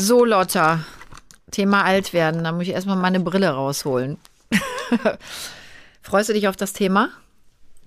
So, 0.00 0.24
Lotta. 0.24 0.80
Thema 1.50 1.84
alt 1.84 2.14
werden. 2.14 2.42
Da 2.42 2.52
muss 2.52 2.62
ich 2.62 2.70
erstmal 2.70 2.96
meine 2.96 3.20
Brille 3.20 3.50
rausholen. 3.50 4.16
Freust 6.02 6.30
du 6.30 6.32
dich 6.32 6.48
auf 6.48 6.56
das 6.56 6.72
Thema? 6.72 7.10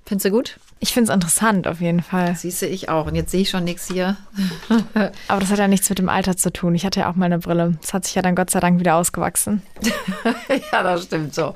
Findest 0.06 0.26
du 0.26 0.30
gut? 0.30 0.60
Ich 0.80 0.94
finde 0.94 1.10
es 1.10 1.16
interessant, 1.16 1.68
auf 1.68 1.82
jeden 1.82 2.04
Fall. 2.04 2.36
Siehst 2.36 2.62
du, 2.62 2.68
ich 2.68 2.88
auch. 2.88 3.08
Und 3.08 3.16
jetzt 3.16 3.32
sehe 3.32 3.42
ich 3.42 3.50
schon 3.50 3.64
nichts 3.64 3.88
hier. 3.88 4.16
Aber 5.28 5.40
das 5.40 5.50
hat 5.50 5.58
ja 5.58 5.68
nichts 5.68 5.90
mit 5.90 5.98
dem 5.98 6.10
Alter 6.10 6.38
zu 6.38 6.54
tun. 6.54 6.76
Ich 6.76 6.86
hatte 6.86 7.00
ja 7.00 7.10
auch 7.10 7.16
mal 7.16 7.26
eine 7.26 7.40
Brille. 7.40 7.80
Das 7.82 7.96
hat 7.96 8.06
sich 8.06 8.14
ja 8.14 8.22
dann 8.22 8.36
Gott 8.36 8.52
sei 8.52 8.60
Dank 8.60 8.80
wieder 8.80 8.96
ausgewachsen. 8.96 9.64
ja, 10.72 10.84
das 10.84 11.06
stimmt 11.06 11.34
so. 11.34 11.56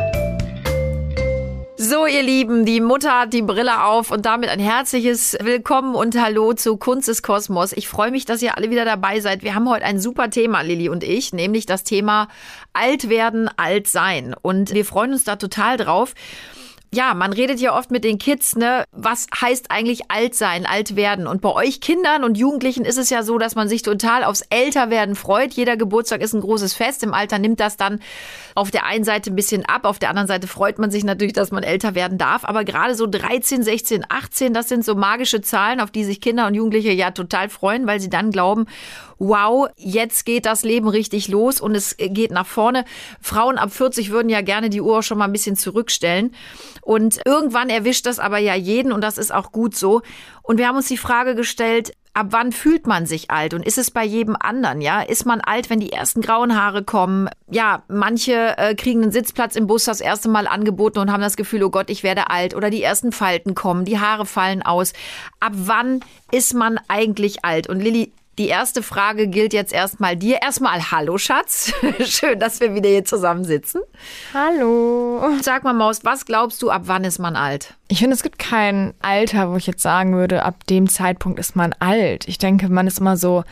So, 1.83 2.05
ihr 2.05 2.21
Lieben, 2.21 2.63
die 2.63 2.79
Mutter 2.79 3.21
hat 3.21 3.33
die 3.33 3.41
Brille 3.41 3.83
auf 3.83 4.11
und 4.11 4.27
damit 4.27 4.51
ein 4.51 4.59
herzliches 4.59 5.35
Willkommen 5.41 5.95
und 5.95 6.15
Hallo 6.15 6.53
zu 6.53 6.77
Kunst 6.77 7.07
des 7.07 7.23
Kosmos. 7.23 7.71
Ich 7.71 7.87
freue 7.87 8.11
mich, 8.11 8.25
dass 8.25 8.43
ihr 8.43 8.55
alle 8.55 8.69
wieder 8.69 8.85
dabei 8.85 9.19
seid. 9.19 9.41
Wir 9.41 9.55
haben 9.55 9.67
heute 9.67 9.85
ein 9.85 9.99
super 9.99 10.29
Thema, 10.29 10.61
Lilly 10.61 10.89
und 10.89 11.03
ich, 11.03 11.33
nämlich 11.33 11.65
das 11.65 11.83
Thema 11.83 12.27
alt 12.71 13.09
werden, 13.09 13.49
alt 13.57 13.87
sein. 13.87 14.35
Und 14.39 14.75
wir 14.75 14.85
freuen 14.85 15.13
uns 15.13 15.23
da 15.23 15.37
total 15.37 15.77
drauf 15.77 16.13
ja, 16.93 17.13
man 17.13 17.31
redet 17.31 17.61
ja 17.61 17.77
oft 17.77 17.89
mit 17.89 18.03
den 18.03 18.17
Kids, 18.17 18.57
ne, 18.57 18.83
was 18.91 19.27
heißt 19.39 19.71
eigentlich 19.71 20.11
alt 20.11 20.35
sein, 20.35 20.65
alt 20.65 20.97
werden? 20.97 21.25
Und 21.25 21.41
bei 21.41 21.49
euch 21.49 21.79
Kindern 21.79 22.25
und 22.25 22.37
Jugendlichen 22.37 22.83
ist 22.83 22.97
es 22.97 23.09
ja 23.09 23.23
so, 23.23 23.37
dass 23.37 23.55
man 23.55 23.69
sich 23.69 23.81
total 23.81 24.25
aufs 24.25 24.41
Älterwerden 24.49 25.15
freut. 25.15 25.53
Jeder 25.53 25.77
Geburtstag 25.77 26.21
ist 26.21 26.33
ein 26.33 26.41
großes 26.41 26.73
Fest. 26.73 27.03
Im 27.03 27.13
Alter 27.13 27.39
nimmt 27.39 27.61
das 27.61 27.77
dann 27.77 28.01
auf 28.55 28.71
der 28.71 28.85
einen 28.85 29.05
Seite 29.05 29.31
ein 29.31 29.37
bisschen 29.37 29.65
ab, 29.65 29.85
auf 29.85 29.99
der 29.99 30.09
anderen 30.09 30.27
Seite 30.27 30.47
freut 30.47 30.79
man 30.79 30.91
sich 30.91 31.05
natürlich, 31.05 31.31
dass 31.31 31.51
man 31.51 31.63
älter 31.63 31.95
werden 31.95 32.17
darf. 32.17 32.43
Aber 32.43 32.65
gerade 32.65 32.95
so 32.95 33.07
13, 33.07 33.63
16, 33.63 34.05
18, 34.09 34.53
das 34.53 34.67
sind 34.67 34.83
so 34.83 34.93
magische 34.95 35.41
Zahlen, 35.41 35.79
auf 35.79 35.91
die 35.91 36.03
sich 36.03 36.19
Kinder 36.19 36.47
und 36.47 36.55
Jugendliche 36.55 36.91
ja 36.91 37.11
total 37.11 37.47
freuen, 37.47 37.87
weil 37.87 38.01
sie 38.01 38.09
dann 38.09 38.31
glauben, 38.31 38.65
wow, 39.21 39.69
jetzt 39.77 40.25
geht 40.25 40.47
das 40.47 40.63
Leben 40.63 40.87
richtig 40.87 41.27
los 41.27 41.61
und 41.61 41.75
es 41.75 41.95
geht 41.97 42.31
nach 42.31 42.47
vorne. 42.47 42.85
Frauen 43.21 43.59
ab 43.59 43.71
40 43.71 44.09
würden 44.09 44.29
ja 44.29 44.41
gerne 44.41 44.71
die 44.71 44.81
Uhr 44.81 45.03
schon 45.03 45.19
mal 45.19 45.25
ein 45.25 45.31
bisschen 45.31 45.55
zurückstellen. 45.55 46.33
Und 46.81 47.21
irgendwann 47.23 47.69
erwischt 47.69 48.07
das 48.07 48.17
aber 48.17 48.39
ja 48.39 48.55
jeden 48.55 48.91
und 48.91 49.01
das 49.01 49.19
ist 49.19 49.31
auch 49.31 49.51
gut 49.51 49.75
so. 49.75 50.01
Und 50.41 50.57
wir 50.57 50.67
haben 50.67 50.75
uns 50.75 50.87
die 50.87 50.97
Frage 50.97 51.35
gestellt, 51.35 51.93
ab 52.13 52.27
wann 52.31 52.51
fühlt 52.51 52.87
man 52.87 53.05
sich 53.05 53.29
alt 53.29 53.53
und 53.53 53.63
ist 53.63 53.77
es 53.77 53.91
bei 53.91 54.03
jedem 54.03 54.35
anderen, 54.37 54.81
ja? 54.81 55.01
Ist 55.01 55.25
man 55.25 55.39
alt, 55.39 55.69
wenn 55.69 55.79
die 55.79 55.93
ersten 55.93 56.21
grauen 56.21 56.59
Haare 56.59 56.83
kommen? 56.83 57.29
Ja, 57.49 57.83
manche 57.87 58.57
äh, 58.57 58.73
kriegen 58.73 59.03
einen 59.03 59.11
Sitzplatz 59.11 59.55
im 59.55 59.67
Bus 59.67 59.85
das 59.85 60.01
erste 60.01 60.29
Mal 60.29 60.47
angeboten 60.47 60.97
und 60.97 61.11
haben 61.11 61.21
das 61.21 61.37
Gefühl, 61.37 61.63
oh 61.63 61.69
Gott, 61.69 61.91
ich 61.91 62.01
werde 62.01 62.31
alt 62.31 62.55
oder 62.55 62.71
die 62.71 62.81
ersten 62.81 63.11
Falten 63.11 63.53
kommen, 63.53 63.85
die 63.85 63.99
Haare 63.99 64.25
fallen 64.25 64.63
aus. 64.63 64.93
Ab 65.39 65.53
wann 65.55 65.99
ist 66.31 66.55
man 66.55 66.79
eigentlich 66.87 67.45
alt? 67.45 67.69
Und 67.69 67.79
Lilly, 67.79 68.11
die 68.37 68.47
erste 68.47 68.81
Frage 68.81 69.27
gilt 69.27 69.53
jetzt 69.53 69.73
erstmal 69.73 70.15
dir. 70.15 70.41
Erstmal 70.41 70.91
Hallo, 70.91 71.17
Schatz. 71.17 71.73
Schön, 72.05 72.39
dass 72.39 72.59
wir 72.61 72.73
wieder 72.73 72.89
hier 72.89 73.03
zusammen 73.05 73.43
sitzen. 73.43 73.81
Hallo. 74.33 75.21
Sag 75.41 75.63
mal, 75.63 75.73
Maus, 75.73 76.03
was 76.03 76.25
glaubst 76.25 76.61
du, 76.61 76.69
ab 76.69 76.83
wann 76.85 77.03
ist 77.03 77.19
man 77.19 77.35
alt? 77.35 77.75
Ich 77.89 77.99
finde, 77.99 78.15
es 78.15 78.23
gibt 78.23 78.39
kein 78.39 78.93
Alter, 79.01 79.51
wo 79.51 79.57
ich 79.57 79.67
jetzt 79.67 79.81
sagen 79.81 80.15
würde, 80.15 80.43
ab 80.43 80.65
dem 80.67 80.87
Zeitpunkt 80.87 81.39
ist 81.39 81.55
man 81.55 81.75
alt. 81.79 82.27
Ich 82.27 82.37
denke, 82.37 82.69
man 82.69 82.87
ist 82.87 82.99
immer 82.99 83.17
so 83.17 83.43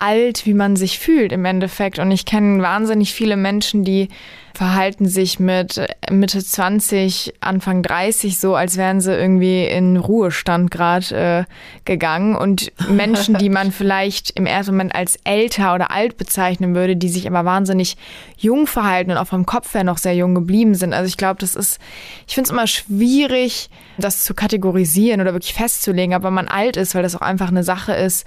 alt, 0.00 0.46
wie 0.46 0.54
man 0.54 0.76
sich 0.76 0.98
fühlt 0.98 1.32
im 1.32 1.44
Endeffekt. 1.44 1.98
Und 1.98 2.10
ich 2.10 2.24
kenne 2.24 2.62
wahnsinnig 2.62 3.12
viele 3.12 3.36
Menschen, 3.36 3.84
die 3.84 4.08
verhalten 4.54 5.08
sich 5.08 5.38
mit 5.38 5.80
Mitte 6.10 6.42
20, 6.44 7.34
Anfang 7.40 7.82
30 7.82 8.38
so, 8.38 8.54
als 8.56 8.76
wären 8.76 9.00
sie 9.00 9.14
irgendwie 9.14 9.64
in 9.64 9.96
Ruhestand 9.96 10.70
gerade 10.70 11.46
äh, 11.48 11.54
gegangen. 11.84 12.36
Und 12.36 12.72
Menschen, 12.88 13.36
die 13.36 13.48
man 13.48 13.72
vielleicht 13.72 14.30
im 14.30 14.46
ersten 14.46 14.72
Moment 14.72 14.94
als 14.94 15.18
älter 15.24 15.74
oder 15.74 15.90
alt 15.90 16.16
bezeichnen 16.16 16.74
würde, 16.74 16.96
die 16.96 17.08
sich 17.08 17.26
aber 17.26 17.44
wahnsinnig 17.44 17.96
jung 18.36 18.66
verhalten 18.66 19.12
und 19.12 19.18
auch 19.18 19.26
vom 19.26 19.46
Kopf 19.46 19.72
her 19.74 19.84
noch 19.84 19.98
sehr 19.98 20.14
jung 20.14 20.34
geblieben 20.34 20.74
sind. 20.74 20.92
Also 20.92 21.08
ich 21.08 21.16
glaube, 21.16 21.40
das 21.40 21.54
ist, 21.54 21.78
ich 22.26 22.34
finde 22.34 22.48
es 22.48 22.52
immer 22.52 22.66
schwierig, 22.66 23.70
das 23.98 24.24
zu 24.24 24.34
kategorisieren 24.34 25.20
oder 25.20 25.32
wirklich 25.32 25.54
festzulegen, 25.54 26.14
aber 26.14 26.30
man 26.30 26.48
alt 26.48 26.76
ist, 26.76 26.94
weil 26.94 27.02
das 27.02 27.16
auch 27.16 27.20
einfach 27.20 27.48
eine 27.48 27.64
Sache 27.64 27.92
ist, 27.92 28.26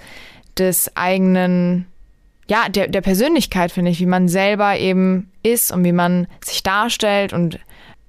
des 0.58 0.96
eigenen, 0.96 1.86
ja, 2.48 2.68
der, 2.68 2.88
der 2.88 3.00
Persönlichkeit, 3.00 3.72
finde 3.72 3.90
ich, 3.90 4.00
wie 4.00 4.06
man 4.06 4.28
selber 4.28 4.78
eben 4.78 5.30
ist 5.42 5.72
und 5.72 5.84
wie 5.84 5.92
man 5.92 6.26
sich 6.44 6.62
darstellt 6.62 7.32
und 7.32 7.58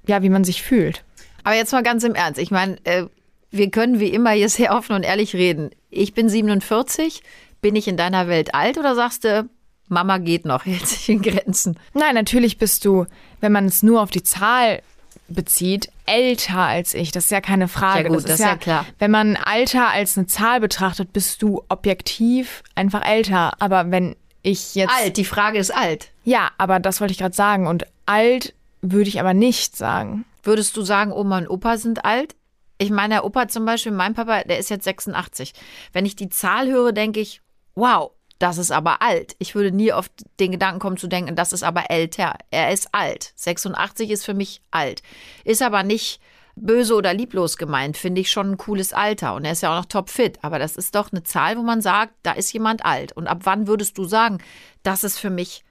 ja, 0.07 0.21
wie 0.21 0.29
man 0.29 0.43
sich 0.43 0.61
fühlt. 0.61 1.03
Aber 1.43 1.55
jetzt 1.55 1.71
mal 1.71 1.83
ganz 1.83 2.03
im 2.03 2.15
Ernst. 2.15 2.39
Ich 2.39 2.51
meine, 2.51 2.77
äh, 2.85 3.05
wir 3.51 3.69
können 3.69 3.99
wie 3.99 4.09
immer 4.09 4.31
hier 4.31 4.49
sehr 4.49 4.75
offen 4.75 4.95
und 4.95 5.03
ehrlich 5.03 5.35
reden. 5.35 5.71
Ich 5.89 6.13
bin 6.13 6.29
47. 6.29 7.21
Bin 7.61 7.75
ich 7.75 7.87
in 7.87 7.97
deiner 7.97 8.27
Welt 8.27 8.53
alt 8.53 8.77
oder 8.77 8.95
sagst 8.95 9.23
du, 9.23 9.49
Mama 9.87 10.17
geht 10.17 10.45
noch, 10.45 10.65
hält 10.65 10.87
sich 10.87 11.09
in 11.09 11.21
Grenzen? 11.21 11.79
Nein, 11.93 12.15
natürlich 12.15 12.57
bist 12.57 12.85
du, 12.85 13.05
wenn 13.41 13.51
man 13.51 13.65
es 13.65 13.83
nur 13.83 14.01
auf 14.01 14.11
die 14.11 14.23
Zahl 14.23 14.81
bezieht, 15.27 15.89
älter 16.05 16.59
als 16.59 16.93
ich. 16.93 17.11
Das 17.11 17.25
ist 17.25 17.31
ja 17.31 17.41
keine 17.41 17.67
Frage. 17.67 18.03
Ja 18.03 18.09
gut, 18.09 18.17
das, 18.17 18.23
das 18.23 18.33
ist 18.33 18.39
ja, 18.39 18.47
ja, 18.47 18.57
klar. 18.57 18.85
Wenn 18.99 19.11
man 19.11 19.35
Alter 19.35 19.89
als 19.89 20.17
eine 20.17 20.27
Zahl 20.27 20.59
betrachtet, 20.59 21.13
bist 21.13 21.41
du 21.41 21.63
objektiv 21.69 22.63
einfach 22.75 23.05
älter. 23.05 23.53
Aber 23.59 23.91
wenn 23.91 24.15
ich 24.43 24.75
jetzt. 24.75 24.93
Alt, 24.93 25.17
die 25.17 25.25
Frage 25.25 25.57
ist 25.57 25.75
alt. 25.75 26.09
Ja, 26.23 26.51
aber 26.57 26.79
das 26.79 27.01
wollte 27.01 27.11
ich 27.11 27.17
gerade 27.17 27.35
sagen. 27.35 27.67
Und 27.67 27.85
alt 28.05 28.53
würde 28.81 29.09
ich 29.09 29.19
aber 29.19 29.33
nicht 29.33 29.75
sagen. 29.75 30.25
Würdest 30.43 30.77
du 30.77 30.83
sagen, 30.83 31.11
Oma 31.11 31.39
und 31.39 31.49
Opa 31.49 31.77
sind 31.77 32.05
alt? 32.05 32.35
Ich 32.77 32.91
meine, 32.91 33.15
der 33.15 33.25
Opa 33.25 33.47
zum 33.47 33.65
Beispiel, 33.65 33.91
mein 33.91 34.13
Papa, 34.13 34.43
der 34.43 34.59
ist 34.59 34.69
jetzt 34.69 34.83
86. 34.83 35.53
Wenn 35.93 36.05
ich 36.05 36.15
die 36.15 36.29
Zahl 36.29 36.67
höre, 36.67 36.91
denke 36.91 37.19
ich, 37.19 37.41
wow, 37.73 38.11
das 38.39 38.57
ist 38.57 38.71
aber 38.71 39.01
alt. 39.01 39.35
Ich 39.39 39.55
würde 39.55 39.71
nie 39.71 39.93
auf 39.93 40.09
den 40.39 40.51
Gedanken 40.51 40.79
kommen 40.79 40.97
zu 40.97 41.07
denken, 41.07 41.35
das 41.35 41.53
ist 41.53 41.63
aber 41.63 41.89
älter. 41.89 42.35
Er 42.51 42.71
ist 42.71 42.89
alt. 42.93 43.31
86 43.35 44.09
ist 44.09 44.25
für 44.25 44.33
mich 44.33 44.61
alt. 44.71 45.01
Ist 45.43 45.61
aber 45.61 45.83
nicht 45.83 46.19
böse 46.55 46.95
oder 46.95 47.13
lieblos 47.13 47.57
gemeint, 47.57 47.97
finde 47.97 48.21
ich 48.21 48.31
schon 48.31 48.51
ein 48.51 48.57
cooles 48.57 48.93
Alter. 48.93 49.35
Und 49.35 49.45
er 49.45 49.51
ist 49.51 49.61
ja 49.61 49.71
auch 49.71 49.81
noch 49.81 49.85
topfit. 49.85 50.39
Aber 50.41 50.59
das 50.59 50.75
ist 50.75 50.95
doch 50.95 51.11
eine 51.11 51.23
Zahl, 51.23 51.57
wo 51.57 51.61
man 51.61 51.81
sagt, 51.81 52.13
da 52.23 52.31
ist 52.33 52.51
jemand 52.53 52.85
alt. 52.85 53.11
Und 53.13 53.27
ab 53.27 53.41
wann 53.43 53.67
würdest 53.67 53.97
du 53.97 54.05
sagen, 54.05 54.39
das 54.83 55.03
ist 55.03 55.17
für 55.17 55.29
mich 55.29 55.63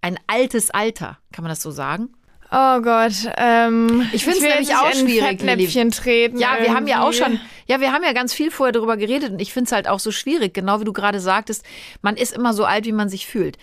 ein 0.00 0.18
altes 0.26 0.70
Alter? 0.70 1.18
Kann 1.32 1.44
man 1.44 1.50
das 1.50 1.62
so 1.62 1.70
sagen? 1.70 2.10
Oh 2.54 2.82
Gott, 2.82 3.12
ähm, 3.38 4.06
ich 4.12 4.24
finde 4.24 4.38
es 4.38 4.44
nämlich 4.44 4.74
auch 4.74 4.92
schwierig. 4.92 5.38
Treten 5.38 6.38
ja, 6.38 6.58
wir 6.60 6.74
haben 6.74 6.86
ja 6.86 7.02
auch 7.02 7.14
schon, 7.14 7.40
ja, 7.66 7.80
wir 7.80 7.92
haben 7.92 8.04
ja 8.04 8.12
ganz 8.12 8.34
viel 8.34 8.50
vorher 8.50 8.72
darüber 8.72 8.98
geredet 8.98 9.32
und 9.32 9.40
ich 9.40 9.54
finde 9.54 9.68
es 9.68 9.72
halt 9.72 9.88
auch 9.88 10.00
so 10.00 10.10
schwierig, 10.10 10.52
genau 10.52 10.78
wie 10.78 10.84
du 10.84 10.92
gerade 10.92 11.18
sagtest, 11.18 11.64
man 12.02 12.16
ist 12.16 12.34
immer 12.34 12.52
so 12.52 12.66
alt, 12.66 12.84
wie 12.84 12.92
man 12.92 13.08
sich 13.08 13.26
fühlt. 13.26 13.56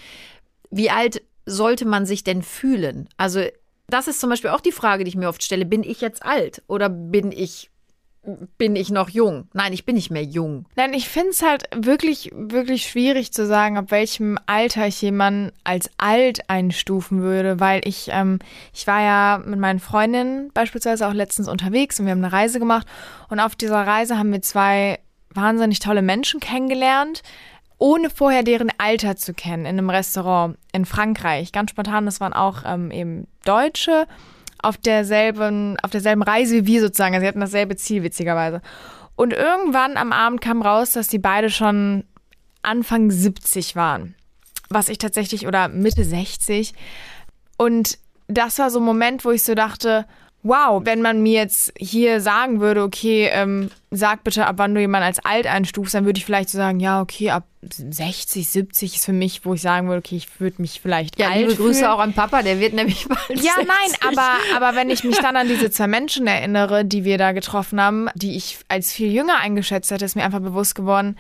Wie 0.72 0.90
alt 0.90 1.22
sollte 1.46 1.86
man 1.86 2.08
sich 2.08 2.24
denn 2.24 2.42
fühlen? 2.42 3.08
Also, 3.16 3.44
das 3.88 4.08
ist 4.08 4.20
zum 4.20 4.32
Beispiel 4.32 4.50
auch 4.50 4.62
die 4.62 4.72
Frage, 4.72 5.04
die 5.04 5.10
ich 5.10 5.16
mir 5.16 5.30
oft 5.30 5.44
stelle. 5.44 5.66
Bin 5.66 5.84
ich 5.84 6.02
jetzt 6.02 6.24
alt 6.24 6.64
oder 6.68 6.90
bin 6.90 7.32
ich 7.32 7.70
bin 8.58 8.76
ich 8.76 8.90
noch 8.90 9.10
jung? 9.10 9.48
Nein, 9.54 9.74
ich 9.74 9.86
bin 9.86 9.96
nicht 9.96 10.12
mehr 10.12 10.24
jung. 10.24 10.66
Nein, 10.76 10.94
ich 10.94 11.10
finde 11.10 11.30
es 11.30 11.42
halt 11.42 11.64
wirklich, 11.76 12.32
wirklich 12.34 12.84
schwierig 12.84 13.32
zu 13.32 13.46
sagen, 13.46 13.78
ab 13.78 13.92
welchem 13.92 14.38
Alter 14.46 14.88
ich 14.88 15.02
jemanden 15.02 15.52
als 15.64 15.90
alt 15.98 16.50
einstufen 16.50 17.22
würde, 17.22 17.60
weil 17.60 17.82
ich, 17.88 18.10
ähm, 18.12 18.40
ich 18.74 18.88
war 18.88 19.02
ja 19.02 19.42
mit 19.46 19.60
meinen 19.60 19.80
Freundinnen 19.80 20.52
beispielsweise 20.54 21.08
auch 21.08 21.14
letztens 21.14 21.48
unterwegs 21.48 22.00
und 22.00 22.06
wir 22.06 22.12
haben 22.12 22.24
eine 22.24 22.34
Reise 22.34 22.60
gemacht 22.60 22.88
und 23.30 23.40
auf 23.40 23.56
dieser 23.56 23.86
Reise 23.86 24.18
haben 24.18 24.32
wir 24.32 24.42
zwei 24.42 25.00
wahnsinnig 25.34 25.80
tolle 25.80 26.02
Menschen 26.02 26.40
kennengelernt, 26.40 27.22
ohne 27.78 28.10
vorher 28.10 28.44
deren 28.44 28.72
Alter 28.78 29.16
zu 29.16 29.34
kennen, 29.34 29.66
in 29.66 29.78
einem 29.78 29.90
Restaurant 29.90 30.58
in 30.74 30.86
Frankreich. 30.86 31.52
Ganz 31.52 31.72
spontan, 31.72 32.06
das 32.06 32.20
waren 32.20 32.34
auch 32.34 32.64
ähm, 32.66 32.92
eben 32.92 33.28
Deutsche 33.46 34.06
auf 34.62 34.78
derselben, 34.78 35.78
auf 35.82 35.92
derselben 35.92 36.24
Reise 36.24 36.56
wie 36.56 36.66
wir 36.66 36.82
sozusagen. 36.82 37.14
Also 37.14 37.24
sie 37.24 37.28
hatten 37.28 37.40
dasselbe 37.40 37.76
Ziel, 37.76 38.04
witzigerweise. 38.04 38.62
Und 39.16 39.34
irgendwann 39.34 39.98
am 39.98 40.14
Abend 40.14 40.42
kam 40.42 40.62
raus, 40.62 40.92
dass 40.92 41.08
die 41.08 41.20
beide 41.20 41.50
schon 41.50 42.06
Anfang 42.62 43.12
70 43.12 43.76
waren. 43.76 44.16
Was 44.70 44.90
ich 44.90 44.98
tatsächlich, 44.98 45.48
oder 45.48 45.68
Mitte 45.68 46.04
60. 46.04 46.74
Und 47.58 47.98
das 48.28 48.60
war 48.60 48.70
so 48.70 48.80
ein 48.80 48.86
Moment, 48.86 49.26
wo 49.26 49.32
ich 49.32 49.44
so 49.44 49.56
dachte, 49.56 50.06
wow, 50.44 50.82
wenn 50.86 51.02
man 51.02 51.22
mir 51.22 51.34
jetzt 51.42 51.74
hier 51.78 52.22
sagen 52.22 52.60
würde, 52.62 52.84
okay, 52.84 53.30
ähm, 53.32 53.70
sag 53.92 54.24
bitte, 54.24 54.46
ab 54.46 54.56
wann 54.58 54.74
du 54.74 54.80
jemanden 54.80 55.08
als 55.08 55.20
alt 55.20 55.48
einstufst, 55.48 55.94
dann 55.94 56.06
würde 56.06 56.18
ich 56.18 56.26
vielleicht 56.26 56.50
so 56.50 56.58
sagen, 56.58 56.80
ja, 56.80 57.02
okay, 57.02 57.32
ab 57.32 57.44
60, 57.62 58.48
70 58.48 58.96
ist 58.96 59.06
für 59.06 59.12
mich, 59.14 59.44
wo 59.44 59.54
ich 59.54 59.62
sagen 59.62 59.88
würde, 59.88 60.00
okay, 60.00 60.16
ich 60.16 60.40
würde 60.40 60.62
mich 60.62 60.80
vielleicht 60.82 61.20
ja, 61.20 61.28
alt 61.28 61.40
liebe 61.42 61.56
Grüße 61.56 61.80
fühlen. 61.80 61.92
auch 61.92 62.00
an 62.00 62.14
Papa, 62.14 62.42
der 62.42 62.60
wird 62.60 62.74
nämlich 62.74 63.06
bald 63.08 63.42
Ja, 63.42 63.56
60. 63.56 63.68
nein, 63.68 64.12
aber, 64.18 64.38
aber 64.56 64.78
wenn 64.78 64.90
ich 64.90 65.04
mich 65.04 65.18
dann 65.18 65.36
an 65.36 65.48
diese 65.50 65.70
zwei 65.72 65.88
Menschen 65.88 66.26
erinnere, 66.26 66.86
die 66.86 67.04
wir 67.04 67.18
da 67.18 67.34
getroffen 67.34 67.82
haben, 67.82 68.08
die 68.16 68.38
ich 68.38 68.60
als 68.70 68.94
viel 68.94 69.12
jünger 69.12 69.40
eingeschätzt 69.40 69.92
hätte, 69.92 70.06
ist 70.06 70.16
mir 70.16 70.24
einfach 70.24 70.40
bewusst 70.40 70.74
geworden, 70.76 71.18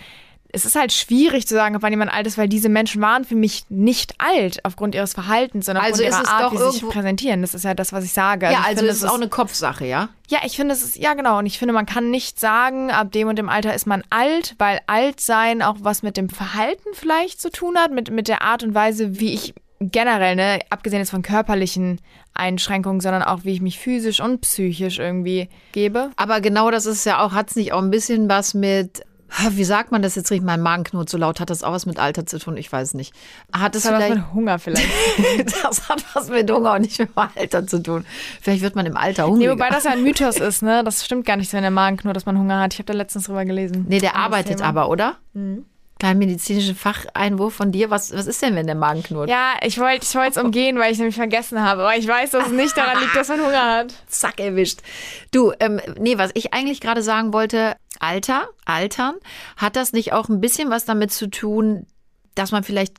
es 0.51 0.65
ist 0.65 0.75
halt 0.75 0.91
schwierig 0.91 1.47
zu 1.47 1.53
sagen, 1.53 1.75
ob 1.75 1.83
wann 1.83 1.91
jemand 1.91 2.11
alt 2.11 2.25
ist, 2.25 2.37
weil 2.37 2.49
diese 2.49 2.69
Menschen 2.69 3.01
waren 3.01 3.23
für 3.23 3.35
mich 3.35 3.65
nicht 3.69 4.15
alt 4.17 4.65
aufgrund 4.65 4.95
ihres 4.95 5.13
Verhaltens, 5.13 5.67
sondern 5.67 5.85
Also 5.85 6.03
aufgrund 6.03 6.25
ihrer 6.25 6.33
Art, 6.33 6.51
wie 6.51 6.57
sie 6.57 6.71
sich 6.71 6.89
präsentieren. 6.89 7.41
Das 7.41 7.53
ist 7.53 7.63
ja 7.63 7.75
das, 7.75 7.93
was 7.93 8.03
ich 8.03 8.13
sage. 8.13 8.47
ja, 8.47 8.51
ich 8.51 8.57
also 8.57 8.77
finde, 8.77 8.91
es 8.91 8.97
ist 8.97 9.09
auch 9.09 9.15
eine 9.15 9.29
Kopfsache, 9.29 9.85
ja? 9.85 10.09
ja, 10.27 10.39
ich 10.45 10.55
finde, 10.55 10.73
es 10.73 10.83
ist, 10.83 10.97
ja 10.97 11.13
genau. 11.13 11.37
Und 11.37 11.45
ich 11.45 11.59
finde, 11.59 11.73
man 11.73 11.85
kann 11.85 12.09
nicht 12.09 12.39
sagen, 12.39 12.89
ab 12.89 13.11
dem 13.11 13.27
und 13.27 13.37
dem 13.37 13.49
Alter 13.49 13.75
ist 13.75 13.85
man 13.85 14.03
alt, 14.09 14.55
weil 14.57 14.79
alt 14.87 15.19
sein 15.21 15.61
auch 15.61 15.77
was 15.81 16.01
mit 16.01 16.17
dem 16.17 16.29
Verhalten 16.29 16.89
vielleicht 16.93 17.39
zu 17.39 17.51
tun 17.51 17.77
hat, 17.77 17.91
mit, 17.91 18.09
mit 18.09 18.27
der 18.27 18.41
Art 18.41 18.63
und 18.63 18.73
Weise, 18.73 19.19
wie 19.19 19.33
ich 19.33 19.53
generell, 19.79 20.35
ne, 20.35 20.59
abgesehen 20.69 20.99
jetzt 20.99 21.11
von 21.11 21.21
körperlichen 21.21 22.01
Einschränkungen, 22.33 23.01
sondern 23.01 23.23
auch, 23.23 23.43
wie 23.43 23.53
ich 23.53 23.61
mich 23.61 23.79
physisch 23.79 24.19
und 24.19 24.41
psychisch 24.41 24.99
irgendwie 24.99 25.49
gebe. 25.71 26.11
Aber 26.15 26.41
genau 26.41 26.69
das 26.71 26.85
ist 26.85 27.05
ja 27.05 27.23
auch, 27.23 27.33
hat 27.33 27.49
es 27.49 27.55
nicht 27.55 27.71
auch 27.73 27.81
ein 27.81 27.91
bisschen 27.91 28.29
was 28.29 28.53
mit, 28.53 29.03
wie 29.51 29.63
sagt 29.63 29.91
man 29.91 30.01
das 30.01 30.15
jetzt 30.15 30.31
richtig, 30.31 30.45
mein 30.45 30.61
Magen 30.61 30.83
knurrt 30.83 31.09
so 31.09 31.17
laut, 31.17 31.39
hat 31.39 31.49
das 31.49 31.63
auch 31.63 31.71
was 31.71 31.85
mit 31.85 31.99
Alter 31.99 32.25
zu 32.25 32.39
tun? 32.39 32.57
Ich 32.57 32.71
weiß 32.71 32.93
nicht. 32.93 33.13
Hat 33.51 33.75
es 33.75 33.83
Das 33.83 33.91
hat 33.91 33.99
was 33.99 34.03
vielleicht, 34.05 34.15
mit 34.15 34.33
Hunger 34.33 34.59
vielleicht. 34.59 34.89
das 35.63 35.89
hat 35.89 36.03
was 36.13 36.29
mit 36.29 36.51
Hunger 36.51 36.73
und 36.73 36.81
nicht 36.81 36.99
mit 36.99 37.09
Alter 37.15 37.65
zu 37.67 37.81
tun. 37.81 38.05
Vielleicht 38.41 38.61
wird 38.61 38.75
man 38.75 38.85
im 38.85 38.97
Alter 38.97 39.25
nee, 39.25 39.31
hungriger. 39.31 39.51
wobei 39.53 39.69
das 39.69 39.83
ja 39.83 39.91
ein 39.91 40.03
Mythos 40.03 40.37
ist, 40.37 40.61
ne? 40.61 40.83
Das 40.83 41.05
stimmt 41.05 41.25
gar 41.25 41.37
nicht, 41.37 41.51
wenn 41.53 41.61
der 41.61 41.71
Magen 41.71 41.97
knurrt, 41.97 42.15
dass 42.15 42.25
man 42.25 42.37
Hunger 42.37 42.59
hat. 42.59 42.73
Ich 42.73 42.79
habe 42.79 42.87
da 42.87 42.93
letztens 42.93 43.25
drüber 43.25 43.45
gelesen. 43.45 43.85
Nee, 43.87 43.99
der 43.99 44.15
arbeitet 44.15 44.57
Thema. 44.57 44.69
aber, 44.69 44.89
oder? 44.89 45.17
Mhm. 45.33 45.65
Kleinen 45.99 46.19
medizinischen 46.19 46.75
Facheinwurf 46.75 47.53
von 47.53 47.71
dir. 47.71 47.89
Was, 47.89 48.13
was 48.13 48.25
ist 48.25 48.41
denn, 48.41 48.55
wenn 48.55 48.65
der 48.65 48.75
Magen 48.75 49.03
knurrt? 49.03 49.29
Ja, 49.29 49.55
ich 49.61 49.79
wollte 49.79 50.05
ich 50.05 50.15
wollte 50.15 50.39
es 50.39 50.43
umgehen, 50.43 50.79
weil 50.79 50.91
ich 50.91 50.97
nämlich 50.97 51.15
vergessen 51.15 51.61
habe. 51.61 51.81
Aber 51.81 51.97
ich 51.97 52.07
weiß, 52.07 52.31
dass 52.31 52.47
es 52.47 52.53
nicht 52.53 52.77
daran 52.77 53.01
liegt, 53.01 53.15
dass 53.15 53.27
man 53.27 53.41
Hunger 53.41 53.75
hat. 53.75 53.93
Zack, 54.07 54.39
erwischt. 54.39 54.79
Du, 55.31 55.51
ähm, 55.59 55.81
nee, 55.99 56.17
was 56.17 56.31
ich 56.35 56.53
eigentlich 56.53 56.79
gerade 56.79 57.03
sagen 57.03 57.33
wollte, 57.33 57.75
Alter, 57.99 58.47
Altern, 58.65 59.15
hat 59.57 59.75
das 59.75 59.91
nicht 59.91 60.13
auch 60.13 60.29
ein 60.29 60.39
bisschen 60.39 60.69
was 60.69 60.85
damit 60.85 61.11
zu 61.11 61.29
tun, 61.29 61.85
dass 62.33 62.51
man 62.51 62.63
vielleicht 62.63 62.95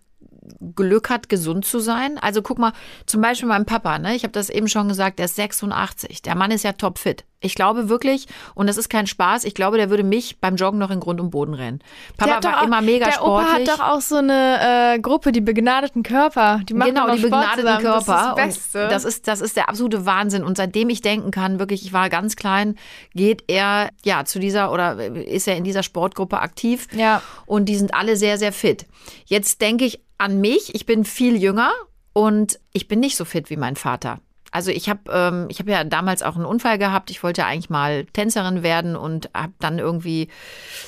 Glück 0.76 1.10
hat, 1.10 1.28
gesund 1.28 1.64
zu 1.64 1.78
sein? 1.78 2.18
Also 2.18 2.42
guck 2.42 2.58
mal, 2.58 2.72
zum 3.06 3.20
Beispiel 3.20 3.48
mein 3.48 3.66
Papa, 3.66 3.98
ne? 3.98 4.14
Ich 4.14 4.22
habe 4.22 4.32
das 4.32 4.50
eben 4.50 4.68
schon 4.68 4.88
gesagt, 4.88 5.18
der 5.18 5.26
ist 5.26 5.36
86. 5.36 6.22
Der 6.22 6.34
Mann 6.34 6.50
ist 6.50 6.64
ja 6.64 6.72
topfit. 6.72 7.24
Ich 7.42 7.54
glaube 7.54 7.88
wirklich, 7.88 8.26
und 8.54 8.66
das 8.66 8.76
ist 8.76 8.90
kein 8.90 9.06
Spaß, 9.06 9.44
ich 9.44 9.54
glaube, 9.54 9.78
der 9.78 9.88
würde 9.88 10.02
mich 10.04 10.40
beim 10.40 10.56
Joggen 10.56 10.78
noch 10.78 10.90
in 10.90 11.00
Grund 11.00 11.20
und 11.22 11.30
Boden 11.30 11.54
rennen. 11.54 11.78
Der 12.18 12.26
Papa 12.26 12.36
hat 12.36 12.44
doch 12.44 12.50
war 12.52 12.60
auch- 12.60 12.66
immer 12.66 12.82
mega 12.82 13.06
der 13.06 13.12
sportlich. 13.14 13.48
Opa 13.68 13.72
hat 13.72 13.78
doch 13.80 13.84
auch 13.96 14.00
so 14.02 14.16
eine 14.16 14.94
äh, 14.96 14.98
Gruppe, 15.00 15.32
die 15.32 15.40
begnadeten 15.40 16.02
Körper. 16.02 16.60
Die 16.68 16.74
machen 16.74 16.92
genau, 16.94 17.06
die 17.10 17.18
Sport 17.18 17.30
begnadeten 17.30 17.62
zusammen. 17.62 17.82
Körper. 17.82 18.34
Das 18.36 18.56
ist 18.58 18.74
das 18.74 18.90
das 18.90 19.04
ist, 19.06 19.28
das 19.28 19.40
ist 19.40 19.56
der 19.56 19.70
absolute 19.70 20.04
Wahnsinn. 20.04 20.44
Und 20.44 20.58
seitdem 20.58 20.90
ich 20.90 21.00
denken 21.00 21.30
kann, 21.30 21.58
wirklich, 21.58 21.82
ich 21.86 21.94
war 21.94 22.10
ganz 22.10 22.36
klein, 22.36 22.76
geht 23.14 23.44
er 23.48 23.88
ja 24.04 24.26
zu 24.26 24.38
dieser 24.38 24.70
oder 24.70 25.02
ist 25.06 25.48
er 25.48 25.56
in 25.56 25.64
dieser 25.64 25.82
Sportgruppe 25.82 26.40
aktiv. 26.40 26.88
Ja. 26.92 27.22
Und 27.46 27.70
die 27.70 27.76
sind 27.76 27.94
alle 27.94 28.16
sehr, 28.16 28.36
sehr 28.36 28.52
fit. 28.52 28.84
Jetzt 29.24 29.62
denke 29.62 29.86
ich 29.86 30.00
an 30.20 30.40
mich. 30.40 30.74
Ich 30.74 30.86
bin 30.86 31.04
viel 31.04 31.36
jünger 31.36 31.72
und 32.12 32.60
ich 32.72 32.88
bin 32.88 33.00
nicht 33.00 33.16
so 33.16 33.24
fit 33.24 33.50
wie 33.50 33.56
mein 33.56 33.76
Vater. 33.76 34.20
Also 34.52 34.70
ich 34.70 34.88
habe 34.88 35.00
ähm, 35.10 35.46
ich 35.48 35.60
habe 35.60 35.70
ja 35.70 35.84
damals 35.84 36.22
auch 36.22 36.34
einen 36.34 36.44
Unfall 36.44 36.78
gehabt. 36.78 37.10
Ich 37.10 37.22
wollte 37.22 37.46
eigentlich 37.46 37.70
mal 37.70 38.04
Tänzerin 38.06 38.62
werden 38.62 38.96
und 38.96 39.30
habe 39.32 39.52
dann 39.60 39.78
irgendwie 39.78 40.28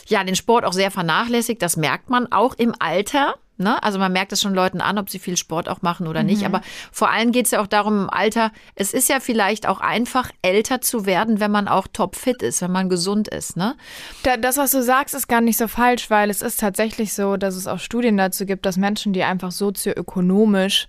ja 0.08 0.24
den 0.24 0.34
Sport 0.34 0.64
auch 0.64 0.72
sehr 0.72 0.90
vernachlässigt. 0.90 1.62
Das 1.62 1.76
merkt 1.76 2.10
man 2.10 2.30
auch 2.32 2.54
im 2.54 2.74
Alter. 2.78 3.36
Ne? 3.62 3.82
Also 3.82 3.98
man 3.98 4.12
merkt 4.12 4.32
es 4.32 4.40
schon 4.40 4.54
Leuten 4.54 4.80
an, 4.80 4.98
ob 4.98 5.08
sie 5.08 5.18
viel 5.18 5.36
Sport 5.36 5.68
auch 5.68 5.82
machen 5.82 6.06
oder 6.06 6.22
nicht. 6.22 6.44
Aber 6.44 6.60
vor 6.90 7.10
allem 7.10 7.32
geht 7.32 7.46
es 7.46 7.52
ja 7.52 7.60
auch 7.60 7.66
darum 7.66 8.02
im 8.02 8.10
Alter. 8.10 8.52
Es 8.74 8.92
ist 8.92 9.08
ja 9.08 9.20
vielleicht 9.20 9.66
auch 9.66 9.80
einfach 9.80 10.30
älter 10.42 10.80
zu 10.80 11.06
werden, 11.06 11.40
wenn 11.40 11.50
man 11.50 11.68
auch 11.68 11.86
topfit 11.86 12.42
ist, 12.42 12.62
wenn 12.62 12.72
man 12.72 12.88
gesund 12.88 13.28
ist. 13.28 13.56
Ne? 13.56 13.76
Da, 14.22 14.36
das, 14.36 14.56
was 14.56 14.72
du 14.72 14.82
sagst, 14.82 15.14
ist 15.14 15.28
gar 15.28 15.40
nicht 15.40 15.56
so 15.56 15.68
falsch, 15.68 16.10
weil 16.10 16.30
es 16.30 16.42
ist 16.42 16.60
tatsächlich 16.60 17.14
so, 17.14 17.36
dass 17.36 17.56
es 17.56 17.66
auch 17.66 17.78
Studien 17.78 18.16
dazu 18.16 18.46
gibt, 18.46 18.66
dass 18.66 18.76
Menschen, 18.76 19.12
die 19.12 19.22
einfach 19.22 19.52
sozioökonomisch 19.52 20.88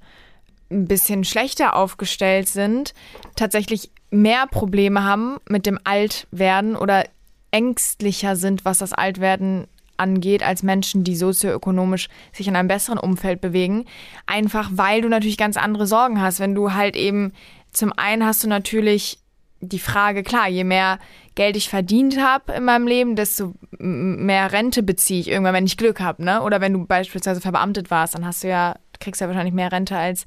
ein 0.71 0.87
bisschen 0.87 1.23
schlechter 1.23 1.75
aufgestellt 1.75 2.47
sind, 2.47 2.93
tatsächlich 3.35 3.91
mehr 4.09 4.47
Probleme 4.47 5.03
haben 5.03 5.37
mit 5.47 5.65
dem 5.65 5.79
Altwerden 5.83 6.75
oder 6.75 7.05
ängstlicher 7.51 8.35
sind, 8.35 8.65
was 8.65 8.79
das 8.79 8.93
Altwerden 8.93 9.67
angeht, 10.03 10.43
als 10.43 10.63
Menschen, 10.63 11.03
die 11.03 11.15
sozioökonomisch 11.15 12.09
sich 12.31 12.47
in 12.47 12.55
einem 12.55 12.67
besseren 12.67 12.99
Umfeld 12.99 13.41
bewegen. 13.41 13.85
Einfach 14.25 14.69
weil 14.73 15.01
du 15.01 15.09
natürlich 15.09 15.37
ganz 15.37 15.57
andere 15.57 15.87
Sorgen 15.87 16.21
hast. 16.21 16.39
Wenn 16.39 16.55
du 16.55 16.73
halt 16.73 16.95
eben, 16.95 17.31
zum 17.71 17.91
einen 17.93 18.25
hast 18.25 18.43
du 18.43 18.47
natürlich 18.47 19.19
die 19.61 19.79
Frage, 19.79 20.23
klar, 20.23 20.49
je 20.49 20.65
mehr 20.65 20.99
Geld 21.35 21.55
ich 21.55 21.69
verdient 21.69 22.19
habe 22.19 22.51
in 22.51 22.65
meinem 22.65 22.85
Leben, 22.85 23.15
desto 23.15 23.53
mehr 23.79 24.51
Rente 24.51 24.83
beziehe 24.83 25.21
ich 25.21 25.29
irgendwann, 25.29 25.53
wenn 25.53 25.65
ich 25.65 25.77
Glück 25.77 25.99
habe, 26.01 26.23
ne? 26.23 26.41
Oder 26.43 26.59
wenn 26.59 26.73
du 26.73 26.85
beispielsweise 26.85 27.39
verbeamtet 27.41 27.89
warst, 27.89 28.13
dann 28.13 28.25
hast 28.25 28.43
du 28.43 28.49
ja, 28.49 28.75
kriegst 28.99 29.21
du 29.21 29.25
ja 29.25 29.29
wahrscheinlich 29.29 29.53
mehr 29.53 29.71
Rente 29.71 29.97
als 29.97 30.25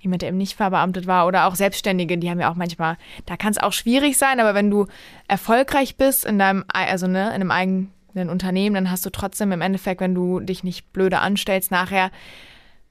jemand, 0.00 0.22
der 0.22 0.28
eben 0.30 0.38
nicht 0.38 0.54
verbeamtet 0.56 1.06
war. 1.06 1.26
Oder 1.26 1.46
auch 1.46 1.54
Selbstständige, 1.54 2.18
die 2.18 2.28
haben 2.28 2.40
ja 2.40 2.50
auch 2.50 2.56
manchmal, 2.56 2.96
da 3.24 3.36
kann 3.36 3.52
es 3.52 3.58
auch 3.58 3.72
schwierig 3.72 4.18
sein, 4.18 4.40
aber 4.40 4.54
wenn 4.54 4.70
du 4.70 4.86
erfolgreich 5.26 5.96
bist 5.96 6.24
in 6.24 6.38
deinem, 6.38 6.64
ei- 6.72 6.88
also 6.88 7.06
ne, 7.06 7.28
in 7.28 7.34
einem 7.34 7.50
eigenen 7.50 7.92
Unternehmen, 8.30 8.74
dann 8.74 8.90
hast 8.90 9.06
du 9.06 9.10
trotzdem 9.10 9.52
im 9.52 9.60
Endeffekt, 9.60 10.00
wenn 10.00 10.14
du 10.14 10.40
dich 10.40 10.64
nicht 10.64 10.92
blöde 10.92 11.18
anstellst, 11.18 11.70
nachher 11.70 12.10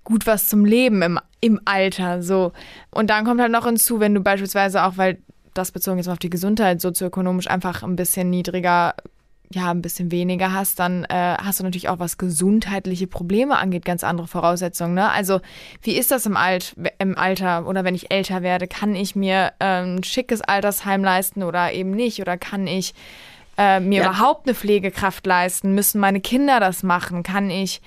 gut 0.04 0.26
was 0.26 0.48
zum 0.48 0.64
Leben 0.64 1.02
im, 1.02 1.20
im 1.42 1.60
Alter. 1.66 2.24
So. 2.24 2.54
Und 2.92 3.10
dann 3.10 3.26
kommt 3.26 3.42
halt 3.42 3.52
noch 3.52 3.66
hinzu, 3.66 4.00
wenn 4.00 4.14
du 4.14 4.22
beispielsweise 4.22 4.84
auch, 4.84 4.98
weil 4.98 5.18
das 5.54 5.72
bezogen 5.72 6.02
mal 6.06 6.12
auf 6.12 6.20
die 6.20 6.30
Gesundheit 6.30 6.80
sozioökonomisch 6.80 7.48
einfach 7.48 7.82
ein 7.82 7.96
bisschen 7.96 8.30
niedriger, 8.30 8.94
ja, 9.52 9.72
ein 9.72 9.82
bisschen 9.82 10.12
weniger 10.12 10.54
hast, 10.54 10.80
dann 10.80 11.06
äh, 11.06 11.38
hast 11.38 11.60
du 11.60 11.64
natürlich 11.64 11.90
auch, 11.90 12.00
was 12.00 12.18
gesundheitliche 12.18 13.08
Probleme 13.08 13.58
angeht, 13.58 13.86
ganz 13.86 14.04
andere 14.04 14.28
Voraussetzungen. 14.28 14.96
Ne? 14.96 15.10
Also, 15.10 15.40
wie 15.82 15.98
ist 15.98 16.12
das 16.12 16.26
im, 16.26 16.36
Alt, 16.36 16.76
im 17.00 17.18
Alter 17.18 17.68
oder 17.68 17.84
wenn 17.84 17.96
ich 17.96 18.12
älter 18.12 18.44
werde? 18.44 18.68
Kann 18.68 18.96
ich 18.96 19.16
mir 19.16 19.54
ähm, 19.60 19.98
ein 19.98 20.04
schickes 20.04 20.42
Altersheim 20.42 21.04
leisten 21.04 21.44
oder 21.44 21.72
eben 21.72 21.92
nicht? 21.92 22.22
Oder 22.22 22.38
kann 22.38 22.68
ich 22.68 22.94
äh, 23.58 23.80
mir 23.80 24.02
Ja. 24.04 24.10
überhaupt 24.10 24.48
eine 24.48 24.56
Pflegekraft 24.56 25.26
leisten? 25.26 25.74
Müssen 25.74 26.00
meine 26.00 26.22
Kinder 26.22 26.60
das 26.60 26.84
machen? 26.84 27.24
Kann 27.24 27.50
ich 27.50 27.82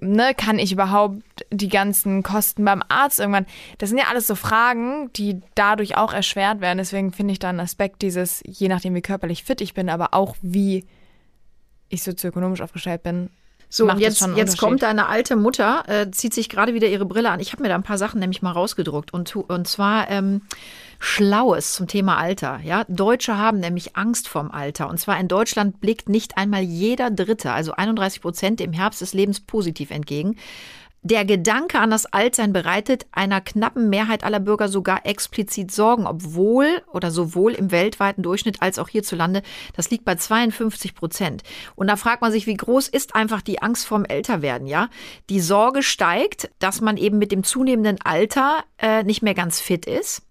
ne, 0.00 0.34
kann 0.34 0.58
ich 0.58 0.72
überhaupt 0.72 1.22
die 1.50 1.68
ganzen 1.68 2.22
Kosten 2.22 2.64
beim 2.64 2.82
Arzt 2.88 3.20
irgendwann? 3.20 3.46
Das 3.78 3.88
sind 3.88 3.98
ja 3.98 4.04
alles 4.10 4.26
so 4.26 4.34
Fragen, 4.34 5.10
die 5.14 5.40
dadurch 5.54 5.96
auch 5.96 6.12
erschwert 6.12 6.60
werden. 6.60 6.78
Deswegen 6.78 7.12
finde 7.12 7.32
ich 7.32 7.38
da 7.38 7.48
einen 7.48 7.60
Aspekt 7.60 8.02
dieses, 8.02 8.42
je 8.46 8.68
nachdem 8.68 8.94
wie 8.94 9.00
körperlich 9.02 9.44
fit 9.44 9.60
ich 9.60 9.74
bin, 9.74 9.88
aber 9.88 10.14
auch 10.14 10.36
wie 10.42 10.84
ich 11.88 12.02
sozioökonomisch 12.02 12.60
aufgestellt 12.60 13.02
bin. 13.02 13.30
So, 13.70 13.84
macht 13.84 13.96
und 13.96 14.02
jetzt, 14.02 14.26
jetzt 14.36 14.58
kommt 14.58 14.82
deine 14.82 15.08
alte 15.08 15.36
Mutter, 15.36 15.84
äh, 15.88 16.10
zieht 16.10 16.32
sich 16.32 16.48
gerade 16.48 16.72
wieder 16.72 16.88
ihre 16.88 17.04
Brille 17.04 17.30
an. 17.30 17.40
Ich 17.40 17.52
habe 17.52 17.62
mir 17.62 17.68
da 17.68 17.74
ein 17.74 17.82
paar 17.82 17.98
Sachen 17.98 18.18
nämlich 18.18 18.40
mal 18.40 18.52
rausgedruckt 18.52 19.12
und, 19.12 19.36
und 19.36 19.68
zwar 19.68 20.10
ähm, 20.10 20.42
Schlaues 20.98 21.74
zum 21.74 21.86
Thema 21.86 22.18
Alter. 22.18 22.60
Ja, 22.64 22.84
Deutsche 22.88 23.38
haben 23.38 23.60
nämlich 23.60 23.96
Angst 23.96 24.28
vorm 24.28 24.50
Alter. 24.50 24.88
Und 24.88 24.98
zwar 24.98 25.18
in 25.20 25.28
Deutschland 25.28 25.80
blickt 25.80 26.08
nicht 26.08 26.36
einmal 26.36 26.62
jeder 26.62 27.10
Dritte, 27.10 27.52
also 27.52 27.72
31 27.72 28.20
Prozent, 28.20 28.60
im 28.60 28.72
Herbst 28.72 29.00
des 29.00 29.14
Lebens 29.14 29.40
positiv 29.40 29.90
entgegen. 29.90 30.36
Der 31.02 31.24
Gedanke 31.24 31.78
an 31.78 31.90
das 31.90 32.06
Altsein 32.06 32.52
bereitet 32.52 33.06
einer 33.12 33.40
knappen 33.40 33.88
Mehrheit 33.88 34.24
aller 34.24 34.40
Bürger 34.40 34.68
sogar 34.68 35.06
explizit 35.06 35.70
Sorgen, 35.70 36.06
obwohl 36.06 36.82
oder 36.92 37.12
sowohl 37.12 37.52
im 37.52 37.70
weltweiten 37.70 38.22
Durchschnitt 38.24 38.60
als 38.62 38.80
auch 38.80 38.88
hierzulande, 38.88 39.42
das 39.76 39.90
liegt 39.90 40.04
bei 40.04 40.16
52 40.16 40.96
Prozent. 40.96 41.44
Und 41.76 41.86
da 41.86 41.94
fragt 41.94 42.20
man 42.20 42.32
sich, 42.32 42.48
wie 42.48 42.56
groß 42.56 42.88
ist 42.88 43.14
einfach 43.14 43.42
die 43.42 43.62
Angst 43.62 43.86
vorm 43.86 44.04
Älterwerden, 44.04 44.66
ja? 44.66 44.88
Die 45.30 45.40
Sorge 45.40 45.84
steigt, 45.84 46.50
dass 46.58 46.80
man 46.80 46.96
eben 46.96 47.18
mit 47.18 47.30
dem 47.30 47.44
zunehmenden 47.44 47.98
Alter 48.02 48.64
äh, 48.78 49.04
nicht 49.04 49.22
mehr 49.22 49.34
ganz 49.34 49.60
fit 49.60 49.86
ist 49.86 50.22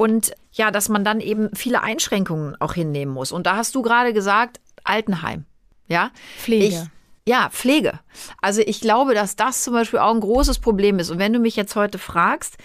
und 0.00 0.32
ja, 0.50 0.70
dass 0.70 0.88
man 0.88 1.04
dann 1.04 1.20
eben 1.20 1.54
viele 1.54 1.82
Einschränkungen 1.82 2.58
auch 2.58 2.72
hinnehmen 2.72 3.12
muss. 3.12 3.32
Und 3.32 3.44
da 3.44 3.56
hast 3.56 3.74
du 3.74 3.82
gerade 3.82 4.14
gesagt, 4.14 4.58
Altenheim, 4.82 5.44
ja? 5.88 6.10
Pflege. 6.38 6.64
Ich, 6.64 6.80
ja, 7.28 7.50
Pflege. 7.50 8.00
Also 8.40 8.62
ich 8.62 8.80
glaube, 8.80 9.12
dass 9.12 9.36
das 9.36 9.62
zum 9.62 9.74
Beispiel 9.74 9.98
auch 9.98 10.14
ein 10.14 10.20
großes 10.20 10.58
Problem 10.60 10.98
ist. 11.00 11.10
Und 11.10 11.18
wenn 11.18 11.34
du 11.34 11.38
mich 11.38 11.54
jetzt 11.54 11.76
heute 11.76 11.98
fragst, 11.98 12.56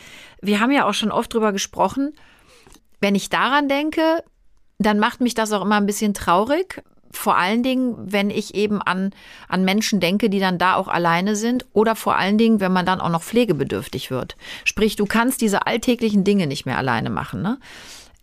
wir 0.42 0.62
haben 0.62 0.72
ja 0.72 0.88
auch 0.88 0.94
schon 0.94 1.12
oft 1.12 1.34
drüber 1.34 1.51
gesprochen, 1.51 2.13
wenn 3.01 3.15
ich 3.15 3.27
daran 3.27 3.68
denke, 3.68 4.24
dann 4.77 4.98
macht 4.98 5.20
mich 5.20 5.34
das 5.34 5.51
auch 5.51 5.63
immer 5.63 5.75
ein 5.75 5.86
bisschen 5.86 6.13
traurig. 6.13 6.84
Vor 7.17 7.38
allen 7.38 7.63
Dingen, 7.63 7.95
wenn 7.98 8.29
ich 8.29 8.55
eben 8.55 8.81
an, 8.81 9.12
an 9.48 9.63
Menschen 9.63 10.00
denke, 10.00 10.29
die 10.29 10.39
dann 10.39 10.57
da 10.57 10.75
auch 10.75 10.88
alleine 10.88 11.36
sind. 11.36 11.65
Oder 11.74 11.95
vor 11.95 12.15
allen 12.15 12.38
Dingen, 12.38 12.60
wenn 12.60 12.74
man 12.74 12.86
dann 12.86 13.01
auch 13.01 13.10
noch 13.10 13.24
pflegebedürftig 13.24 14.12
wird. 14.12 14.36
Sprich, 14.63 14.95
du 14.95 15.05
kannst 15.05 15.41
diese 15.41 15.65
alltäglichen 15.67 16.24
Dinge 16.24 16.48
nicht 16.48 16.65
mehr 16.65 16.77
alleine 16.77 17.10
machen. 17.10 17.41
Ne? 17.41 17.57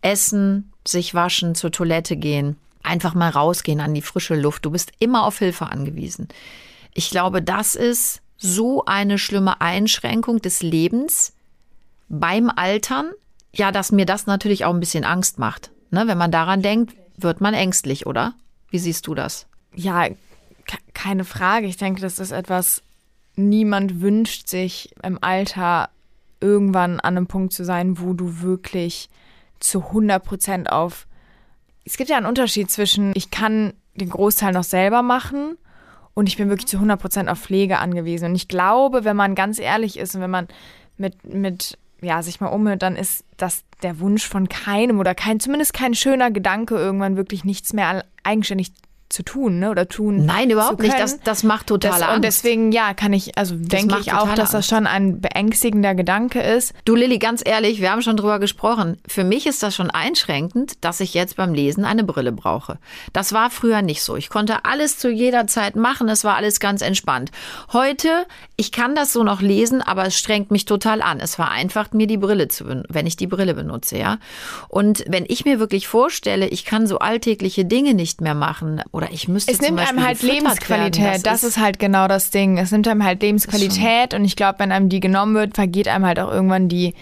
Essen, 0.01 0.71
sich 0.87 1.13
waschen, 1.13 1.55
zur 1.55 1.71
Toilette 1.71 2.17
gehen, 2.17 2.57
einfach 2.83 3.13
mal 3.13 3.29
rausgehen 3.29 3.79
an 3.79 3.93
die 3.93 4.01
frische 4.01 4.35
Luft. 4.35 4.65
Du 4.65 4.71
bist 4.71 4.91
immer 4.99 5.25
auf 5.25 5.39
Hilfe 5.39 5.67
angewiesen. 5.67 6.27
Ich 6.93 7.09
glaube, 7.09 7.41
das 7.41 7.75
ist 7.75 8.21
so 8.37 8.85
eine 8.85 9.17
schlimme 9.17 9.61
Einschränkung 9.61 10.41
des 10.41 10.61
Lebens 10.61 11.33
beim 12.09 12.49
Altern, 12.49 13.11
ja, 13.53 13.71
dass 13.71 13.91
mir 13.91 14.05
das 14.05 14.27
natürlich 14.27 14.65
auch 14.65 14.73
ein 14.73 14.79
bisschen 14.79 15.05
Angst 15.05 15.39
macht. 15.39 15.71
Ne, 15.91 16.07
wenn 16.07 16.17
man 16.17 16.31
daran 16.31 16.61
denkt, 16.61 16.95
wird 17.17 17.39
man 17.39 17.53
ängstlich, 17.53 18.05
oder? 18.05 18.33
Wie 18.73 18.79
siehst 18.79 19.05
du 19.05 19.13
das? 19.13 19.45
Ja, 19.75 20.07
keine 20.95 21.25
Frage. 21.25 21.67
Ich 21.67 21.77
denke, 21.77 22.01
das 22.01 22.17
ist 22.17 22.31
etwas, 22.31 22.81
niemand 23.35 24.01
wünscht 24.01 24.47
sich 24.47 24.95
im 25.03 25.19
Alter 25.21 25.91
irgendwann 26.41 26.99
an 26.99 27.15
einem 27.15 27.27
Punkt 27.27 27.53
zu 27.53 27.63
sein, 27.65 27.99
wo 27.99 28.13
du 28.13 28.41
wirklich 28.41 29.09
zu 29.59 29.83
100 29.89 30.25
Prozent 30.25 30.71
auf. 30.71 31.05
Es 31.85 31.97
gibt 31.97 32.09
ja 32.09 32.17
einen 32.17 32.25
Unterschied 32.25 32.71
zwischen, 32.71 33.11
ich 33.13 33.29
kann 33.29 33.73
den 33.93 34.09
Großteil 34.09 34.53
noch 34.53 34.63
selber 34.63 35.03
machen 35.03 35.55
und 36.15 36.27
ich 36.27 36.37
bin 36.37 36.49
wirklich 36.49 36.67
zu 36.67 36.77
100 36.77 36.99
Prozent 36.99 37.29
auf 37.29 37.41
Pflege 37.41 37.77
angewiesen. 37.77 38.31
Und 38.31 38.35
ich 38.35 38.47
glaube, 38.47 39.03
wenn 39.03 39.15
man 39.15 39.35
ganz 39.35 39.59
ehrlich 39.59 39.99
ist 39.99 40.15
und 40.15 40.21
wenn 40.21 40.31
man 40.31 40.47
mit, 40.97 41.31
mit 41.31 41.77
ja, 42.03 42.21
sich 42.21 42.39
mal 42.39 42.47
umhört, 42.47 42.81
dann 42.81 42.95
ist 42.95 43.25
das 43.37 43.63
der 43.81 43.99
Wunsch 43.99 44.27
von 44.27 44.49
keinem 44.49 44.99
oder 44.99 45.15
kein, 45.15 45.39
zumindest 45.39 45.73
kein 45.73 45.93
schöner 45.93 46.31
Gedanke, 46.31 46.75
irgendwann 46.75 47.17
wirklich 47.17 47.43
nichts 47.43 47.73
mehr 47.73 48.05
eigenständig 48.23 48.73
zu 49.13 49.23
tun 49.23 49.59
ne? 49.59 49.69
oder 49.69 49.87
tun. 49.87 50.25
Nein, 50.25 50.49
überhaupt 50.49 50.81
nicht. 50.81 50.97
Das, 50.97 51.19
das 51.19 51.43
macht 51.43 51.67
total 51.67 52.01
Angst. 52.01 52.15
Und 52.15 52.25
deswegen, 52.25 52.71
ja, 52.71 52.95
kann 52.95 53.13
ich, 53.13 53.37
also 53.37 53.55
das 53.55 53.67
denke 53.67 53.99
ich 53.99 54.11
auch, 54.11 54.33
dass 54.33 54.51
das 54.51 54.67
schon 54.67 54.87
ein 54.87 55.21
beängstigender 55.21 55.93
Gedanke 55.93 56.41
ist. 56.41 56.73
Du, 56.83 56.95
Lilly, 56.95 57.19
ganz 57.19 57.43
ehrlich, 57.45 57.79
wir 57.79 57.91
haben 57.91 58.01
schon 58.01 58.17
drüber 58.17 58.39
gesprochen. 58.39 58.97
Für 59.07 59.23
mich 59.23 59.45
ist 59.45 59.61
das 59.61 59.75
schon 59.75 59.91
einschränkend, 59.91 60.83
dass 60.83 60.99
ich 60.99 61.13
jetzt 61.13 61.35
beim 61.35 61.53
Lesen 61.53 61.85
eine 61.85 62.03
Brille 62.03 62.31
brauche. 62.31 62.79
Das 63.13 63.33
war 63.33 63.51
früher 63.51 63.83
nicht 63.83 64.01
so. 64.01 64.15
Ich 64.15 64.29
konnte 64.29 64.65
alles 64.65 64.97
zu 64.97 65.11
jeder 65.11 65.45
Zeit 65.45 65.75
machen. 65.75 66.09
Es 66.09 66.23
war 66.23 66.35
alles 66.35 66.59
ganz 66.59 66.81
entspannt. 66.81 67.31
Heute, 67.71 68.25
ich 68.57 68.71
kann 68.71 68.95
das 68.95 69.13
so 69.13 69.23
noch 69.23 69.41
lesen, 69.41 69.83
aber 69.83 70.07
es 70.07 70.17
strengt 70.17 70.49
mich 70.49 70.65
total 70.65 71.03
an. 71.03 71.19
Es 71.19 71.35
vereinfacht 71.35 71.93
mir 71.93 72.07
die 72.07 72.17
Brille 72.17 72.47
zu, 72.47 72.65
wenn 72.89 73.05
ich 73.05 73.15
die 73.15 73.27
Brille 73.27 73.53
benutze, 73.53 73.99
ja. 73.99 74.17
Und 74.69 75.03
wenn 75.07 75.25
ich 75.27 75.45
mir 75.45 75.59
wirklich 75.59 75.87
vorstelle, 75.87 76.47
ich 76.47 76.65
kann 76.65 76.87
so 76.87 76.97
alltägliche 76.97 77.65
Dinge 77.65 77.93
nicht 77.93 78.19
mehr 78.19 78.33
machen 78.33 78.81
oder 78.91 79.02
oder 79.03 79.13
ich 79.13 79.27
müsste 79.27 79.51
Es 79.51 79.61
nimmt 79.61 79.79
einem 79.79 80.05
halt 80.05 80.21
Lebensqualität. 80.21 81.15
Das, 81.15 81.41
das, 81.41 81.43
ist 81.43 81.57
halt 81.57 81.79
genau 81.79 82.07
das 82.07 82.29
Ding. 82.29 82.57
Es 82.57 82.71
nimmt 82.71 82.87
einem 82.87 83.03
halt 83.03 83.21
Lebensqualität 83.21 84.13
und 84.13 84.25
ich 84.25 84.35
glaube, 84.35 84.59
wenn 84.59 84.71
einem 84.71 84.89
die 84.89 84.99
genommen 84.99 85.35
wird, 85.35 85.55
vergeht 85.55 85.87
einem 85.87 86.05
halt 86.05 86.19
auch 86.19 86.31
irgendwann 86.31 86.69
die 86.69 86.93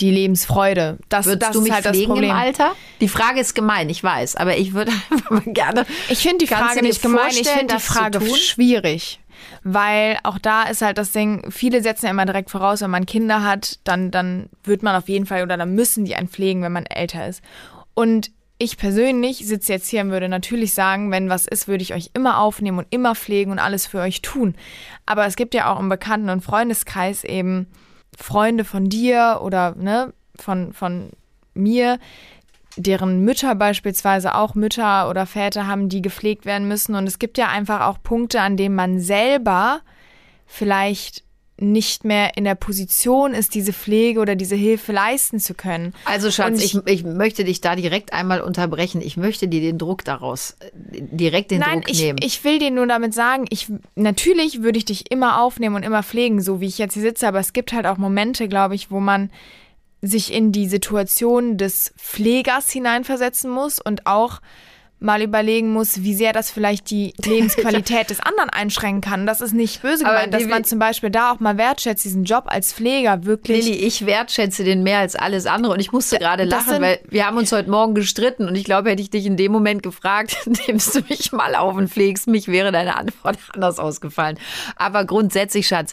die 0.00 0.10
Lebensfreude. 0.10 0.98
Das, 1.08 1.26
Würdest 1.26 1.42
das 1.42 1.52
du 1.52 1.60
mich 1.60 1.70
ist 1.70 1.74
halt 1.74 1.86
das 1.86 2.04
Problem. 2.04 2.30
im 2.30 2.36
Alter? 2.36 2.72
Die 3.00 3.08
Frage 3.08 3.40
ist 3.40 3.54
gemein, 3.54 3.88
ich 3.88 4.02
weiß, 4.02 4.36
aber 4.36 4.56
ich 4.56 4.74
würde 4.74 4.92
einfach 5.10 5.42
gerne. 5.46 5.86
Ich 6.08 6.18
finde 6.18 6.38
die 6.38 6.46
Frage 6.46 6.82
nicht 6.82 7.02
gemein, 7.02 7.30
ich 7.30 7.48
finde 7.48 7.76
die 7.76 7.80
Frage 7.80 8.20
schwierig. 8.36 9.20
Weil 9.62 10.18
auch 10.22 10.38
da 10.38 10.64
ist 10.64 10.82
halt 10.82 10.98
das 10.98 11.12
Ding, 11.12 11.50
viele 11.50 11.82
setzen 11.82 12.06
ja 12.06 12.10
immer 12.10 12.26
direkt 12.26 12.50
voraus, 12.50 12.80
wenn 12.80 12.90
man 12.90 13.06
Kinder 13.06 13.42
hat, 13.42 13.78
dann, 13.84 14.10
dann 14.10 14.48
wird 14.64 14.82
man 14.82 14.96
auf 14.96 15.08
jeden 15.08 15.26
Fall 15.26 15.42
oder 15.42 15.56
dann 15.56 15.74
müssen 15.74 16.04
die 16.04 16.14
einen 16.14 16.28
pflegen, 16.28 16.62
wenn 16.62 16.72
man 16.72 16.86
älter 16.86 17.26
ist. 17.26 17.42
Und 17.94 18.30
ich 18.58 18.78
persönlich 18.78 19.46
sitze 19.46 19.72
jetzt 19.72 19.88
hier 19.88 20.00
und 20.00 20.10
würde 20.10 20.28
natürlich 20.28 20.72
sagen, 20.72 21.10
wenn 21.10 21.28
was 21.28 21.46
ist, 21.46 21.68
würde 21.68 21.82
ich 21.82 21.94
euch 21.94 22.10
immer 22.14 22.38
aufnehmen 22.38 22.78
und 22.78 22.86
immer 22.90 23.14
pflegen 23.14 23.50
und 23.50 23.58
alles 23.58 23.86
für 23.86 24.00
euch 24.00 24.22
tun. 24.22 24.54
Aber 25.04 25.26
es 25.26 25.36
gibt 25.36 25.54
ja 25.54 25.70
auch 25.70 25.78
im 25.78 25.88
Bekannten- 25.88 26.30
und 26.30 26.42
Freundeskreis 26.42 27.24
eben 27.24 27.66
Freunde 28.16 28.64
von 28.64 28.88
dir 28.88 29.40
oder 29.42 29.74
ne, 29.76 30.14
von, 30.36 30.72
von 30.72 31.10
mir, 31.52 31.98
deren 32.76 33.24
Mütter 33.24 33.54
beispielsweise 33.54 34.34
auch 34.34 34.54
Mütter 34.54 35.08
oder 35.10 35.26
Väter 35.26 35.66
haben, 35.66 35.88
die 35.88 36.02
gepflegt 36.02 36.46
werden 36.46 36.68
müssen. 36.68 36.94
Und 36.94 37.06
es 37.06 37.18
gibt 37.18 37.36
ja 37.38 37.48
einfach 37.48 37.82
auch 37.82 38.02
Punkte, 38.02 38.40
an 38.40 38.56
denen 38.56 38.74
man 38.74 39.00
selber 39.00 39.80
vielleicht 40.46 41.25
nicht 41.58 42.04
mehr 42.04 42.36
in 42.36 42.44
der 42.44 42.54
Position 42.54 43.32
ist, 43.32 43.54
diese 43.54 43.72
Pflege 43.72 44.20
oder 44.20 44.36
diese 44.36 44.56
Hilfe 44.56 44.92
leisten 44.92 45.40
zu 45.40 45.54
können. 45.54 45.94
Also 46.04 46.30
Schatz, 46.30 46.62
ich, 46.62 46.76
ich, 46.84 47.02
möchte 47.02 47.44
dich 47.44 47.62
da 47.62 47.74
direkt 47.74 48.12
einmal 48.12 48.42
unterbrechen. 48.42 49.00
Ich 49.00 49.16
möchte 49.16 49.48
dir 49.48 49.62
den 49.62 49.78
Druck 49.78 50.04
daraus, 50.04 50.56
direkt 50.74 51.50
den 51.50 51.60
Nein, 51.60 51.80
Druck 51.80 51.90
ich, 51.90 52.00
nehmen. 52.00 52.18
ich 52.22 52.44
will 52.44 52.58
dir 52.58 52.70
nur 52.70 52.86
damit 52.86 53.14
sagen, 53.14 53.46
ich, 53.48 53.68
natürlich 53.94 54.62
würde 54.62 54.76
ich 54.78 54.84
dich 54.84 55.10
immer 55.10 55.40
aufnehmen 55.40 55.76
und 55.76 55.82
immer 55.82 56.02
pflegen, 56.02 56.42
so 56.42 56.60
wie 56.60 56.66
ich 56.66 56.76
jetzt 56.76 56.92
hier 56.92 57.02
sitze, 57.02 57.26
aber 57.26 57.40
es 57.40 57.54
gibt 57.54 57.72
halt 57.72 57.86
auch 57.86 57.96
Momente, 57.96 58.48
glaube 58.48 58.74
ich, 58.74 58.90
wo 58.90 59.00
man 59.00 59.30
sich 60.02 60.32
in 60.32 60.52
die 60.52 60.68
Situation 60.68 61.56
des 61.56 61.94
Pflegers 61.96 62.70
hineinversetzen 62.70 63.50
muss 63.50 63.80
und 63.80 64.06
auch 64.06 64.40
mal 64.98 65.20
überlegen 65.20 65.72
muss, 65.72 66.02
wie 66.02 66.14
sehr 66.14 66.32
das 66.32 66.50
vielleicht 66.50 66.90
die 66.90 67.12
Lebensqualität 67.24 68.10
des 68.10 68.20
anderen 68.20 68.50
einschränken 68.50 69.02
kann. 69.02 69.26
Das 69.26 69.40
ist 69.40 69.52
nicht 69.52 69.82
böse 69.82 70.04
gemeint, 70.04 70.32
dass 70.32 70.46
man 70.46 70.64
zum 70.64 70.78
Beispiel 70.78 71.10
da 71.10 71.32
auch 71.32 71.40
mal 71.40 71.58
wertschätzt, 71.58 72.04
diesen 72.04 72.24
Job 72.24 72.44
als 72.46 72.72
Pfleger 72.72 73.24
wirklich. 73.24 73.66
Lilly, 73.66 73.78
ich 73.78 74.06
wertschätze 74.06 74.64
den 74.64 74.82
mehr 74.82 74.98
als 74.98 75.14
alles 75.14 75.46
andere 75.46 75.74
und 75.74 75.80
ich 75.80 75.92
musste 75.92 76.18
gerade 76.18 76.44
lachen, 76.44 76.80
weil 76.80 77.00
wir 77.08 77.26
haben 77.26 77.36
uns 77.36 77.52
heute 77.52 77.70
Morgen 77.70 77.94
gestritten 77.94 78.48
und 78.48 78.56
ich 78.56 78.64
glaube, 78.64 78.90
hätte 78.90 79.02
ich 79.02 79.10
dich 79.10 79.26
in 79.26 79.36
dem 79.36 79.52
Moment 79.52 79.82
gefragt, 79.82 80.36
nimmst 80.66 80.94
du 80.94 81.00
mich 81.08 81.32
mal 81.32 81.54
auf 81.54 81.74
und 81.74 81.88
pflegst 81.88 82.26
mich, 82.26 82.48
wäre 82.48 82.72
deine 82.72 82.96
Antwort 82.96 83.38
anders 83.52 83.78
ausgefallen. 83.78 84.38
Aber 84.76 85.04
grundsätzlich, 85.04 85.66
Schatz, 85.66 85.92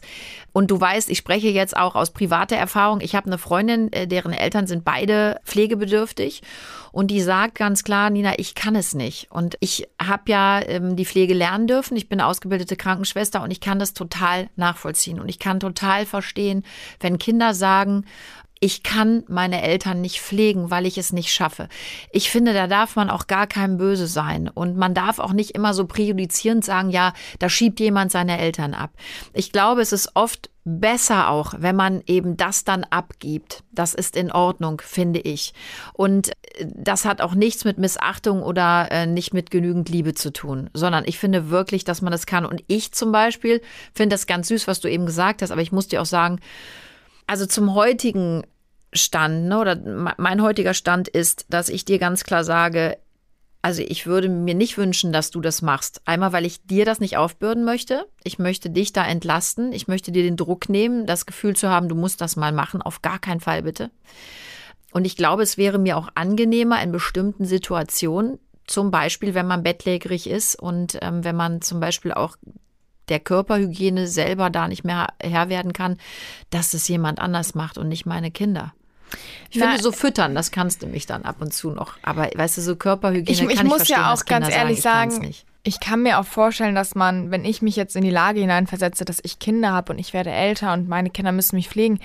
und 0.54 0.70
du 0.70 0.80
weißt, 0.80 1.10
ich 1.10 1.18
spreche 1.18 1.50
jetzt 1.50 1.76
auch 1.76 1.96
aus 1.96 2.12
privater 2.12 2.56
Erfahrung. 2.56 3.02
Ich 3.02 3.16
habe 3.16 3.26
eine 3.26 3.40
Freundin, 3.40 3.92
äh, 3.92 4.08
deren 4.08 4.34
Eltern 4.34 4.68
sind 4.68 4.86
beide 4.86 5.42
pflegebedürftig. 5.44 6.44
Und 6.92 7.10
die 7.10 7.22
sagt 7.22 7.56
ganz 7.56 7.84
klar, 7.84 8.12
Nina, 8.12 8.38
ich 8.38 8.54
kann 8.54 8.76
es 8.76 8.94
nicht. 8.94 9.32
Und 9.32 9.58
ich 9.60 9.90
habe 10.00 10.24
ja 10.28 10.62
ähm, 10.62 10.96
die 10.96 11.06
Pflege 11.06 11.34
lernen 11.34 11.66
dürfen. 11.66 11.98
Ich 11.98 12.08
bin 12.08 12.22
ausgebildete 12.22 12.76
Krankenschwester 12.76 13.42
und 13.42 13.50
ich 13.50 13.62
kann 13.62 13.80
das 13.80 13.96
total 13.96 14.48
nachvollziehen. 14.56 15.20
Und 15.20 15.28
ich 15.28 15.40
kann 15.40 15.60
total 15.60 16.06
verstehen, 16.06 16.64
wenn 17.00 17.18
Kinder 17.18 17.56
sagen, 17.56 18.06
ich 18.64 18.82
kann 18.82 19.26
meine 19.28 19.62
Eltern 19.62 20.00
nicht 20.00 20.22
pflegen, 20.22 20.72
weil 20.72 20.86
ich 20.86 20.98
es 20.98 21.12
nicht 21.12 21.34
schaffe. 21.34 21.68
Ich 22.14 22.32
finde, 22.32 22.54
da 22.54 22.66
darf 22.66 22.96
man 22.96 23.10
auch 23.10 23.28
gar 23.28 23.46
kein 23.46 23.76
Böse 23.76 24.08
sein. 24.08 24.48
Und 24.48 24.78
man 24.78 24.94
darf 24.94 25.20
auch 25.20 25.34
nicht 25.34 25.52
immer 25.52 25.74
so 25.74 25.86
präjudizierend 25.86 26.64
sagen, 26.64 26.90
ja, 26.90 27.12
da 27.40 27.50
schiebt 27.50 27.82
jemand 27.82 28.14
seine 28.14 28.40
Eltern 28.40 28.74
ab. 28.74 28.92
Ich 29.34 29.52
glaube, 29.52 29.82
es 29.82 29.92
ist 29.92 30.12
oft 30.14 30.50
besser 30.64 31.30
auch, 31.30 31.56
wenn 31.58 31.76
man 31.76 32.04
eben 32.08 32.38
das 32.38 32.64
dann 32.64 32.86
abgibt. 32.86 33.66
Das 33.74 33.94
ist 33.94 34.16
in 34.16 34.32
Ordnung, 34.32 34.80
finde 34.82 35.20
ich. 35.20 35.54
Und 35.92 36.30
äh, 36.30 36.66
das 36.74 37.04
hat 37.04 37.20
auch 37.20 37.36
nichts 37.36 37.66
mit 37.66 37.78
Missachtung 37.78 38.44
oder 38.44 38.88
äh, 38.92 39.06
nicht 39.06 39.34
mit 39.34 39.52
genügend 39.52 39.90
Liebe 39.90 40.14
zu 40.14 40.32
tun, 40.32 40.70
sondern 40.74 41.04
ich 41.06 41.20
finde 41.20 41.50
wirklich, 41.50 41.84
dass 41.84 42.02
man 42.02 42.14
das 42.14 42.26
kann. 42.26 42.46
Und 42.46 42.64
ich 42.68 42.94
zum 42.94 43.12
Beispiel 43.12 43.62
finde 43.94 44.14
das 44.14 44.26
ganz 44.26 44.48
süß, 44.48 44.68
was 44.68 44.80
du 44.80 44.88
eben 44.88 45.06
gesagt 45.06 45.42
hast, 45.42 45.52
aber 45.52 45.62
ich 45.62 45.74
muss 45.74 45.90
dir 45.90 46.02
auch 46.02 46.06
sagen, 46.06 46.40
also 47.28 47.46
zum 47.46 47.74
heutigen 47.74 48.44
Stand, 48.94 49.46
ne, 49.46 49.60
oder 49.60 49.78
mein 50.18 50.42
heutiger 50.42 50.74
Stand 50.74 51.08
ist, 51.08 51.46
dass 51.50 51.70
ich 51.70 51.86
dir 51.86 52.00
ganz 52.00 52.24
klar 52.24 52.44
sage, 52.44 52.98
also 53.62 53.82
ich 53.82 54.06
würde 54.06 54.28
mir 54.28 54.56
nicht 54.56 54.78
wünschen, 54.78 55.14
dass 55.14 55.32
du 55.32 55.40
das 55.40 55.62
machst. 55.62 56.02
Einmal, 56.04 56.34
weil 56.34 56.46
ich 56.46 56.66
dir 56.66 56.84
das 56.84 57.00
nicht 57.00 57.16
aufbürden 57.16 57.64
möchte. 57.64 58.06
Ich 58.24 58.38
möchte 58.38 58.70
dich 58.70 58.92
da 58.92 59.06
entlasten. 59.06 59.72
Ich 59.72 59.88
möchte 59.88 60.12
dir 60.12 60.22
den 60.22 60.36
Druck 60.36 60.68
nehmen, 60.68 61.06
das 61.06 61.26
Gefühl 61.26 61.56
zu 61.56 61.70
haben, 61.70 61.88
du 61.88 61.96
musst 61.96 62.20
das 62.20 62.36
mal 62.36 62.52
machen. 62.52 62.82
Auf 62.82 63.02
gar 63.02 63.20
keinen 63.20 63.40
Fall 63.40 63.64
bitte. 63.64 63.90
Und 64.92 65.06
ich 65.06 65.16
glaube, 65.16 65.44
es 65.44 65.58
wäre 65.58 65.80
mir 65.80 65.98
auch 65.98 66.10
angenehmer 66.14 66.84
in 66.84 66.92
bestimmten 66.92 67.46
Situationen, 67.46 68.38
zum 68.68 68.92
Beispiel, 68.92 69.34
wenn 69.34 69.48
man 69.48 69.64
bettlägerig 69.64 70.30
ist 70.30 70.62
und 70.62 70.98
ähm, 71.02 71.24
wenn 71.24 71.36
man 71.36 71.62
zum 71.62 71.80
Beispiel 71.80 72.12
auch 72.12 72.36
der 73.10 73.20
Körperhygiene 73.20 74.08
selber 74.08 74.50
da 74.50 74.68
nicht 74.68 74.84
mehr 74.84 75.08
Herr 75.22 75.50
werden 75.50 75.74
kann, 75.74 75.98
dass 76.50 76.74
es 76.74 76.88
jemand 76.88 77.20
anders 77.20 77.56
macht 77.56 77.78
und 77.78 77.88
nicht 77.88 78.06
meine 78.06 78.32
Kinder. 78.32 78.74
Ich 79.50 79.60
Na, 79.60 79.68
finde, 79.68 79.84
so 79.84 79.92
füttern, 79.92 80.36
das 80.36 80.52
kannst 80.52 80.82
du 80.82 80.88
mich 80.88 81.06
dann 81.06 81.24
ab 81.24 81.38
und 81.40 81.54
zu 81.54 81.72
noch. 81.72 81.94
Aber 82.02 82.30
weißt 82.34 82.58
du, 82.58 82.62
so 82.62 82.76
Körperhygiene 82.76 83.32
ich, 83.32 83.40
kann 83.40 83.50
ich, 83.50 83.56
ich 83.58 83.64
muss 83.64 83.88
ja 83.88 84.14
auch 84.14 84.26
ganz 84.26 84.50
ehrlich 84.50 84.82
sagen, 84.82 85.12
sagen 85.12 85.28
ich, 85.28 85.46
ich 85.64 85.80
kann 85.80 86.04
mir 86.04 86.20
auch 86.20 86.26
vorstellen, 86.26 86.76
dass 86.76 86.96
man, 86.96 87.32
wenn 87.32 87.46
ich 87.46 87.62
mich 87.62 87.76
jetzt 87.76 87.96
in 87.96 88.04
die 88.04 88.10
Lage 88.10 88.42
hineinversetze, 88.42 89.06
dass 89.06 89.20
ich 89.24 89.40
Kinder 89.40 89.72
habe 89.72 89.94
und 89.94 90.00
ich 90.00 90.14
werde 90.14 90.32
älter 90.32 90.74
und 90.74 90.90
meine 90.90 91.10
Kinder 91.10 91.32
müssen 91.32 91.56
mich 91.56 91.70
pflegen, 91.70 92.00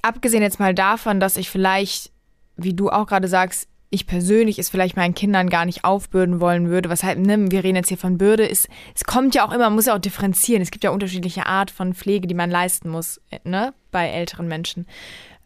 abgesehen 0.00 0.42
jetzt 0.42 0.58
mal 0.58 0.74
davon, 0.74 1.20
dass 1.20 1.36
ich 1.36 1.50
vielleicht, 1.50 2.10
wie 2.56 2.74
du 2.74 2.90
auch 2.90 3.06
gerade 3.06 3.28
sagst, 3.28 3.68
ich 3.92 4.06
persönlich 4.06 4.58
es 4.58 4.70
vielleicht 4.70 4.96
meinen 4.96 5.14
Kindern 5.14 5.50
gar 5.50 5.66
nicht 5.66 5.84
aufbürden 5.84 6.40
wollen 6.40 6.70
würde. 6.70 6.88
Was 6.88 7.02
halt, 7.02 7.18
ne, 7.18 7.50
wir 7.50 7.62
reden 7.62 7.76
jetzt 7.76 7.88
hier 7.88 7.98
von 7.98 8.16
Bürde, 8.16 8.46
ist, 8.46 8.68
es 8.94 9.04
kommt 9.04 9.34
ja 9.34 9.46
auch 9.46 9.52
immer, 9.52 9.64
man 9.64 9.74
muss 9.74 9.84
ja 9.84 9.94
auch 9.94 10.00
differenzieren. 10.00 10.62
Es 10.62 10.70
gibt 10.70 10.82
ja 10.82 10.90
unterschiedliche 10.90 11.44
Art 11.44 11.70
von 11.70 11.92
Pflege, 11.92 12.26
die 12.26 12.34
man 12.34 12.50
leisten 12.50 12.88
muss, 12.88 13.20
ne, 13.44 13.74
bei 13.90 14.08
älteren 14.08 14.48
Menschen. 14.48 14.86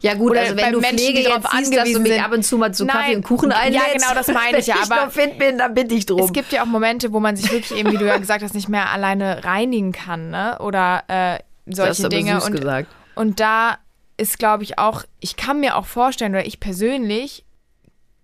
Ja 0.00 0.14
gut, 0.14 0.32
Oder 0.32 0.40
also 0.40 0.56
wenn 0.56 0.72
du 0.72 0.80
Menschen, 0.80 0.98
Pflege 0.98 1.20
jetzt 1.20 1.50
siehst, 1.52 1.74
dass 1.74 1.90
du 1.90 2.00
mich 2.00 2.20
ab 2.20 2.32
und 2.32 2.42
zu 2.42 2.58
mal 2.58 2.72
zu 2.72 2.84
Nein, 2.84 2.96
Kaffee 2.96 3.16
und 3.16 3.22
Kuchen 3.22 3.52
einlädst. 3.52 3.86
Ja, 3.86 3.92
genau, 3.94 4.14
das 4.14 4.28
meine 4.28 4.58
ich 4.58 4.66
ja. 4.66 4.74
Wenn 4.74 4.82
ich 4.82 5.04
noch 5.04 5.10
fit 5.10 5.38
bin, 5.38 5.58
dann 5.58 5.72
bitte 5.72 5.94
ich 5.94 6.04
drum. 6.04 6.20
Es 6.20 6.32
gibt 6.32 6.52
ja 6.52 6.62
auch 6.62 6.66
Momente, 6.66 7.12
wo 7.12 7.20
man 7.20 7.34
sich 7.34 7.50
wirklich 7.50 7.78
eben, 7.78 7.92
wie 7.92 7.96
du 7.96 8.06
ja 8.06 8.16
gesagt 8.18 8.42
hast, 8.42 8.54
nicht 8.54 8.68
mehr 8.68 8.90
alleine 8.90 9.44
reinigen 9.44 9.92
kann, 9.92 10.30
ne? 10.30 10.58
Oder 10.60 11.04
äh, 11.08 11.38
solche 11.64 12.02
das 12.02 12.10
Dinge. 12.10 12.32
Aber 12.32 12.40
süß 12.40 12.50
und, 12.50 12.56
gesagt. 12.60 12.88
und 13.14 13.40
da 13.40 13.78
ist, 14.18 14.38
glaube 14.38 14.64
ich, 14.64 14.78
auch, 14.78 15.04
ich 15.20 15.36
kann 15.36 15.60
mir 15.60 15.76
auch 15.76 15.86
vorstellen, 15.86 16.32
oder 16.32 16.46
ich 16.46 16.60
persönlich 16.60 17.46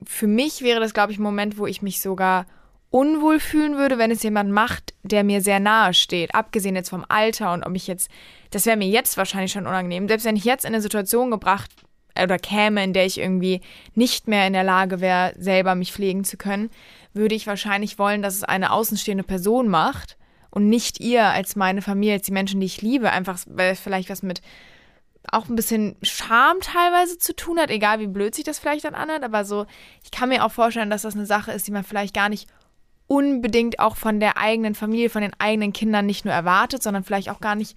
für 0.07 0.26
mich 0.26 0.62
wäre 0.62 0.81
das, 0.81 0.95
glaube 0.95 1.12
ich, 1.12 1.19
ein 1.19 1.23
Moment, 1.23 1.59
wo 1.59 1.67
ich 1.67 1.83
mich 1.83 2.00
sogar 2.00 2.47
unwohl 2.91 3.41
fühlen 3.41 3.76
würde, 3.76 3.99
wenn 3.99 4.11
es 4.11 4.23
jemand 4.23 4.50
macht, 4.50 4.95
der 5.02 5.25
mir 5.25 5.41
sehr 5.41 5.61
nahe 5.61 5.95
steht. 5.95 6.35
Abgesehen 6.35 6.76
jetzt 6.76 6.91
vom 6.91 7.07
Alter 7.09 7.52
und 7.52 7.64
ob 7.64 7.75
ich 7.75 7.87
jetzt, 7.87 8.11
das 8.53 8.67
wäre 8.67 8.77
mir 8.77 8.89
jetzt 8.89 9.17
wahrscheinlich 9.17 9.53
schon 9.53 9.67
unangenehm. 9.67 10.07
Selbst 10.07 10.25
wenn 10.25 10.37
ich 10.37 10.45
jetzt 10.45 10.65
in 10.65 10.75
eine 10.75 10.83
Situation 10.83 11.31
gebracht 11.31 11.71
oder 12.21 12.39
käme, 12.39 12.85
in 12.85 12.93
der 12.93 13.07
ich 13.07 13.19
irgendwie 13.19 13.63
nicht 13.95 14.29
mehr 14.29 14.47
in 14.47 14.53
der 14.53 14.63
Lage 14.63 15.01
wäre, 15.01 15.33
selber 15.39 15.75
mich 15.75 15.93
pflegen 15.93 16.25
zu 16.25 16.37
können, 16.37 16.71
würde 17.15 17.35
ich 17.35 17.47
wahrscheinlich 17.47 17.99
wollen, 17.99 18.23
dass 18.23 18.37
es 18.37 18.45
eine 18.45 18.71
außenstehende 18.71 19.25
Person 19.25 19.69
macht 19.69 20.17
und 20.51 20.69
nicht 20.69 21.01
ihr 21.01 21.25
als 21.25 21.57
meine 21.57 21.81
Familie, 21.81 22.15
als 22.15 22.27
die 22.27 22.33
Menschen, 22.33 22.61
die 22.61 22.67
ich 22.67 22.83
liebe, 22.83 23.11
einfach, 23.11 23.39
weil 23.47 23.73
es 23.73 23.81
vielleicht 23.81 24.11
was 24.11 24.23
mit 24.23 24.43
auch 25.31 25.49
ein 25.49 25.57
bisschen 25.57 25.97
Scham 26.03 26.61
teilweise 26.61 27.17
zu 27.17 27.35
tun 27.35 27.59
hat, 27.59 27.71
egal 27.71 28.01
wie 28.01 28.09
blöd 28.09 28.35
sich 28.35 28.45
das 28.45 28.59
vielleicht 28.59 28.85
dann 28.85 28.95
anhört, 28.95 29.23
aber 29.23 29.45
so, 29.45 29.67
ich 30.05 30.11
kann 30.11 30.29
mir 30.29 30.45
auch 30.45 30.53
vorstellen, 30.53 30.91
dass 30.91 31.03
das 31.03 31.15
eine 31.15 31.27
Sache 31.27 31.53
ist, 31.53 31.67
die 31.67 31.71
man 31.71 31.85
vielleicht 31.85 32.13
gar 32.13 32.29
nicht 32.29 32.49
unbedingt 33.07 33.79
auch 33.79 33.97
von 33.97 34.21
der 34.21 34.37
eigenen 34.37 34.75
Familie, 34.75 35.11
von 35.11 35.23
den 35.23 35.35
eigenen 35.39 35.73
Kindern 35.73 36.07
nicht 36.07 36.25
nur 36.25 36.35
erwartet, 36.35 36.83
sondern 36.83 37.05
vielleicht 37.05 37.31
auch 37.31 37.41
gar 37.41 37.55
nicht 37.55 37.77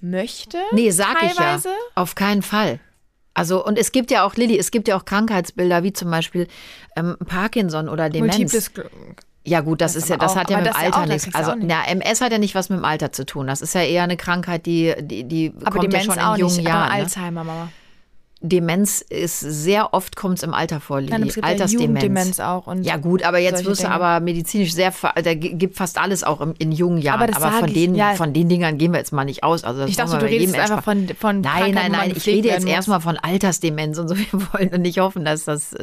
möchte. 0.00 0.58
Nee, 0.72 0.90
sag 0.90 1.18
teilweise. 1.18 1.68
ich 1.68 1.74
ja. 1.74 1.80
Auf 1.94 2.14
keinen 2.14 2.42
Fall. 2.42 2.80
Also, 3.34 3.64
und 3.64 3.78
es 3.78 3.92
gibt 3.92 4.10
ja 4.10 4.24
auch, 4.24 4.34
Lilly, 4.34 4.58
es 4.58 4.70
gibt 4.70 4.88
ja 4.88 4.96
auch 4.96 5.04
Krankheitsbilder 5.04 5.82
wie 5.82 5.92
zum 5.92 6.10
Beispiel 6.10 6.48
ähm, 6.96 7.16
Parkinson 7.24 7.88
oder 7.88 8.10
Demenz. 8.10 8.36
Multiples 8.36 8.72
ja 9.44 9.60
gut, 9.60 9.80
das, 9.80 9.94
das 9.94 10.02
ist 10.02 10.08
ja, 10.10 10.16
das 10.16 10.32
auch, 10.32 10.36
hat 10.36 10.50
ja 10.50 10.58
mit 10.58 10.66
dem 10.66 10.76
Alter 10.76 11.06
nichts. 11.06 11.34
Also 11.34 11.52
ja, 11.54 11.82
MS 11.84 12.20
hat 12.20 12.32
ja 12.32 12.38
nicht 12.38 12.54
was 12.54 12.68
mit 12.68 12.80
dem 12.80 12.84
Alter 12.84 13.12
zu 13.12 13.24
tun. 13.24 13.46
Das 13.46 13.62
ist 13.62 13.74
ja 13.74 13.82
eher 13.82 14.02
eine 14.02 14.16
Krankheit, 14.16 14.66
die 14.66 14.94
die, 15.00 15.24
die 15.24 15.54
aber 15.62 15.78
kommt 15.78 15.84
Demenz 15.84 16.06
ja 16.06 16.14
schon 16.14 16.34
in 16.34 16.40
jungen 16.40 16.56
nicht, 16.56 16.66
Jahren. 16.66 16.82
Aber 16.82 16.96
ne? 16.96 17.02
Alzheimer, 17.02 17.44
Mama. 17.44 17.68
Demenz 18.40 19.00
ist 19.00 19.40
sehr 19.40 19.92
oft 19.94 20.14
kommt 20.14 20.38
es 20.38 20.44
im 20.44 20.54
Alter 20.54 20.80
vor, 20.80 21.00
Lili. 21.00 21.10
Nein, 21.10 21.32
Altersdemenz. 21.42 22.00
Demenz 22.00 22.40
auch. 22.40 22.68
Und 22.68 22.84
ja 22.84 22.96
gut, 22.96 23.24
aber 23.24 23.38
jetzt 23.38 23.64
wirst 23.64 23.82
du 23.82 23.90
aber 23.90 24.20
medizinisch 24.20 24.72
sehr, 24.72 24.92
da 25.22 25.34
gibt 25.34 25.76
fast 25.76 25.98
alles 25.98 26.22
auch 26.22 26.40
in, 26.40 26.52
in 26.52 26.72
jungen 26.72 26.98
Jahren. 26.98 27.34
Aber, 27.34 27.46
aber 27.46 27.58
von, 27.58 27.72
den, 27.72 27.96
ja. 27.96 28.14
von 28.14 28.32
den 28.32 28.48
Dingern 28.48 28.78
gehen 28.78 28.92
wir 28.92 28.98
jetzt 28.98 29.12
mal 29.12 29.24
nicht 29.24 29.42
aus. 29.42 29.64
Also 29.64 29.84
ich 29.86 29.96
dachte, 29.96 30.18
du 30.18 30.26
redest 30.26 30.56
einfach 30.56 30.84
von, 30.84 31.08
von 31.18 31.40
Nein, 31.40 31.74
nein, 31.74 31.92
nein, 31.92 32.12
ich 32.14 32.26
rede 32.26 32.48
jetzt 32.48 32.66
erstmal 32.66 33.00
von 33.00 33.16
Altersdemenz 33.16 33.98
und 33.98 34.08
so. 34.08 34.16
Wir 34.16 34.26
wollen 34.52 34.82
nicht 34.82 35.00
hoffen, 35.00 35.24
dass 35.24 35.44
das, 35.44 35.74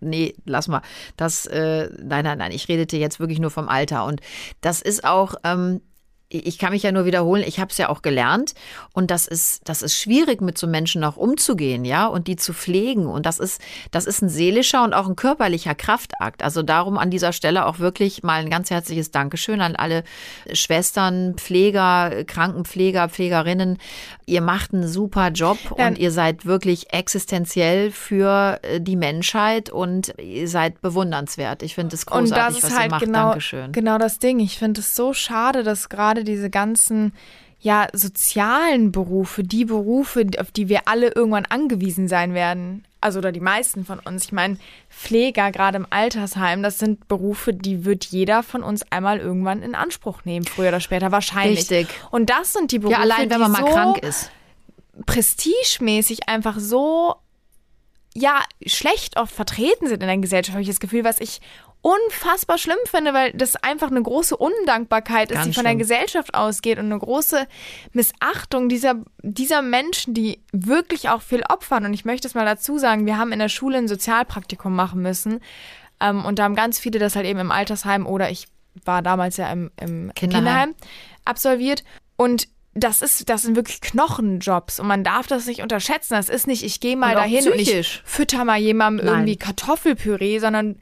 nee, 0.00 0.34
lass 0.46 0.68
mal. 0.68 0.82
Das, 1.16 1.46
äh, 1.46 1.90
nein, 2.02 2.24
nein, 2.24 2.38
nein, 2.38 2.52
ich 2.52 2.68
redete 2.68 2.96
jetzt 2.96 3.20
wirklich 3.20 3.38
nur 3.38 3.50
vom 3.50 3.68
Alter. 3.68 4.06
Und 4.06 4.20
das 4.60 4.80
ist 4.80 5.04
auch, 5.04 5.34
ähm, 5.44 5.80
ich 6.30 6.58
kann 6.58 6.72
mich 6.72 6.82
ja 6.82 6.92
nur 6.92 7.06
wiederholen, 7.06 7.42
ich 7.46 7.58
habe 7.58 7.70
es 7.70 7.78
ja 7.78 7.88
auch 7.88 8.02
gelernt 8.02 8.54
und 8.92 9.10
das 9.10 9.26
ist 9.26 9.62
das 9.64 9.80
ist 9.80 9.98
schwierig 9.98 10.42
mit 10.42 10.58
so 10.58 10.66
Menschen 10.66 11.02
auch 11.02 11.16
umzugehen, 11.16 11.86
ja, 11.86 12.06
und 12.06 12.26
die 12.26 12.36
zu 12.36 12.52
pflegen 12.52 13.06
und 13.06 13.24
das 13.24 13.38
ist 13.38 13.62
das 13.90 14.04
ist 14.04 14.20
ein 14.20 14.28
seelischer 14.28 14.84
und 14.84 14.92
auch 14.92 15.08
ein 15.08 15.16
körperlicher 15.16 15.74
Kraftakt. 15.74 16.42
Also 16.42 16.62
darum 16.62 16.98
an 16.98 17.10
dieser 17.10 17.32
Stelle 17.32 17.64
auch 17.64 17.78
wirklich 17.78 18.22
mal 18.22 18.40
ein 18.40 18.50
ganz 18.50 18.70
herzliches 18.70 19.10
Dankeschön 19.10 19.62
an 19.62 19.74
alle 19.74 20.04
Schwestern, 20.52 21.34
Pfleger, 21.36 22.24
Krankenpfleger, 22.24 23.08
Pflegerinnen. 23.08 23.78
Ihr 24.28 24.40
macht 24.40 24.74
einen 24.74 24.86
super 24.86 25.28
Job 25.28 25.58
ja. 25.76 25.86
und 25.86 25.98
ihr 25.98 26.10
seid 26.10 26.44
wirklich 26.44 26.92
existenziell 26.92 27.90
für 27.90 28.58
äh, 28.62 28.80
die 28.80 28.96
Menschheit 28.96 29.70
und 29.70 30.14
ihr 30.18 30.48
seid 30.48 30.80
bewundernswert. 30.80 31.62
Ich 31.62 31.74
finde 31.74 31.94
es 31.94 32.06
großartig, 32.06 32.32
und 32.32 32.36
das 32.36 32.56
ist 32.56 32.64
was 32.64 32.78
halt 32.78 32.84
ihr 32.86 32.90
macht. 32.90 33.04
Genau, 33.04 33.28
Dankeschön. 33.28 33.72
Genau 33.72 33.98
das 33.98 34.18
Ding. 34.18 34.40
Ich 34.40 34.58
finde 34.58 34.80
es 34.80 34.94
so 34.94 35.12
schade, 35.12 35.62
dass 35.62 35.88
gerade 35.88 36.08
gerade 36.08 36.24
diese 36.24 36.50
ganzen 36.50 37.12
ja, 37.60 37.88
sozialen 37.92 38.92
Berufe, 38.92 39.42
die 39.42 39.64
Berufe, 39.64 40.26
auf 40.38 40.50
die 40.50 40.68
wir 40.68 40.82
alle 40.86 41.12
irgendwann 41.12 41.44
angewiesen 41.46 42.06
sein 42.06 42.32
werden, 42.32 42.84
also 43.00 43.18
oder 43.18 43.32
die 43.32 43.40
meisten 43.40 43.84
von 43.84 43.98
uns. 43.98 44.26
Ich 44.26 44.32
meine, 44.32 44.58
Pfleger, 44.88 45.50
gerade 45.50 45.78
im 45.78 45.86
Altersheim, 45.90 46.62
das 46.62 46.78
sind 46.78 47.08
Berufe, 47.08 47.52
die 47.52 47.84
wird 47.84 48.04
jeder 48.06 48.42
von 48.42 48.62
uns 48.62 48.82
einmal 48.90 49.18
irgendwann 49.18 49.62
in 49.62 49.74
Anspruch 49.74 50.24
nehmen, 50.24 50.46
früher 50.46 50.68
oder 50.68 50.80
später 50.80 51.10
wahrscheinlich. 51.10 51.70
Richtig. 51.70 51.88
Und 52.10 52.30
das 52.30 52.52
sind 52.52 52.70
die 52.70 52.78
Berufe, 52.78 52.96
ja, 52.96 53.02
allein 53.02 53.30
wenn 53.30 53.40
man 53.40 53.52
mal 53.52 53.60
so 53.60 53.66
krank 53.66 53.98
ist. 53.98 54.30
Prestigemäßig 55.06 56.28
einfach 56.28 56.58
so 56.58 57.16
ja, 58.14 58.42
schlecht 58.66 59.16
oft 59.16 59.32
vertreten 59.32 59.86
sind 59.86 60.02
in 60.02 60.08
der 60.08 60.18
Gesellschaft, 60.18 60.54
habe 60.54 60.62
ich 60.62 60.68
das 60.68 60.80
Gefühl, 60.80 61.04
was 61.04 61.20
ich 61.20 61.40
unfassbar 61.80 62.58
schlimm 62.58 62.78
finde, 62.86 63.14
weil 63.14 63.32
das 63.32 63.56
einfach 63.56 63.90
eine 63.90 64.02
große 64.02 64.36
Undankbarkeit 64.36 65.30
ist, 65.30 65.44
die 65.44 65.52
von 65.52 65.64
der 65.64 65.76
Gesellschaft 65.76 66.34
ausgeht 66.34 66.78
und 66.78 66.86
eine 66.86 66.98
große 66.98 67.46
Missachtung 67.92 68.68
dieser, 68.68 68.96
dieser 69.22 69.62
Menschen, 69.62 70.12
die 70.12 70.42
wirklich 70.52 71.08
auch 71.08 71.22
viel 71.22 71.42
opfern. 71.48 71.86
Und 71.86 71.94
ich 71.94 72.04
möchte 72.04 72.26
es 72.26 72.34
mal 72.34 72.44
dazu 72.44 72.78
sagen, 72.78 73.06
wir 73.06 73.16
haben 73.16 73.32
in 73.32 73.38
der 73.38 73.48
Schule 73.48 73.78
ein 73.78 73.88
Sozialpraktikum 73.88 74.74
machen 74.74 75.02
müssen. 75.02 75.40
Ähm, 76.00 76.24
und 76.24 76.38
da 76.38 76.44
haben 76.44 76.56
ganz 76.56 76.78
viele 76.78 76.98
das 76.98 77.16
halt 77.16 77.26
eben 77.26 77.38
im 77.38 77.52
Altersheim 77.52 78.06
oder 78.06 78.30
ich 78.30 78.48
war 78.84 79.02
damals 79.02 79.36
ja 79.36 79.50
im, 79.50 79.70
im 79.80 80.12
Kinderheim. 80.14 80.44
Kinderheim 80.44 80.74
absolviert. 81.24 81.84
Und 82.16 82.48
das 82.74 83.02
ist, 83.02 83.28
das 83.28 83.42
sind 83.42 83.56
wirklich 83.56 83.80
Knochenjobs 83.80 84.78
und 84.78 84.86
man 84.86 85.02
darf 85.02 85.26
das 85.26 85.46
nicht 85.46 85.62
unterschätzen. 85.62 86.14
Das 86.14 86.28
ist 86.28 86.46
nicht, 86.46 86.62
ich 86.62 86.80
gehe 86.80 86.96
mal 86.96 87.14
dahin 87.14 87.40
psychisch. 87.40 87.52
und 87.52 87.80
ich 87.80 88.02
fütter 88.04 88.44
mal 88.44 88.58
jemandem 88.58 89.06
Nein. 89.06 89.14
irgendwie 89.14 89.36
Kartoffelpüree, 89.36 90.38
sondern 90.38 90.76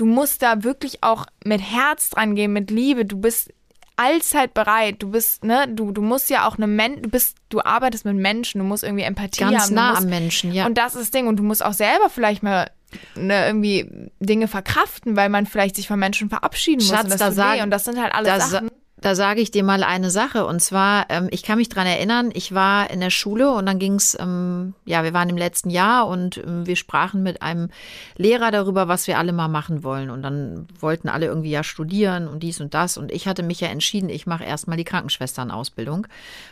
du 0.00 0.06
musst 0.06 0.42
da 0.42 0.64
wirklich 0.64 1.02
auch 1.02 1.26
mit 1.44 1.60
Herz 1.60 2.10
dran 2.10 2.34
gehen, 2.34 2.54
mit 2.54 2.70
Liebe. 2.70 3.04
Du 3.04 3.18
bist 3.18 3.52
allzeit 3.96 4.54
bereit. 4.54 4.96
Du 5.00 5.10
bist, 5.10 5.44
ne, 5.44 5.68
du, 5.68 5.92
du 5.92 6.00
musst 6.00 6.30
ja 6.30 6.48
auch 6.48 6.56
eine 6.56 6.66
Men 6.66 7.02
du 7.02 7.10
bist, 7.10 7.36
du 7.50 7.60
arbeitest 7.60 8.06
mit 8.06 8.16
Menschen, 8.16 8.60
du 8.60 8.64
musst 8.64 8.82
irgendwie 8.82 9.02
Empathie 9.04 9.40
Ganz 9.40 9.64
haben. 9.64 9.74
nah 9.74 9.90
musst, 9.90 10.02
am 10.02 10.08
Menschen, 10.08 10.52
ja. 10.54 10.64
Und 10.64 10.78
das 10.78 10.94
ist 10.94 11.02
das 11.02 11.10
Ding. 11.10 11.26
Und 11.26 11.36
du 11.36 11.42
musst 11.42 11.62
auch 11.62 11.74
selber 11.74 12.08
vielleicht 12.08 12.42
mal 12.42 12.70
ne, 13.14 13.46
irgendwie 13.46 14.10
Dinge 14.20 14.48
verkraften, 14.48 15.16
weil 15.16 15.28
man 15.28 15.44
vielleicht 15.44 15.76
sich 15.76 15.86
von 15.86 15.98
Menschen 15.98 16.30
verabschieden 16.30 16.80
Schatz, 16.80 17.04
muss. 17.04 17.04
Und 17.04 17.10
das, 17.10 17.18
da 17.20 17.32
sag, 17.32 17.62
und 17.62 17.70
das 17.70 17.84
sind 17.84 18.00
halt 18.00 18.14
alles 18.14 18.50
Sachen. 18.50 18.70
Da 19.00 19.14
sage 19.14 19.40
ich 19.40 19.50
dir 19.50 19.64
mal 19.64 19.82
eine 19.82 20.10
Sache. 20.10 20.44
Und 20.44 20.60
zwar, 20.60 21.06
ähm, 21.08 21.28
ich 21.30 21.42
kann 21.42 21.56
mich 21.56 21.70
dran 21.70 21.86
erinnern, 21.86 22.30
ich 22.34 22.54
war 22.54 22.90
in 22.90 23.00
der 23.00 23.10
Schule 23.10 23.50
und 23.50 23.64
dann 23.64 23.78
ging's, 23.78 24.16
ähm, 24.20 24.74
ja, 24.84 25.02
wir 25.04 25.14
waren 25.14 25.30
im 25.30 25.38
letzten 25.38 25.70
Jahr 25.70 26.06
und 26.06 26.36
ähm, 26.36 26.66
wir 26.66 26.76
sprachen 26.76 27.22
mit 27.22 27.40
einem 27.40 27.70
Lehrer 28.16 28.50
darüber, 28.50 28.88
was 28.88 29.06
wir 29.06 29.18
alle 29.18 29.32
mal 29.32 29.48
machen 29.48 29.84
wollen. 29.84 30.10
Und 30.10 30.22
dann 30.22 30.68
wollten 30.78 31.08
alle 31.08 31.26
irgendwie 31.26 31.50
ja 31.50 31.64
studieren 31.64 32.28
und 32.28 32.42
dies 32.42 32.60
und 32.60 32.74
das. 32.74 32.98
Und 32.98 33.10
ich 33.10 33.26
hatte 33.26 33.42
mich 33.42 33.60
ja 33.60 33.68
entschieden, 33.68 34.10
ich 34.10 34.26
mache 34.26 34.44
erstmal 34.44 34.76
die 34.76 34.84
Krankenschwesternausbildung, 34.84 36.06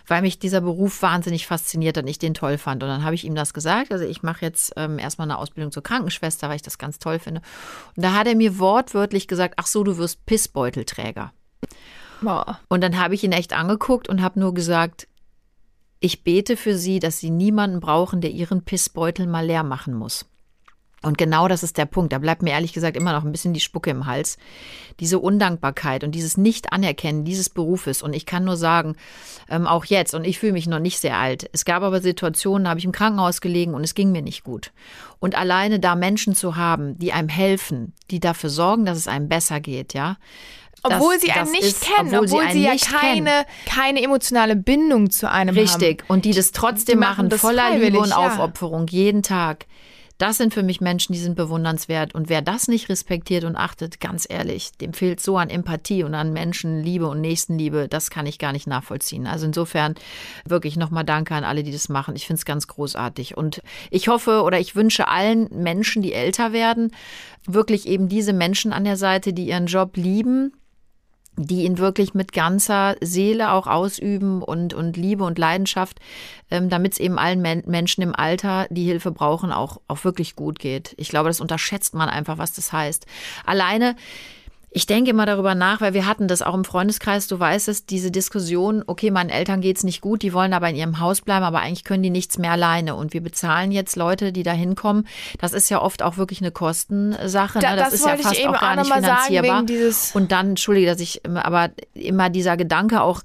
weil 0.06 0.22
mich 0.22 0.38
dieser 0.38 0.62
Beruf 0.62 1.02
wahnsinnig 1.02 1.46
fasziniert 1.46 1.98
und 1.98 2.08
ich 2.08 2.18
den 2.18 2.32
toll 2.32 2.56
fand. 2.56 2.82
Und 2.82 2.88
dann 2.88 3.04
habe 3.04 3.14
ich 3.14 3.24
ihm 3.24 3.34
das 3.34 3.52
gesagt, 3.52 3.92
also 3.92 4.06
ich 4.06 4.22
mache 4.22 4.46
jetzt 4.46 4.72
ähm, 4.76 4.98
erstmal 4.98 5.26
eine 5.26 5.38
Ausbildung 5.38 5.70
zur 5.70 5.82
Krankenschwester, 5.82 6.48
weil 6.48 6.56
ich 6.56 6.62
das 6.62 6.78
ganz 6.78 6.98
toll 6.98 7.18
finde. 7.18 7.42
Und 7.94 8.04
da 8.04 8.14
hat 8.14 8.26
er 8.26 8.34
mir 8.34 8.58
wortwörtlich 8.58 9.28
gesagt, 9.28 9.54
ach 9.58 9.66
so, 9.66 9.84
du 9.84 9.98
wirst 9.98 10.24
Pissbeutelträger. 10.24 11.32
Boah. 12.20 12.60
Und 12.68 12.82
dann 12.82 12.98
habe 12.98 13.14
ich 13.14 13.24
ihn 13.24 13.32
echt 13.32 13.52
angeguckt 13.52 14.08
und 14.08 14.22
habe 14.22 14.40
nur 14.40 14.54
gesagt, 14.54 15.08
ich 16.00 16.22
bete 16.22 16.56
für 16.56 16.76
sie, 16.76 17.00
dass 17.00 17.18
sie 17.18 17.30
niemanden 17.30 17.80
brauchen, 17.80 18.20
der 18.20 18.30
ihren 18.30 18.64
Pissbeutel 18.64 19.26
mal 19.26 19.46
leer 19.46 19.64
machen 19.64 19.94
muss. 19.94 20.26
Und 21.02 21.16
genau 21.16 21.46
das 21.46 21.62
ist 21.62 21.78
der 21.78 21.86
Punkt. 21.86 22.12
Da 22.12 22.18
bleibt 22.18 22.42
mir 22.42 22.50
ehrlich 22.50 22.72
gesagt 22.72 22.96
immer 22.96 23.12
noch 23.12 23.24
ein 23.24 23.30
bisschen 23.30 23.54
die 23.54 23.60
Spucke 23.60 23.90
im 23.90 24.06
Hals. 24.06 24.36
Diese 24.98 25.20
Undankbarkeit 25.20 26.02
und 26.02 26.12
dieses 26.12 26.36
Nicht-Anerkennen 26.36 27.24
dieses 27.24 27.50
Berufes. 27.50 28.02
Und 28.02 28.14
ich 28.14 28.26
kann 28.26 28.44
nur 28.44 28.56
sagen, 28.56 28.96
ähm, 29.48 29.68
auch 29.68 29.84
jetzt, 29.84 30.14
und 30.14 30.24
ich 30.24 30.40
fühle 30.40 30.52
mich 30.52 30.66
noch 30.66 30.80
nicht 30.80 30.98
sehr 30.98 31.16
alt. 31.16 31.48
Es 31.52 31.64
gab 31.64 31.84
aber 31.84 32.00
Situationen, 32.00 32.64
da 32.64 32.70
habe 32.70 32.80
ich 32.80 32.84
im 32.84 32.92
Krankenhaus 32.92 33.40
gelegen 33.40 33.74
und 33.74 33.84
es 33.84 33.94
ging 33.94 34.10
mir 34.10 34.22
nicht 34.22 34.42
gut. 34.42 34.72
Und 35.20 35.36
alleine 35.36 35.78
da 35.78 35.94
Menschen 35.94 36.34
zu 36.34 36.56
haben, 36.56 36.98
die 36.98 37.12
einem 37.12 37.28
helfen, 37.28 37.92
die 38.10 38.18
dafür 38.18 38.50
sorgen, 38.50 38.84
dass 38.84 38.98
es 38.98 39.08
einem 39.08 39.28
besser 39.28 39.60
geht, 39.60 39.94
ja, 39.94 40.16
obwohl 40.82 41.14
das, 41.14 41.22
sie 41.22 41.32
einen 41.32 41.50
nicht 41.50 41.62
ist, 41.62 41.82
kennen, 41.82 42.14
obwohl, 42.14 42.40
obwohl 42.40 42.50
sie, 42.52 42.58
sie 42.58 42.64
ja 42.64 42.76
keine, 42.76 43.44
keine 43.66 44.02
emotionale 44.02 44.56
Bindung 44.56 45.10
zu 45.10 45.30
einem 45.30 45.54
Richtig. 45.54 45.72
haben. 45.72 45.84
Richtig. 45.84 46.04
Und 46.08 46.24
die 46.24 46.32
das 46.32 46.52
trotzdem 46.52 47.00
die 47.00 47.06
machen, 47.06 47.28
das 47.28 47.40
voller 47.40 47.76
Liebe 47.76 47.98
und 47.98 48.10
ja. 48.10 48.16
Aufopferung, 48.16 48.86
jeden 48.88 49.22
Tag. 49.22 49.66
Das 50.18 50.36
sind 50.36 50.52
für 50.52 50.64
mich 50.64 50.80
Menschen, 50.80 51.12
die 51.12 51.20
sind 51.20 51.36
bewundernswert. 51.36 52.12
Und 52.12 52.28
wer 52.28 52.42
das 52.42 52.66
nicht 52.66 52.88
respektiert 52.88 53.44
und 53.44 53.54
achtet, 53.54 54.00
ganz 54.00 54.26
ehrlich, 54.28 54.72
dem 54.72 54.92
fehlt 54.92 55.20
so 55.20 55.36
an 55.36 55.48
Empathie 55.48 56.02
und 56.02 56.12
an 56.12 56.32
Menschenliebe 56.32 57.06
und 57.06 57.20
Nächstenliebe. 57.20 57.86
Das 57.88 58.10
kann 58.10 58.26
ich 58.26 58.40
gar 58.40 58.50
nicht 58.52 58.66
nachvollziehen. 58.66 59.28
Also 59.28 59.46
insofern 59.46 59.94
wirklich 60.44 60.76
nochmal 60.76 61.04
Danke 61.04 61.36
an 61.36 61.44
alle, 61.44 61.62
die 61.62 61.70
das 61.70 61.88
machen. 61.88 62.16
Ich 62.16 62.26
finde 62.26 62.38
es 62.40 62.44
ganz 62.44 62.66
großartig. 62.66 63.36
Und 63.36 63.62
ich 63.92 64.08
hoffe 64.08 64.42
oder 64.42 64.58
ich 64.58 64.74
wünsche 64.74 65.06
allen 65.06 65.48
Menschen, 65.52 66.02
die 66.02 66.12
älter 66.12 66.52
werden, 66.52 66.90
wirklich 67.46 67.86
eben 67.86 68.08
diese 68.08 68.32
Menschen 68.32 68.72
an 68.72 68.82
der 68.82 68.96
Seite, 68.96 69.32
die 69.32 69.46
ihren 69.46 69.66
Job 69.66 69.96
lieben, 69.96 70.52
die 71.38 71.64
ihn 71.64 71.78
wirklich 71.78 72.14
mit 72.14 72.32
ganzer 72.32 72.96
Seele 73.00 73.52
auch 73.52 73.66
ausüben 73.66 74.42
und, 74.42 74.74
und 74.74 74.96
Liebe 74.96 75.24
und 75.24 75.38
Leidenschaft, 75.38 76.00
ähm, 76.50 76.68
damit 76.68 76.94
es 76.94 76.98
eben 76.98 77.18
allen 77.18 77.40
Men 77.40 77.62
Menschen 77.66 78.02
im 78.02 78.14
Alter, 78.14 78.66
die 78.70 78.84
Hilfe 78.84 79.12
brauchen, 79.12 79.52
auch, 79.52 79.80
auch 79.86 80.04
wirklich 80.04 80.36
gut 80.36 80.58
geht. 80.58 80.94
Ich 80.96 81.08
glaube, 81.08 81.28
das 81.28 81.40
unterschätzt 81.40 81.94
man 81.94 82.08
einfach, 82.08 82.38
was 82.38 82.52
das 82.52 82.72
heißt. 82.72 83.06
Alleine, 83.46 83.94
ich 84.78 84.86
denke 84.86 85.10
immer 85.10 85.26
darüber 85.26 85.56
nach, 85.56 85.80
weil 85.80 85.92
wir 85.92 86.06
hatten 86.06 86.28
das 86.28 86.40
auch 86.40 86.54
im 86.54 86.64
Freundeskreis, 86.64 87.26
du 87.26 87.36
weißt 87.40 87.66
es, 87.66 87.84
diese 87.84 88.12
Diskussion, 88.12 88.84
okay, 88.86 89.10
meinen 89.10 89.28
Eltern 89.28 89.60
geht's 89.60 89.82
nicht 89.82 90.00
gut, 90.00 90.22
die 90.22 90.32
wollen 90.32 90.52
aber 90.52 90.70
in 90.70 90.76
ihrem 90.76 91.00
Haus 91.00 91.20
bleiben, 91.20 91.44
aber 91.44 91.58
eigentlich 91.58 91.82
können 91.82 92.04
die 92.04 92.10
nichts 92.10 92.38
mehr 92.38 92.52
alleine. 92.52 92.94
Und 92.94 93.12
wir 93.12 93.20
bezahlen 93.20 93.72
jetzt 93.72 93.96
Leute, 93.96 94.30
die 94.30 94.44
da 94.44 94.52
hinkommen. 94.52 95.08
Das 95.40 95.52
ist 95.52 95.68
ja 95.68 95.82
oft 95.82 96.00
auch 96.04 96.16
wirklich 96.16 96.40
eine 96.42 96.52
Kostensache. 96.52 97.58
Da, 97.58 97.70
ne? 97.70 97.76
das, 97.78 97.86
das 97.90 97.94
ist 97.94 98.06
ja 98.06 98.16
fast 98.18 98.46
auch 98.46 98.52
gar 98.60 98.70
auch 98.72 98.76
nicht 98.76 98.86
sagen, 98.86 99.02
finanzierbar. 99.04 99.56
wegen 99.56 99.66
dieses- 99.66 100.14
Und 100.14 100.30
dann, 100.30 100.50
entschuldige, 100.50 100.86
dass 100.86 101.00
ich, 101.00 101.24
immer- 101.24 101.44
aber 101.44 101.70
immer 101.94 102.30
dieser 102.30 102.56
Gedanke 102.56 103.00
auch, 103.02 103.22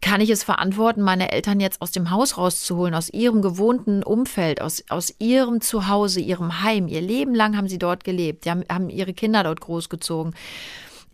kann 0.00 0.20
ich 0.20 0.30
es 0.30 0.44
verantworten, 0.44 1.02
meine 1.02 1.32
Eltern 1.32 1.60
jetzt 1.60 1.82
aus 1.82 1.90
dem 1.90 2.10
Haus 2.10 2.36
rauszuholen, 2.38 2.94
aus 2.94 3.08
ihrem 3.08 3.42
gewohnten 3.42 4.02
Umfeld, 4.02 4.60
aus, 4.60 4.84
aus 4.88 5.14
ihrem 5.18 5.60
Zuhause, 5.60 6.20
ihrem 6.20 6.62
Heim. 6.62 6.88
Ihr 6.88 7.00
Leben 7.00 7.34
lang 7.34 7.56
haben 7.56 7.68
sie 7.68 7.78
dort 7.78 8.04
gelebt, 8.04 8.46
haben, 8.46 8.64
haben 8.70 8.90
ihre 8.90 9.14
Kinder 9.14 9.42
dort 9.42 9.60
großgezogen. 9.60 10.34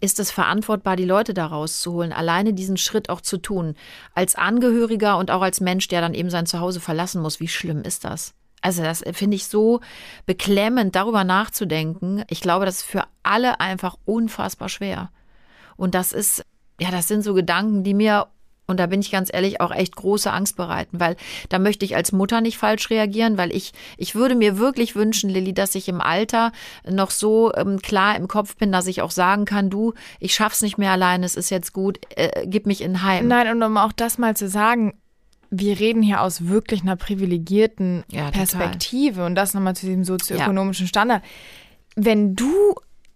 Ist 0.01 0.21
es 0.21 0.31
verantwortbar, 0.31 0.97
die 0.97 1.05
Leute 1.05 1.33
da 1.33 1.47
rauszuholen, 1.47 2.13
alleine 2.13 2.53
diesen 2.53 2.77
Schritt 2.77 3.09
auch 3.09 3.21
zu 3.21 3.39
tun? 3.39 3.75
Als 4.13 4.35
Angehöriger 4.35 5.17
und 5.17 5.31
auch 5.31 5.41
als 5.41 5.61
Mensch, 5.61 5.89
der 5.89 6.01
dann 6.01 6.15
eben 6.15 6.31
sein 6.31 6.47
Zuhause 6.47 6.81
verlassen 6.81 7.23
muss, 7.23 7.41
wie 7.41 7.49
schlimm 7.49 7.83
ist 7.83 8.05
das? 8.05 8.35
Also 8.61 8.83
das 8.83 9.05
finde 9.13 9.37
ich 9.37 9.47
so 9.47 9.81
beklemmend, 10.27 10.97
darüber 10.97 11.23
nachzudenken. 11.23 12.25
Ich 12.29 12.41
glaube, 12.41 12.65
das 12.65 12.77
ist 12.77 12.85
für 12.85 13.05
alle 13.23 13.61
einfach 13.61 13.97
unfassbar 14.05 14.69
schwer. 14.69 15.11
Und 15.77 15.95
das 15.95 16.13
ist, 16.13 16.45
ja, 16.81 16.91
das 16.91 17.09
sind 17.09 17.23
so 17.23 17.35
Gedanken, 17.35 17.85
die 17.85 17.95
mir, 17.95 18.27
und 18.67 18.81
da 18.81 18.87
bin 18.87 19.01
ich 19.01 19.11
ganz 19.11 19.31
ehrlich, 19.33 19.61
auch 19.61 19.71
echt 19.71 19.95
große 19.97 20.33
Angst 20.33 20.57
bereiten, 20.57 20.99
weil 21.01 21.17
da 21.49 21.59
möchte 21.59 21.85
ich 21.85 21.97
als 21.97 22.13
Mutter 22.13 22.41
nicht 22.41 22.57
falsch 22.57 22.91
reagieren, 22.91 23.37
weil 23.37 23.55
ich, 23.55 23.73
ich 23.97 24.15
würde 24.15 24.35
mir 24.35 24.59
wirklich 24.59 24.97
wünschen, 24.97 25.29
Lilly, 25.29 25.53
dass 25.53 25.75
ich 25.75 25.89
im 25.89 26.01
Alter 26.01 26.53
noch 26.89 27.11
so 27.11 27.53
ähm, 27.55 27.81
klar 27.81 28.17
im 28.17 28.29
Kopf 28.29 28.57
bin, 28.57 28.73
dass 28.73 28.87
ich 28.87 29.03
auch 29.03 29.11
sagen 29.11 29.45
kann, 29.45 29.71
du, 29.71 29.93
ich 30.19 30.35
schaff's 30.35 30.63
nicht 30.63 30.79
mehr 30.79 30.93
alleine, 30.93 31.27
es 31.27 31.37
ist 31.37 31.51
jetzt 31.51 31.73
gut, 31.73 31.99
äh, 32.17 32.47
gib 32.47 32.67
mich 32.67 32.81
in 32.81 33.03
Heim. 33.03 33.29
Nein, 33.29 33.49
und 33.51 33.63
um 33.63 33.77
auch 33.77 33.93
das 33.93 34.19
mal 34.19 34.37
zu 34.37 34.49
sagen, 34.49 34.95
wir 35.51 35.79
reden 35.79 36.03
hier 36.03 36.21
aus 36.23 36.49
wirklich 36.49 36.83
einer 36.83 36.97
privilegierten 36.97 38.05
Ja, 38.11 38.31
total. 38.31 38.33
Perspektive 38.33 39.27
und 39.27 39.35
das 39.35 39.55
nochmal 39.55 39.77
zu 39.77 39.87
diesem 39.87 40.05
sozioökonomischen 40.05 40.87
Standard. 40.87 41.23
Wenn 41.97 42.35
du 42.35 42.75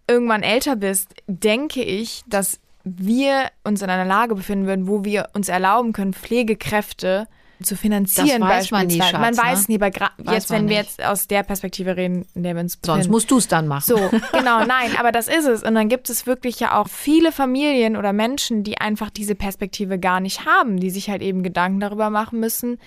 irgendwann 0.09 0.43
älter 0.43 0.77
bist, 0.77 1.15
denke 1.27 1.83
ich, 1.83 2.23
dass 2.29 2.61
wir 2.97 3.51
uns 3.65 3.83
in 3.83 3.91
einer 3.91 4.05
Lage 4.05 4.35
befinden 4.35 4.67
würden, 4.67 4.89
wo 4.89 5.05
wir 5.05 5.29
uns 5.33 5.49
erlauben 5.49 5.93
können, 5.93 6.13
Pflegekräfte 6.13 7.27
zu 7.63 7.77
finanzieren 7.77 8.41
Das 8.41 8.51
weiß 8.51 8.71
man 8.71 8.87
nie, 8.87 8.99
beispielsweise. 8.99 9.21
man 9.21 9.35
Schatz, 9.35 9.45
weiß 9.45 9.69
ne? 9.69 9.75
nie, 9.75 9.83
aber 9.83 10.15
Weiß 10.19 10.35
jetzt, 10.35 10.51
wenn 10.51 10.69
wir 10.69 10.77
jetzt 10.77 11.05
aus 11.05 11.27
der 11.27 11.43
Perspektive 11.43 11.97
reden, 11.97 12.27
in 12.35 12.43
der 12.43 12.55
wir 12.55 12.61
uns 12.61 12.77
befinden. 12.77 13.03
Sonst 13.03 13.11
musst 13.11 13.31
du 13.31 13.39
es 13.39 13.49
dann 13.49 13.67
machen. 13.67 13.85
So, 13.85 13.97
genau, 14.33 14.65
nein, 14.65 14.97
aber 14.99 15.13
das 15.13 15.29
ist 15.29 15.47
es. 15.47 15.63
Und 15.63 15.75
dann 15.75 15.89
gibt 15.89 16.09
es 16.09 16.27
wirklich 16.27 16.61
ja 16.61 16.79
auch 16.79 16.89
viele 16.89 17.33
Familien 17.33 17.97
oder 17.97 18.13
Menschen, 18.13 18.63
die 18.63 18.79
einfach 18.79 19.11
diese 19.11 19.35
Perspektive 19.35 19.99
gar 19.99 20.21
nicht 20.21 20.45
haben, 20.47 20.79
die 20.79 20.91
sich 20.91 21.11
halt 21.11 21.23
eben 21.23 21.43
Gedanken 21.43 21.81
darüber 21.81 22.11
machen 22.11 22.39
müssen, 22.41 22.79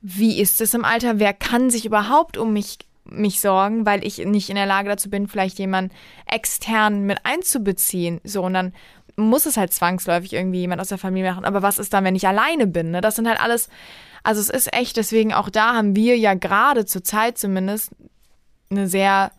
wie 0.00 0.40
ist 0.40 0.60
es 0.60 0.74
im 0.74 0.84
Alter, 0.84 1.18
wer 1.18 1.32
kann 1.32 1.70
sich 1.70 1.86
überhaupt 1.86 2.36
um 2.36 2.52
mich, 2.52 2.78
mich 3.04 3.40
sorgen, 3.40 3.86
weil 3.86 4.06
ich 4.06 4.18
nicht 4.18 4.50
in 4.50 4.56
der 4.56 4.66
Lage 4.66 4.88
dazu 4.88 5.10
bin, 5.10 5.28
vielleicht 5.28 5.58
jemanden 5.58 5.94
extern 6.26 7.04
mit 7.04 7.18
einzubeziehen. 7.24 8.20
So, 8.24 8.42
und 8.42 8.54
dann 8.54 8.72
muss 9.16 9.46
es 9.46 9.56
halt 9.56 9.72
zwangsläufig 9.72 10.32
irgendwie 10.32 10.60
jemand 10.60 10.80
aus 10.80 10.88
der 10.88 10.98
Familie 10.98 11.30
machen. 11.30 11.44
Aber 11.44 11.62
was 11.62 11.78
ist 11.78 11.92
dann, 11.92 12.04
wenn 12.04 12.16
ich 12.16 12.26
alleine 12.26 12.66
bin? 12.66 12.90
Ne? 12.90 13.00
Das 13.00 13.16
sind 13.16 13.28
halt 13.28 13.40
alles, 13.40 13.68
also 14.22 14.40
es 14.40 14.50
ist 14.50 14.74
echt, 14.74 14.96
deswegen 14.96 15.32
auch 15.32 15.50
da 15.50 15.74
haben 15.74 15.94
wir 15.94 16.16
ja 16.16 16.34
gerade 16.34 16.84
zur 16.84 17.04
Zeit 17.04 17.38
zumindest 17.38 17.92
eine 18.70 18.88
sehr 18.88 19.30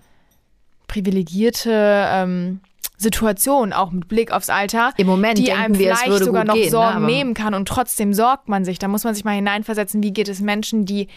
privilegierte 0.87 2.07
ähm, 2.09 2.61
Situation, 2.97 3.73
auch 3.73 3.91
mit 3.91 4.07
Blick 4.07 4.31
aufs 4.31 4.49
Alter, 4.49 4.93
Im 4.97 5.07
Moment 5.07 5.37
die 5.37 5.51
einem 5.51 5.77
wir, 5.77 5.95
vielleicht 5.95 6.23
sogar 6.23 6.45
noch 6.45 6.53
gehen, 6.53 6.65
ne, 6.65 6.69
Sorgen 6.71 6.97
aber- 6.97 7.05
nehmen 7.05 7.33
kann 7.33 7.53
und 7.53 7.67
trotzdem 7.67 8.13
sorgt 8.13 8.47
man 8.47 8.63
sich. 8.63 8.79
Da 8.79 8.87
muss 8.87 9.03
man 9.03 9.13
sich 9.13 9.25
mal 9.25 9.35
hineinversetzen, 9.35 10.01
wie 10.01 10.13
geht 10.13 10.29
es 10.29 10.39
Menschen, 10.39 10.85
die 10.85 11.07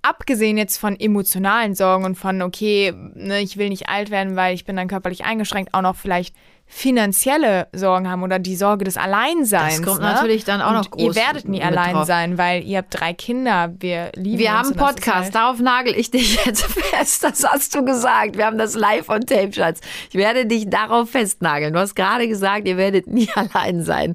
abgesehen 0.00 0.56
jetzt 0.56 0.78
von 0.78 0.98
emotionalen 0.98 1.74
Sorgen 1.74 2.04
und 2.04 2.14
von, 2.14 2.40
okay, 2.40 2.94
ne, 3.14 3.40
ich 3.40 3.56
will 3.58 3.68
nicht 3.68 3.88
alt 3.88 4.10
werden, 4.10 4.36
weil 4.36 4.54
ich 4.54 4.64
bin 4.64 4.76
dann 4.76 4.88
körperlich 4.88 5.24
eingeschränkt, 5.24 5.74
auch 5.74 5.82
noch 5.82 5.96
vielleicht 5.96 6.34
finanzielle 6.70 7.66
Sorgen 7.72 8.08
haben 8.10 8.22
oder 8.22 8.38
die 8.38 8.54
Sorge 8.54 8.84
des 8.84 8.96
Alleinseins. 8.96 9.78
Das 9.78 9.86
kommt 9.86 10.00
ne? 10.00 10.12
natürlich 10.12 10.44
dann 10.44 10.60
auch 10.60 10.68
und 10.68 10.74
noch 10.76 10.90
groß 10.90 11.02
Ihr 11.02 11.14
werdet 11.16 11.48
nie 11.48 11.62
allein 11.62 11.94
drauf. 11.94 12.06
sein, 12.06 12.38
weil 12.38 12.62
ihr 12.62 12.78
habt 12.78 12.98
drei 13.00 13.14
Kinder, 13.14 13.72
wir 13.80 14.12
lieben 14.14 14.38
Wir 14.38 14.52
haben 14.56 14.70
ist 14.70 14.76
Podcast, 14.76 15.24
halt- 15.24 15.34
darauf 15.34 15.58
nagel 15.60 15.94
ich 15.96 16.10
dich 16.10 16.44
jetzt 16.44 16.64
fest. 16.70 17.24
Das 17.24 17.42
hast 17.44 17.74
du 17.74 17.84
gesagt. 17.84 18.36
Wir 18.36 18.46
haben 18.46 18.58
das 18.58 18.74
live 18.74 19.08
on 19.08 19.20
tape, 19.22 19.52
Schatz. 19.52 19.80
Ich 20.10 20.16
werde 20.16 20.46
dich 20.46 20.68
darauf 20.68 21.10
festnageln. 21.10 21.72
Du 21.72 21.80
hast 21.80 21.94
gerade 21.96 22.28
gesagt, 22.28 22.68
ihr 22.68 22.76
werdet 22.76 23.06
nie 23.06 23.28
allein 23.34 23.82
sein. 23.82 24.14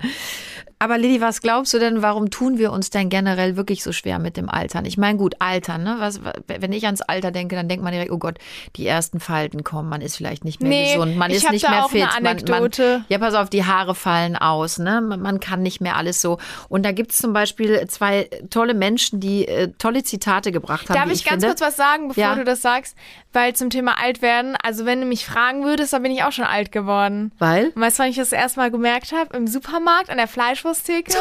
Aber 0.79 0.97
Lilly, 0.97 1.21
was 1.21 1.41
glaubst 1.41 1.73
du 1.73 1.79
denn, 1.79 2.01
warum 2.01 2.29
tun 2.29 2.57
wir 2.57 2.71
uns 2.71 2.89
denn 2.89 3.09
generell 3.09 3.55
wirklich 3.55 3.83
so 3.83 3.91
schwer 3.91 4.19
mit 4.19 4.35
dem 4.37 4.49
Altern? 4.49 4.85
Ich 4.85 4.97
meine, 4.97 5.17
gut, 5.17 5.35
Altern, 5.39 5.83
ne? 5.83 5.95
Was, 5.99 6.19
wenn 6.47 6.73
ich 6.73 6.85
ans 6.85 7.01
Alter 7.01 7.31
denke, 7.31 7.55
dann 7.55 7.69
denkt 7.69 7.83
man 7.83 7.93
direkt, 7.93 8.11
oh 8.11 8.17
Gott, 8.17 8.37
die 8.75 8.85
ersten 8.85 9.19
Falten 9.19 9.63
kommen, 9.63 9.87
man 9.89 10.01
ist 10.01 10.17
vielleicht 10.17 10.43
nicht 10.45 10.61
mehr 10.61 10.69
Nee, 10.69 10.93
gesund, 10.95 11.15
man 11.17 11.31
ich 11.31 11.37
ist 11.37 11.51
nicht 11.51 11.69
mehr 11.69 11.83
fit. 11.89 12.01
eine 12.01 12.21
Man, 12.23 12.37
Anekdote. 12.37 12.91
man, 12.99 13.05
ja, 13.09 13.17
pass 13.17 13.33
auf, 13.33 13.49
die 13.49 13.65
Haare 13.65 13.95
fallen 13.95 14.35
aus, 14.35 14.77
ne? 14.79 15.01
Man, 15.01 15.21
man 15.21 15.39
kann 15.39 15.61
nicht 15.63 15.79
mehr 15.81 15.95
alles 15.95 16.21
so. 16.21 16.37
Und 16.69 16.83
da 16.85 16.91
gibt's 16.91 17.17
zum 17.17 17.33
Beispiel 17.33 17.87
zwei 17.87 18.29
tolle 18.49 18.73
Menschen, 18.73 19.19
die 19.19 19.47
äh, 19.47 19.69
tolle 19.77 20.03
Zitate 20.03 20.51
gebracht 20.51 20.89
haben. 20.89 20.95
Darf 20.97 21.07
wie 21.09 21.13
ich, 21.13 21.23
ganz 21.25 21.43
finde. 21.43 21.47
kurz 21.47 21.61
was 21.61 21.75
sagen, 21.77 22.09
bevor 22.09 22.21
Ja. 22.23 22.35
du 22.35 22.43
das 22.43 22.61
sagst? 22.61 22.95
Weil 23.31 23.55
zum 23.55 23.69
Thema 23.69 23.99
alt 23.99 24.21
werden, 24.21 24.55
also 24.61 24.85
wenn 24.85 24.99
du 25.01 25.07
mich 25.07 25.25
fragen 25.25 25.63
würdest, 25.63 25.93
dann 25.93 26.03
bin 26.03 26.11
ich 26.11 26.23
auch 26.23 26.31
schon 26.31 26.45
alt 26.45 26.71
geworden. 26.71 27.31
Weil? 27.39 27.69
Und 27.69 27.81
weißt 27.81 27.97
du, 27.97 28.03
wann 28.03 28.09
ich 28.09 28.15
das 28.17 28.31
erste 28.31 28.59
Mal 28.59 28.69
gemerkt 28.69 29.11
habe? 29.11 29.35
Im 29.35 29.47
Supermarkt 29.47 30.09
an 30.11 30.17
der 30.17 30.27
Fleischwursttheke. 30.73 31.13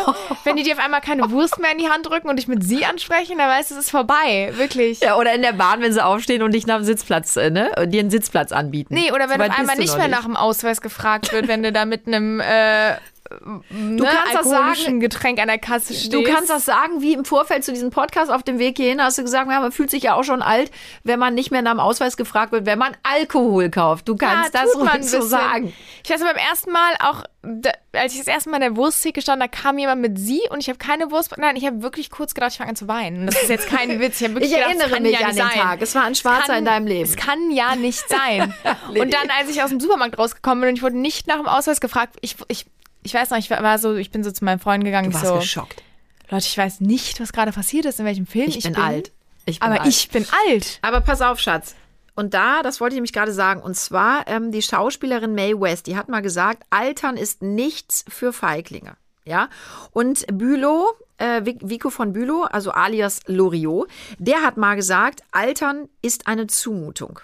wenn 0.45 0.57
die 0.57 0.63
dir 0.63 0.75
auf 0.75 0.85
einmal 0.85 1.01
keine 1.01 1.31
Wurst 1.31 1.59
mehr 1.59 1.73
in 1.73 1.79
die 1.79 1.89
Hand 1.89 2.07
drücken 2.07 2.29
und 2.29 2.37
dich 2.37 2.49
mit 2.49 2.65
sie 2.65 2.85
ansprechen, 2.85 3.39
dann 3.39 3.49
weißt 3.49 3.71
du, 3.71 3.75
es 3.75 3.85
ist 3.85 3.91
vorbei. 3.91 4.53
Wirklich. 4.57 5.01
Ja, 5.01 5.17
oder 5.17 5.35
in 5.35 5.43
der 5.43 5.53
Bahn, 5.53 5.81
wenn 5.81 5.93
sie 5.93 6.05
aufstehen 6.05 6.43
und 6.43 6.53
dich 6.53 6.67
nach 6.67 6.77
dem 6.77 6.85
Sitzplatz, 6.85 7.37
äh, 7.37 7.51
ne? 7.51 7.73
Und 7.79 7.91
dir 7.91 8.01
einen 8.01 8.11
Sitzplatz 8.11 8.53
anbieten. 8.53 8.95
Nee, 8.95 9.13
oder 9.13 9.29
wenn 9.29 9.41
So 9.41 9.47
auf 9.47 9.59
einmal 9.59 9.77
nicht 9.77 9.97
mehr 9.97 10.09
nach 10.09 10.25
dem 10.25 10.37
Ausweis 10.37 10.81
gefragt 10.81 11.33
wird, 11.33 11.49
wenn 11.49 11.63
du 11.63 11.73
da 11.73 11.85
mit 11.85 12.07
einem 12.07 12.41
äh, 12.41 12.97
du 13.41 13.63
ne, 13.71 14.03
kannst 14.05 14.35
das 14.35 14.49
sagen. 14.49 15.01
Getränk 15.01 15.41
an 15.41 15.49
der 15.49 15.59
Kasse 15.59 15.95
stehst. 15.95 16.13
Du 16.13 16.23
kannst 16.23 16.51
das 16.51 16.65
sagen, 16.65 17.01
wie 17.03 17.15
im 17.15 17.25
Vorfeld 17.25 17.65
zu 17.65 17.73
diesem 17.73 17.91
Podcast 17.91 18.31
auf 18.31 18.43
dem 18.43 18.59
Weg 18.59 18.77
hierhin 18.77 19.03
hast 19.03 19.19
du 19.19 19.23
gesagt, 19.23 19.51
ja, 19.51 19.61
man 19.61 19.73
fühlt 19.73 19.91
sich 19.91 20.03
ja 20.03 20.15
auch 20.15 20.25
schon 20.25 20.43
alt, 20.43 20.71
wenn 21.05 21.19
man 21.19 21.35
nicht 21.35 21.51
mehr 21.51 21.63
nach 21.63 21.73
dem 21.73 21.81
Ausweis 21.81 22.17
gefragt 22.17 22.53
wird, 22.53 22.67
wenn 22.67 22.79
man 22.79 22.97
Alkohol 23.03 23.71
kauft. 23.71 24.09
Du 24.09 24.17
kannst 24.17 24.55
das 24.55 24.73
tut 24.73 24.85
man 24.85 24.97
ruhig 24.97 25.09
so 25.11 25.21
sagen. 25.23 25.73
Ich 26.05 26.11
weiß 26.11 26.21
beim 26.21 26.37
ersten 26.37 26.73
Mal 26.73 26.93
auch, 27.01 27.25
da, 27.43 27.71
als 27.93 28.13
ich 28.13 28.19
das 28.21 28.29
erste 28.29 28.51
Mal 28.51 28.57
in 28.59 28.63
der 28.63 28.77
Wursttheke 28.77 29.21
stand, 29.21 29.43
da 29.43 29.49
kam 29.49 29.79
jemand 29.79 30.01
mit 30.01 30.19
sie 30.19 30.41
und 30.51 30.61
ich 30.61 30.69
habe 30.69 30.79
keine 30.79 31.11
Wurst. 31.11 31.37
Nein, 31.39 31.57
ich 31.57 31.67
habe 31.67 31.83
wirklich 31.83 32.11
kurz 32.11 32.35
gedacht, 32.35 32.53
ich 32.53 32.59
fange 32.59 32.71
an 32.71 32.77
zu 32.77 32.87
weinen. 32.89 33.27
Das 33.27 33.43
ist 33.43 33.49
jetzt 33.49 33.67
kein 33.69 33.99
Witz. 34.01 34.21
Ich, 34.21 34.29
Ich 34.29 34.35
gedacht, 34.35 34.53
erinnere 34.53 34.91
das 34.91 35.01
mich 35.01 35.13
ja 35.19 35.27
an 35.27 35.35
den 35.35 35.37
sein. 35.37 35.51
Tag. 35.59 35.83
Es 35.83 35.95
war 35.95 36.05
ein 36.05 36.15
Schwarzer 36.15 36.47
kann- 36.47 36.59
in 36.59 36.65
deinem 36.65 36.87
Leben. 36.87 37.05
Es 37.05 37.17
kann 37.17 37.51
ja 37.51 37.75
nicht 37.75 38.09
sein. 38.09 38.55
und 38.89 39.13
dann, 39.13 39.29
als 39.39 39.51
ich 39.51 39.63
aus 39.63 39.71
dem 39.71 39.81
Supermarkt 39.81 40.19
rausgekommen 40.19 40.61
bin 40.63 40.71
und 40.71 40.77
ich 40.77 40.83
wurde 40.83 40.99
nicht 40.99 41.27
nach 41.27 41.37
dem 41.37 41.47
Ausweis 41.47 41.81
gefragt, 41.81 42.17
ich, 42.21 42.37
ich, 42.49 42.67
ich 43.03 43.15
weiß 43.15 43.31
noch, 43.31 43.39
ich 43.39 43.51
war 43.51 43.79
so, 43.79 43.97
ich 43.97 44.11
bin 44.11 44.23
so 44.25 44.31
zu 44.31 44.45
meinen 44.45 44.59
Freunden 44.59 44.85
gegangen. 44.85 45.11
Du 45.11 45.17
ich 45.17 45.23
warst 45.23 45.35
so, 45.35 45.39
geschockt. 45.41 45.83
Leute, 46.31 46.47
ich 46.47 46.57
weiß 46.57 46.81
nicht, 46.81 47.21
was 47.21 47.33
gerade 47.33 47.53
passiert 47.53 47.85
ist, 47.85 47.99
in 48.01 48.07
welchem 48.07 48.27
Film 48.27 48.49
ich, 48.49 48.59
Ich, 48.59 48.65
bin, 48.65 48.77
alt. 48.77 49.13
Ich 49.45 49.61
bin 49.61 49.69
aber 49.69 49.81
alt. 49.83 49.89
ich 49.89 50.09
bin 50.11 50.27
alt. 50.49 50.79
Aber 50.83 51.01
pass 51.01 51.21
auf, 51.21 51.39
Schatz. 51.41 51.75
Und 52.15 52.35
da, 52.35 52.63
das 52.63 52.81
wollte 52.81 52.95
ich 52.95 52.99
nämlich 52.99 53.13
gerade 53.13 53.33
sagen, 53.33 53.61
und 53.63 53.75
zwar 53.77 54.27
ähm, 54.29 54.53
die 54.53 54.63
Schauspielerin 54.63 55.35
Mae 55.35 55.59
West, 55.61 55.87
die 55.87 55.97
hat 55.97 56.09
mal 56.09 56.21
gesagt, 56.21 56.63
Altern 56.71 57.17
ist 57.17 57.43
nichts 57.43 58.05
für 58.09 58.33
Feiglinge. 58.33 58.97
Ja, 59.25 59.49
und 59.93 60.27
Bülow, 60.37 60.85
äh, 61.19 61.43
Vic- 61.45 61.61
Vico 61.63 61.91
von 61.91 62.13
Bülow, 62.13 62.43
also 62.43 62.73
alias 62.73 63.21
Loriot, 63.27 63.89
der 64.19 64.43
hat 64.43 64.57
mal 64.57 64.75
gesagt, 64.75 65.23
Altern 65.31 65.89
ist 66.03 66.27
eine 66.27 66.49
Zumutung. 66.49 67.21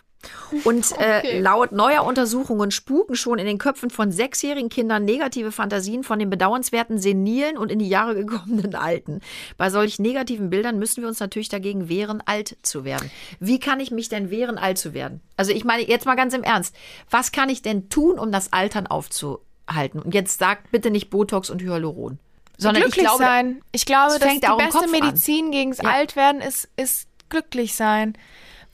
Und 0.64 0.92
äh, 0.98 1.40
laut 1.40 1.72
neuer 1.72 2.04
Untersuchungen 2.04 2.70
spuken 2.70 3.14
schon 3.14 3.38
in 3.38 3.46
den 3.46 3.58
Köpfen 3.58 3.90
von 3.90 4.10
sechsjährigen 4.10 4.68
Kindern 4.68 5.04
negative 5.04 5.52
Fantasien 5.52 6.04
von 6.04 6.18
den 6.18 6.30
bedauernswerten 6.30 6.98
senilen 6.98 7.56
und 7.56 7.70
in 7.70 7.78
die 7.78 7.88
Jahre 7.88 8.14
gekommenen 8.14 8.74
Alten. 8.74 9.20
Bei 9.56 9.70
solch 9.70 9.98
negativen 9.98 10.50
Bildern 10.50 10.78
müssen 10.78 11.02
wir 11.02 11.08
uns 11.08 11.20
natürlich 11.20 11.48
dagegen 11.48 11.88
wehren, 11.88 12.22
alt 12.24 12.56
zu 12.62 12.84
werden. 12.84 13.10
Wie 13.40 13.60
kann 13.60 13.80
ich 13.80 13.90
mich 13.90 14.08
denn 14.08 14.30
wehren, 14.30 14.58
alt 14.58 14.78
zu 14.78 14.94
werden? 14.94 15.20
Also 15.36 15.52
ich 15.52 15.64
meine 15.64 15.88
jetzt 15.88 16.06
mal 16.06 16.16
ganz 16.16 16.34
im 16.34 16.42
Ernst, 16.42 16.74
was 17.10 17.32
kann 17.32 17.48
ich 17.48 17.62
denn 17.62 17.88
tun, 17.88 18.18
um 18.18 18.32
das 18.32 18.52
Altern 18.52 18.86
aufzuhalten? 18.86 20.02
Und 20.02 20.14
jetzt 20.14 20.38
sagt 20.38 20.70
bitte 20.70 20.90
nicht 20.90 21.10
Botox 21.10 21.50
und 21.50 21.62
Hyaluron. 21.62 22.18
Sondern 22.60 22.82
glücklich 22.82 23.04
ich 23.04 23.08
glaube, 23.08 23.22
sein. 23.22 23.62
Ich 23.70 23.86
glaube, 23.86 24.18
dass 24.18 24.32
die 24.32 24.40
beste 24.40 24.78
Kopf 24.78 24.82
an. 24.82 24.90
Medizin 24.90 25.52
gegens 25.52 25.78
Ja. 25.78 25.90
Altwerden 25.90 26.40
ist, 26.40 26.68
ist 26.76 27.06
glücklich 27.28 27.76
sein. 27.76 28.18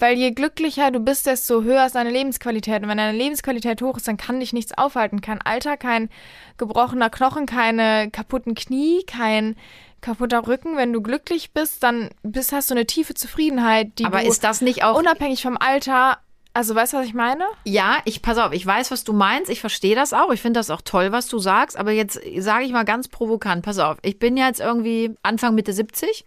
Weil 0.04 0.18
je 0.18 0.32
glücklicher 0.32 0.90
du 0.90 1.00
bist, 1.00 1.24
desto 1.24 1.62
höher 1.62 1.86
ist 1.86 1.94
deine 1.94 2.10
Lebensqualität. 2.10 2.82
Und 2.82 2.90
wenn 2.90 2.98
deine 2.98 3.16
Lebensqualität 3.16 3.80
hoch 3.80 3.96
ist, 3.96 4.06
dann 4.06 4.18
kann 4.18 4.38
dich 4.38 4.52
nichts 4.52 4.76
aufhalten. 4.76 5.22
Kein 5.22 5.40
Alter, 5.40 5.78
kein 5.78 6.10
gebrochener 6.58 7.08
Knochen, 7.08 7.46
keine 7.46 8.10
kaputten 8.10 8.54
Knie, 8.54 9.02
kein 9.06 9.56
kaputter 10.02 10.46
Rücken. 10.46 10.76
Wenn 10.76 10.92
du 10.92 11.00
glücklich 11.00 11.52
bist, 11.54 11.82
dann 11.82 12.10
bist, 12.22 12.52
hast 12.52 12.68
du 12.68 12.74
eine 12.74 12.84
tiefe 12.84 13.14
Zufriedenheit, 13.14 13.98
die 13.98 14.04
aber 14.04 14.20
du 14.20 14.28
ist 14.28 14.44
das 14.44 14.60
nicht 14.60 14.84
auch 14.84 14.98
unabhängig 14.98 15.40
vom 15.40 15.56
Alter 15.56 16.18
Also 16.52 16.74
weißt 16.74 16.92
du, 16.92 16.98
was 16.98 17.06
ich 17.06 17.14
meine? 17.14 17.46
Ja, 17.64 17.96
ich 18.04 18.20
pass 18.20 18.36
auf, 18.36 18.52
ich 18.52 18.66
weiß, 18.66 18.90
was 18.90 19.04
du 19.04 19.14
meinst. 19.14 19.48
Ich 19.48 19.60
verstehe 19.60 19.94
das 19.94 20.12
auch. 20.12 20.30
Ich 20.32 20.42
finde 20.42 20.60
das 20.60 20.68
auch 20.68 20.82
toll, 20.82 21.12
was 21.12 21.28
du 21.28 21.38
sagst. 21.38 21.78
Aber 21.78 21.92
jetzt 21.92 22.20
sage 22.40 22.66
ich 22.66 22.72
mal 22.72 22.84
ganz 22.84 23.08
provokant. 23.08 23.64
Pass 23.64 23.78
auf, 23.78 23.96
ich 24.02 24.18
bin 24.18 24.36
jetzt 24.36 24.60
irgendwie 24.60 25.16
Anfang 25.22 25.54
Mitte 25.54 25.72
70. 25.72 26.26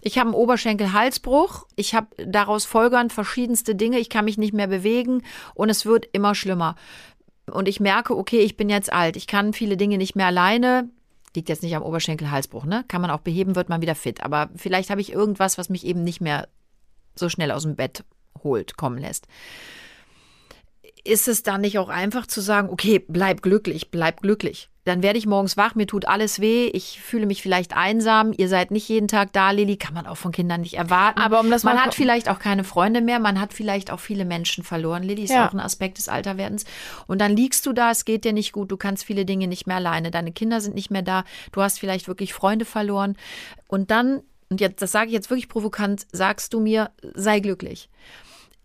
Ich 0.00 0.18
habe 0.18 0.28
einen 0.28 0.34
Oberschenkel-Halsbruch. 0.34 1.66
Ich 1.76 1.94
habe 1.94 2.08
daraus 2.26 2.64
folgernd 2.64 3.12
verschiedenste 3.12 3.74
Dinge. 3.74 3.98
Ich 3.98 4.08
kann 4.08 4.24
mich 4.24 4.38
nicht 4.38 4.54
mehr 4.54 4.66
bewegen 4.66 5.22
und 5.54 5.68
es 5.68 5.84
wird 5.84 6.06
immer 6.12 6.34
schlimmer. 6.34 6.76
Und 7.50 7.68
ich 7.68 7.80
merke, 7.80 8.16
okay, 8.16 8.40
ich 8.40 8.56
bin 8.56 8.68
jetzt 8.68 8.92
alt. 8.92 9.16
Ich 9.16 9.26
kann 9.26 9.52
viele 9.52 9.76
Dinge 9.76 9.98
nicht 9.98 10.16
mehr 10.16 10.26
alleine. 10.26 10.88
Liegt 11.34 11.48
jetzt 11.48 11.62
nicht 11.62 11.76
am 11.76 11.82
Oberschenkel-Halsbruch, 11.82 12.64
ne? 12.64 12.84
Kann 12.88 13.02
man 13.02 13.10
auch 13.10 13.20
beheben, 13.20 13.56
wird 13.56 13.68
man 13.68 13.82
wieder 13.82 13.94
fit. 13.94 14.22
Aber 14.22 14.50
vielleicht 14.56 14.90
habe 14.90 15.00
ich 15.00 15.12
irgendwas, 15.12 15.58
was 15.58 15.68
mich 15.68 15.84
eben 15.84 16.02
nicht 16.02 16.20
mehr 16.20 16.48
so 17.14 17.28
schnell 17.28 17.50
aus 17.50 17.62
dem 17.62 17.76
Bett 17.76 18.04
holt, 18.42 18.76
kommen 18.76 18.98
lässt. 18.98 19.26
Ist 21.04 21.28
es 21.28 21.42
dann 21.42 21.60
nicht 21.60 21.78
auch 21.78 21.88
einfach 21.88 22.26
zu 22.26 22.40
sagen, 22.40 22.68
okay, 22.68 22.98
bleib 23.06 23.42
glücklich, 23.42 23.90
bleib 23.90 24.22
glücklich. 24.22 24.70
Dann 24.90 25.04
werde 25.04 25.20
ich 25.20 25.26
morgens 25.26 25.56
wach, 25.56 25.76
mir 25.76 25.86
tut 25.86 26.08
alles 26.08 26.40
weh, 26.40 26.66
ich 26.66 27.00
fühle 27.00 27.26
mich 27.26 27.42
vielleicht 27.42 27.76
einsam, 27.76 28.32
ihr 28.36 28.48
seid 28.48 28.72
nicht 28.72 28.88
jeden 28.88 29.06
Tag 29.06 29.32
da, 29.32 29.52
Lilly, 29.52 29.76
kann 29.76 29.94
man 29.94 30.04
auch 30.04 30.16
von 30.16 30.32
Kindern 30.32 30.62
nicht 30.62 30.74
erwarten. 30.74 31.20
Aber 31.20 31.38
um 31.38 31.48
das 31.48 31.62
man 31.62 31.80
hat 31.80 31.94
vielleicht 31.94 32.28
auch 32.28 32.40
keine 32.40 32.64
Freunde 32.64 33.00
mehr, 33.00 33.20
man 33.20 33.40
hat 33.40 33.52
vielleicht 33.54 33.92
auch 33.92 34.00
viele 34.00 34.24
Menschen 34.24 34.64
verloren. 34.64 35.04
Lilly 35.04 35.22
ist 35.22 35.30
Ja. 35.30 35.46
auch 35.46 35.52
ein 35.52 35.60
Aspekt 35.60 35.98
des 35.98 36.08
Alterwerdens. 36.08 36.64
Und 37.06 37.20
dann 37.20 37.36
liegst 37.36 37.66
du 37.66 37.72
da, 37.72 37.92
es 37.92 38.04
geht 38.04 38.24
dir 38.24 38.32
nicht 38.32 38.50
gut, 38.50 38.72
du 38.72 38.76
kannst 38.76 39.04
viele 39.04 39.24
Dinge 39.24 39.46
nicht 39.46 39.68
mehr 39.68 39.76
alleine, 39.76 40.10
deine 40.10 40.32
Kinder 40.32 40.60
sind 40.60 40.74
nicht 40.74 40.90
mehr 40.90 41.02
da, 41.02 41.22
du 41.52 41.62
hast 41.62 41.78
vielleicht 41.78 42.08
wirklich 42.08 42.34
Freunde 42.34 42.64
verloren. 42.64 43.16
Und 43.68 43.92
dann, 43.92 44.22
und 44.48 44.60
jetzt, 44.60 44.82
das 44.82 44.90
sage 44.90 45.06
ich 45.06 45.12
jetzt 45.12 45.30
wirklich 45.30 45.48
provokant, 45.48 46.04
sagst 46.10 46.52
du 46.52 46.58
mir, 46.58 46.90
sei 47.14 47.38
glücklich. 47.38 47.90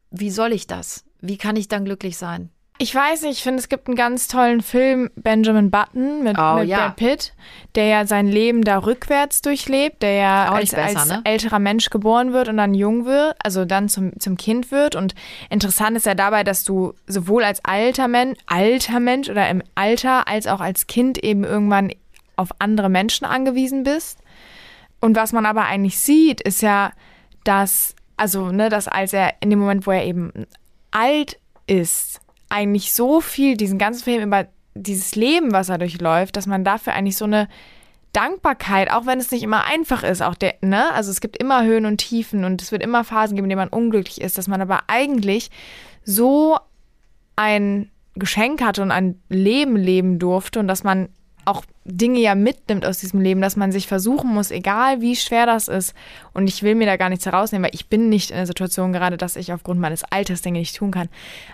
Wie 0.09 0.31
soll 0.31 0.53
ich 0.53 0.65
das? 0.65 1.05
Wie 1.21 1.37
kann 1.37 1.55
ich 1.55 1.67
dann 1.67 1.85
glücklich 1.85 2.17
sein? 2.17 2.49
Ich 2.77 2.93
weiß 2.93 3.21
nicht, 3.21 3.37
ich 3.37 3.43
finde, 3.43 3.59
es 3.59 3.69
gibt 3.69 3.87
einen 3.87 3.95
ganz 3.95 4.27
tollen 4.27 4.61
Film, 4.61 5.09
Benjamin 5.15 5.71
Button 5.71 6.23
mit, 6.23 6.37
Oh, 6.37 6.55
mit 6.55 6.67
ja. 6.67 6.77
Brad 6.77 6.95
Pitt, 6.97 7.33
der 7.75 7.85
ja 7.85 8.05
sein 8.05 8.27
Leben 8.27 8.63
da 8.65 8.79
rückwärts 8.79 9.41
durchlebt, 9.41 10.01
der 10.01 10.11
ja 10.11 10.51
als, 10.51 10.71
besser, 10.71 10.99
als 10.99 11.07
ne? 11.07 11.21
älterer 11.23 11.59
Mensch 11.59 11.89
geboren 11.89 12.33
wird 12.33 12.49
und 12.49 12.57
dann 12.57 12.73
jung 12.73 13.05
wird, 13.05 13.37
also 13.41 13.63
dann 13.63 13.87
zum, 13.87 14.19
zum 14.19 14.35
Kind 14.35 14.71
wird. 14.71 14.95
Und 14.95 15.15
interessant 15.49 15.95
ist 15.95 16.05
ja 16.05 16.15
dabei, 16.15 16.43
dass 16.43 16.65
du 16.65 16.93
sowohl 17.07 17.45
als 17.45 17.63
alter 17.63 18.09
Mensch, 18.09 18.37
alter 18.45 18.99
Mensch 18.99 19.29
oder 19.29 19.49
im 19.49 19.63
Alter 19.75 20.27
als 20.27 20.45
auch 20.45 20.59
als 20.59 20.85
Kind 20.87 21.17
eben 21.23 21.45
irgendwann 21.45 21.91
auf 22.35 22.49
andere 22.59 22.89
Menschen 22.89 23.23
angewiesen 23.23 23.83
bist. 23.83 24.19
Und 24.99 25.15
was 25.15 25.31
man 25.31 25.45
aber 25.45 25.63
eigentlich 25.63 25.97
sieht, 25.97 26.41
ist 26.41 26.61
ja, 26.61 26.91
dass, 27.45 27.95
also, 28.17 28.51
ne, 28.51 28.67
dass 28.67 28.89
als 28.89 29.13
er 29.13 29.35
in 29.39 29.49
dem 29.49 29.59
Moment, 29.59 29.87
wo 29.87 29.91
er 29.91 30.03
eben 30.03 30.33
alt 30.91 31.39
ist, 31.67 32.19
eigentlich 32.49 32.93
so 32.93 33.21
viel, 33.21 33.57
diesen 33.57 33.77
ganzen 33.77 34.03
Film 34.03 34.23
über 34.23 34.47
dieses 34.73 35.15
Leben, 35.15 35.51
was 35.51 35.69
er 35.69 35.77
durchläuft, 35.77 36.35
dass 36.35 36.47
man 36.47 36.63
dafür 36.63 36.93
eigentlich 36.93 37.17
so 37.17 37.25
eine 37.25 37.47
Dankbarkeit, 38.11 38.91
auch 38.91 39.05
wenn 39.05 39.19
es 39.19 39.31
nicht 39.31 39.43
immer 39.43 39.65
einfach 39.65 40.03
ist, 40.03 40.21
auch 40.21 40.35
der, 40.35 40.55
ne, 40.61 40.93
also 40.93 41.11
es 41.11 41.19
gibt 41.19 41.37
immer 41.37 41.63
Höhen 41.63 41.85
und 41.85 41.97
Tiefen 41.97 42.45
und 42.45 42.61
es 42.61 42.71
wird 42.71 42.81
immer 42.81 43.03
Phasen 43.03 43.35
geben, 43.35 43.45
in 43.45 43.49
denen 43.49 43.69
man 43.69 43.69
unglücklich 43.69 44.21
ist, 44.21 44.37
dass 44.37 44.47
man 44.47 44.61
aber 44.61 44.83
eigentlich 44.87 45.51
so 46.03 46.57
ein 47.35 47.91
Geschenk 48.15 48.61
hatte 48.61 48.81
und 48.81 48.91
ein 48.91 49.21
Leben 49.27 49.75
leben 49.75 50.19
durfte 50.19 50.59
und 50.59 50.67
dass 50.69 50.85
man 50.85 51.09
auch 51.43 51.63
Dinge 51.87 52.19
ja 52.19 52.33
mitnimmt 52.33 52.83
aus 52.83 52.97
diesem 52.97 53.21
Leben, 53.21 53.41
dass 53.41 53.55
man 53.55 53.71
sich 53.71 53.87
versuchen 53.87 54.33
muss, 54.33 54.49
egal 54.49 55.01
wie 55.01 55.15
schwer 55.15 55.45
das 55.45 55.67
ist. 55.67 55.93
Und 56.33 56.47
ich 56.47 56.63
will 56.63 56.73
mir 56.73 56.87
da 56.87 56.97
gar 56.97 57.09
nichts 57.09 57.27
herausnehmen, 57.27 57.65
weil 57.65 57.75
ich 57.75 57.87
bin 57.89 58.09
nicht 58.09 58.31
in 58.31 58.37
der 58.37 58.47
Situation 58.47 58.91
gerade, 58.91 59.17
dass 59.17 59.35
ich 59.35 59.53
aufgrund 59.53 59.79
meines 59.79 60.03
Alters 60.03 60.41
Dinge 60.41 60.57
nicht 60.57 60.75
tun 60.75 60.89
kann. 60.89 61.09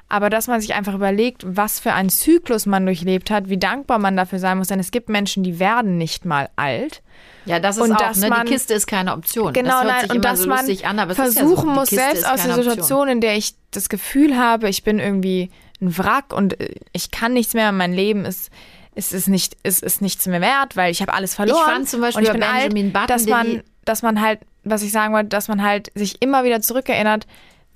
Aber 0.08 0.30
dass 0.30 0.48
man 0.48 0.62
sich 0.62 0.74
einfach 0.74 0.96
überlegt, 0.96 1.44
was 1.46 1.82
für 1.82 1.92
einen 1.92 2.10
Zyklus 2.10 2.66
man 2.66 2.86
durchlebt 2.86 3.30
hat, 3.30 3.50
wie 3.50 3.58
dankbar 3.58 4.00
man 4.00 4.16
dafür 4.16 4.40
sein 4.40 4.58
muss. 4.58 4.70
Denn 4.70 4.80
es 4.80 4.92
gibt 4.92 5.10
Menschen, 5.10 5.44
die 5.44 5.60
werden 5.60 5.98
nicht 5.98 6.24
mal 6.24 6.50
alt. 6.56 7.02
Ja, 7.46 7.60
das 7.60 7.76
ist 7.76 7.84
Und 7.84 7.94
auch, 7.94 7.98
dass 7.98 8.18
ne? 8.20 8.30
man- 8.30 8.46
die 8.46 8.54
Kiste 8.54 8.74
ist 8.74 8.88
keine 8.88 9.12
Option. 9.14 9.52
Genau, 9.52 9.84
das 9.84 10.04
nein, 10.08 10.12
und 10.12 10.24
dass 10.24 10.40
so 10.44 10.48
man 10.48 10.60
an, 10.60 11.14
versuchen 11.14 11.70
ja 11.70 11.74
so. 11.76 11.80
Muss, 11.82 11.90
selbst 11.90 12.26
aus 12.26 12.42
der 12.42 12.52
keine 12.52 12.54
Option. 12.54 12.64
Situation, 12.70 13.08
in 13.10 13.20
der 13.22 13.36
ich 13.36 13.56
das 13.72 13.90
Gefühl 13.90 14.38
habe, 14.38 14.70
ich 14.70 14.84
bin 14.84 15.00
irgendwie 15.00 15.50
ein 15.82 15.98
Wrack 15.98 16.32
und 16.34 16.58
äh, 16.62 16.76
ich 16.94 17.12
kann 17.12 17.34
nichts 17.34 17.54
mehr, 17.54 17.72
mein 17.74 17.92
Leben 17.94 18.24
ist 18.24 18.50
es 18.96 19.14
ist 19.14 19.28
nicht, 19.28 19.58
es 19.64 19.80
ist 19.80 20.02
nichts 20.02 20.26
mehr 20.28 20.42
wert, 20.42 20.76
weil 20.76 20.92
ich 20.92 21.02
habe 21.02 21.14
alles 21.14 21.36
verloren. 21.36 21.66
fand 21.66 21.90
zum 21.90 22.02
Beispiel 22.02 22.20
und 22.20 22.24
ich 22.36 22.40
bei 22.42 22.68
bin 22.68 22.72
Benjamin 22.72 22.86
alt, 22.86 22.94
Button, 22.94 23.08
dass 23.08 23.26
man, 23.28 23.64
dass 23.86 24.02
man 24.02 24.22
halt, 24.22 24.40
was 24.64 24.84
ich 24.84 24.92
sagen 24.92 25.14
wollte, 25.14 25.30
dass 25.30 25.48
man 25.48 25.62
halt 25.64 25.92
sich 25.96 26.22
immer 26.22 26.44
wieder 26.44 26.62
zurückerinnert, 26.62 27.26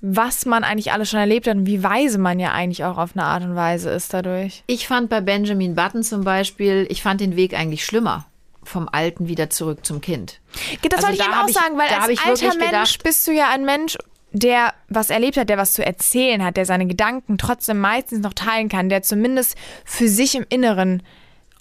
was 0.02 0.44
man 0.44 0.62
eigentlich 0.62 0.92
alles 0.92 1.08
schon 1.10 1.18
erlebt 1.20 1.46
hat 1.48 1.56
und 1.56 1.66
wie 1.66 1.82
weise 1.82 2.18
man 2.18 2.38
ja 2.38 2.52
eigentlich 2.52 2.84
auch 2.84 2.98
auf 2.98 3.10
eine 3.14 3.24
Art 3.24 3.42
und 3.42 3.56
Weise 3.56 3.90
ist 3.90 4.12
dadurch. 4.12 4.62
Ich 4.66 4.86
fand 4.86 5.08
bei 5.08 5.20
Benjamin 5.22 5.74
Button 5.74 6.02
zum 6.02 6.22
Beispiel, 6.22 6.86
ich 6.90 7.02
fand 7.02 7.20
den 7.20 7.34
Weg 7.34 7.54
eigentlich 7.54 7.84
schlimmer. 7.84 8.26
Vom 8.62 8.88
Alten 8.90 9.28
wieder 9.28 9.48
zurück 9.48 9.86
zum 9.86 10.00
Kind. 10.00 10.40
Das 10.82 10.96
Also 11.04 11.08
wollte 11.08 11.22
ich 11.22 11.26
eben 11.28 11.34
auch 11.38 11.48
ich- 11.48 11.54
sagen, 11.54 11.78
weil 11.78 11.88
als 11.88 12.08
ich 12.08 12.20
alter 12.20 12.46
Mensch 12.56 12.64
gedacht- 12.66 13.02
bist 13.04 13.26
du 13.26 13.32
ja 13.32 13.48
ein 13.50 13.64
Mensch, 13.64 13.96
der 14.32 14.74
was 14.88 15.10
erlebt 15.10 15.36
hat, 15.36 15.48
der 15.48 15.58
was 15.58 15.72
zu 15.72 15.84
erzählen 15.84 16.44
hat, 16.44 16.56
der 16.56 16.66
seine 16.66 16.86
Gedanken 16.86 17.38
trotzdem 17.38 17.78
meistens 17.78 18.20
noch 18.20 18.34
teilen 18.34 18.68
kann, 18.68 18.88
der 18.88 19.02
zumindest 19.02 19.56
für 19.84 20.08
sich 20.08 20.34
im 20.34 20.44
Inneren 20.48 21.02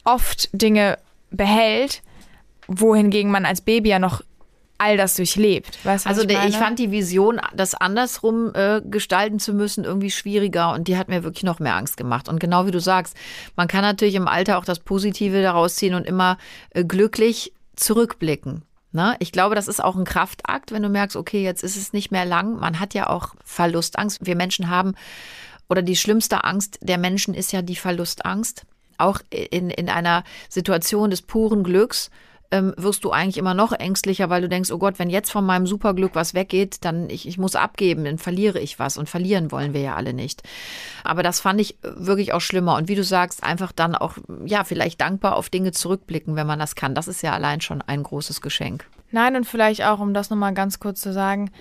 oft 0.03 0.49
Dinge 0.53 0.97
behält, 1.31 2.01
wohingegen 2.67 3.31
man 3.31 3.45
als 3.45 3.61
Baby 3.61 3.89
ja 3.89 3.99
noch 3.99 4.21
all 4.77 4.97
das 4.97 5.15
durchlebt. 5.15 5.83
Weißt 5.85 6.05
Also 6.05 6.21
ich, 6.21 6.27
der, 6.27 6.47
ich 6.47 6.57
fand 6.57 6.79
die 6.79 6.91
Vision, 6.91 7.39
das 7.55 7.75
andersrum 7.75 8.51
äh, 8.53 8.81
gestalten 8.83 9.39
zu 9.39 9.53
müssen, 9.53 9.85
irgendwie 9.85 10.11
schwieriger 10.11 10.73
und 10.73 10.87
die 10.87 10.97
hat 10.97 11.07
mir 11.07 11.23
wirklich 11.23 11.43
noch 11.43 11.59
mehr 11.59 11.75
Angst 11.75 11.97
gemacht. 11.97 12.27
Und 12.27 12.39
genau 12.39 12.65
wie 12.65 12.71
du 12.71 12.79
sagst, 12.79 13.15
man 13.55 13.67
kann 13.67 13.81
natürlich 13.81 14.15
im 14.15 14.27
Alter 14.27 14.57
auch 14.57 14.65
das 14.65 14.79
Positive 14.79 15.41
daraus 15.41 15.75
ziehen 15.75 15.93
und 15.93 16.05
immer 16.05 16.37
äh, 16.71 16.83
glücklich 16.83 17.53
zurückblicken. 17.75 18.63
Ne? 18.95 19.17
Ich 19.19 19.33
glaube, 19.33 19.55
das 19.55 19.67
ist 19.67 19.83
auch 19.83 19.97
ein 19.97 20.05
Kraftakt, 20.05 20.71
wenn 20.71 20.81
du 20.81 20.87
merkst, 20.87 21.17
okay, 21.17 21.43
jetzt 21.43 21.63
ist 21.63 21.75
es 21.75 21.91
nicht 21.91 22.11
mehr 22.11 22.23
lang. 22.23 22.57
Man 22.59 22.79
hat 22.79 22.93
ja 22.93 23.07
auch 23.09 23.35
Verlustangst. 23.43 24.25
Wir 24.25 24.37
Menschen 24.37 24.69
haben, 24.69 24.95
oder 25.67 25.81
die 25.81 25.97
schlimmste 25.97 26.45
Angst 26.45 26.79
der 26.81 26.97
Menschen 26.97 27.33
ist 27.33 27.51
ja 27.51 27.61
die 27.61 27.75
Verlustangst. 27.75 28.65
Auch 28.97 29.19
in, 29.29 29.69
in 29.69 29.89
einer 29.89 30.23
Situation 30.47 31.09
des 31.09 31.21
puren 31.21 31.63
Glücks 31.63 32.09
ähm, 32.55 32.73
wirst 32.77 33.03
du 33.03 33.11
eigentlich 33.11 33.37
immer 33.37 33.53
noch 33.53 33.73
ängstlicher, 33.73 34.29
weil 34.29 34.41
du 34.41 34.47
denkst, 34.47 34.71
oh 34.71 34.77
Gott, 34.77 34.97
wenn 34.97 35.09
jetzt 35.09 35.31
von 35.31 35.45
meinem 35.45 35.67
Superglück 35.67 36.15
was 36.15 36.33
weggeht, 36.33 36.77
dann 36.85 37.09
ich, 37.09 37.27
ich 37.27 37.37
muss 37.37 37.55
abgeben, 37.55 38.05
dann 38.05 38.17
verliere 38.17 38.59
ich 38.59 38.79
was 38.79 38.97
und 38.97 39.09
verlieren 39.09 39.51
wollen 39.51 39.73
wir 39.73 39.81
ja 39.81 39.95
alle 39.95 40.13
nicht. 40.13 40.43
Aber 41.03 41.21
das 41.21 41.39
fand 41.41 41.59
ich 41.59 41.77
wirklich 41.81 42.33
auch 42.33 42.41
schlimmer 42.41 42.75
und 42.75 42.87
wie 42.87 42.95
du 42.95 43.03
sagst, 43.03 43.43
einfach 43.43 43.71
dann 43.71 43.95
auch, 43.95 44.17
ja, 44.45 44.63
vielleicht 44.63 45.01
dankbar 45.01 45.35
auf 45.35 45.49
Dinge 45.49 45.71
zurückblicken, 45.71 46.35
wenn 46.35 46.47
man 46.47 46.59
das 46.59 46.75
kann. 46.75 46.95
Das 46.95 47.07
ist 47.07 47.21
ja 47.21 47.33
allein 47.33 47.59
schon 47.61 47.81
ein 47.81 48.03
großes 48.03 48.41
Geschenk. 48.41 48.85
Nein, 49.11 49.35
und 49.35 49.45
vielleicht 49.45 49.83
auch, 49.83 49.99
um 49.99 50.13
das 50.13 50.29
nochmal 50.29 50.53
ganz 50.53 50.79
kurz 50.79 51.01
zu 51.01 51.11
sagen, 51.11 51.51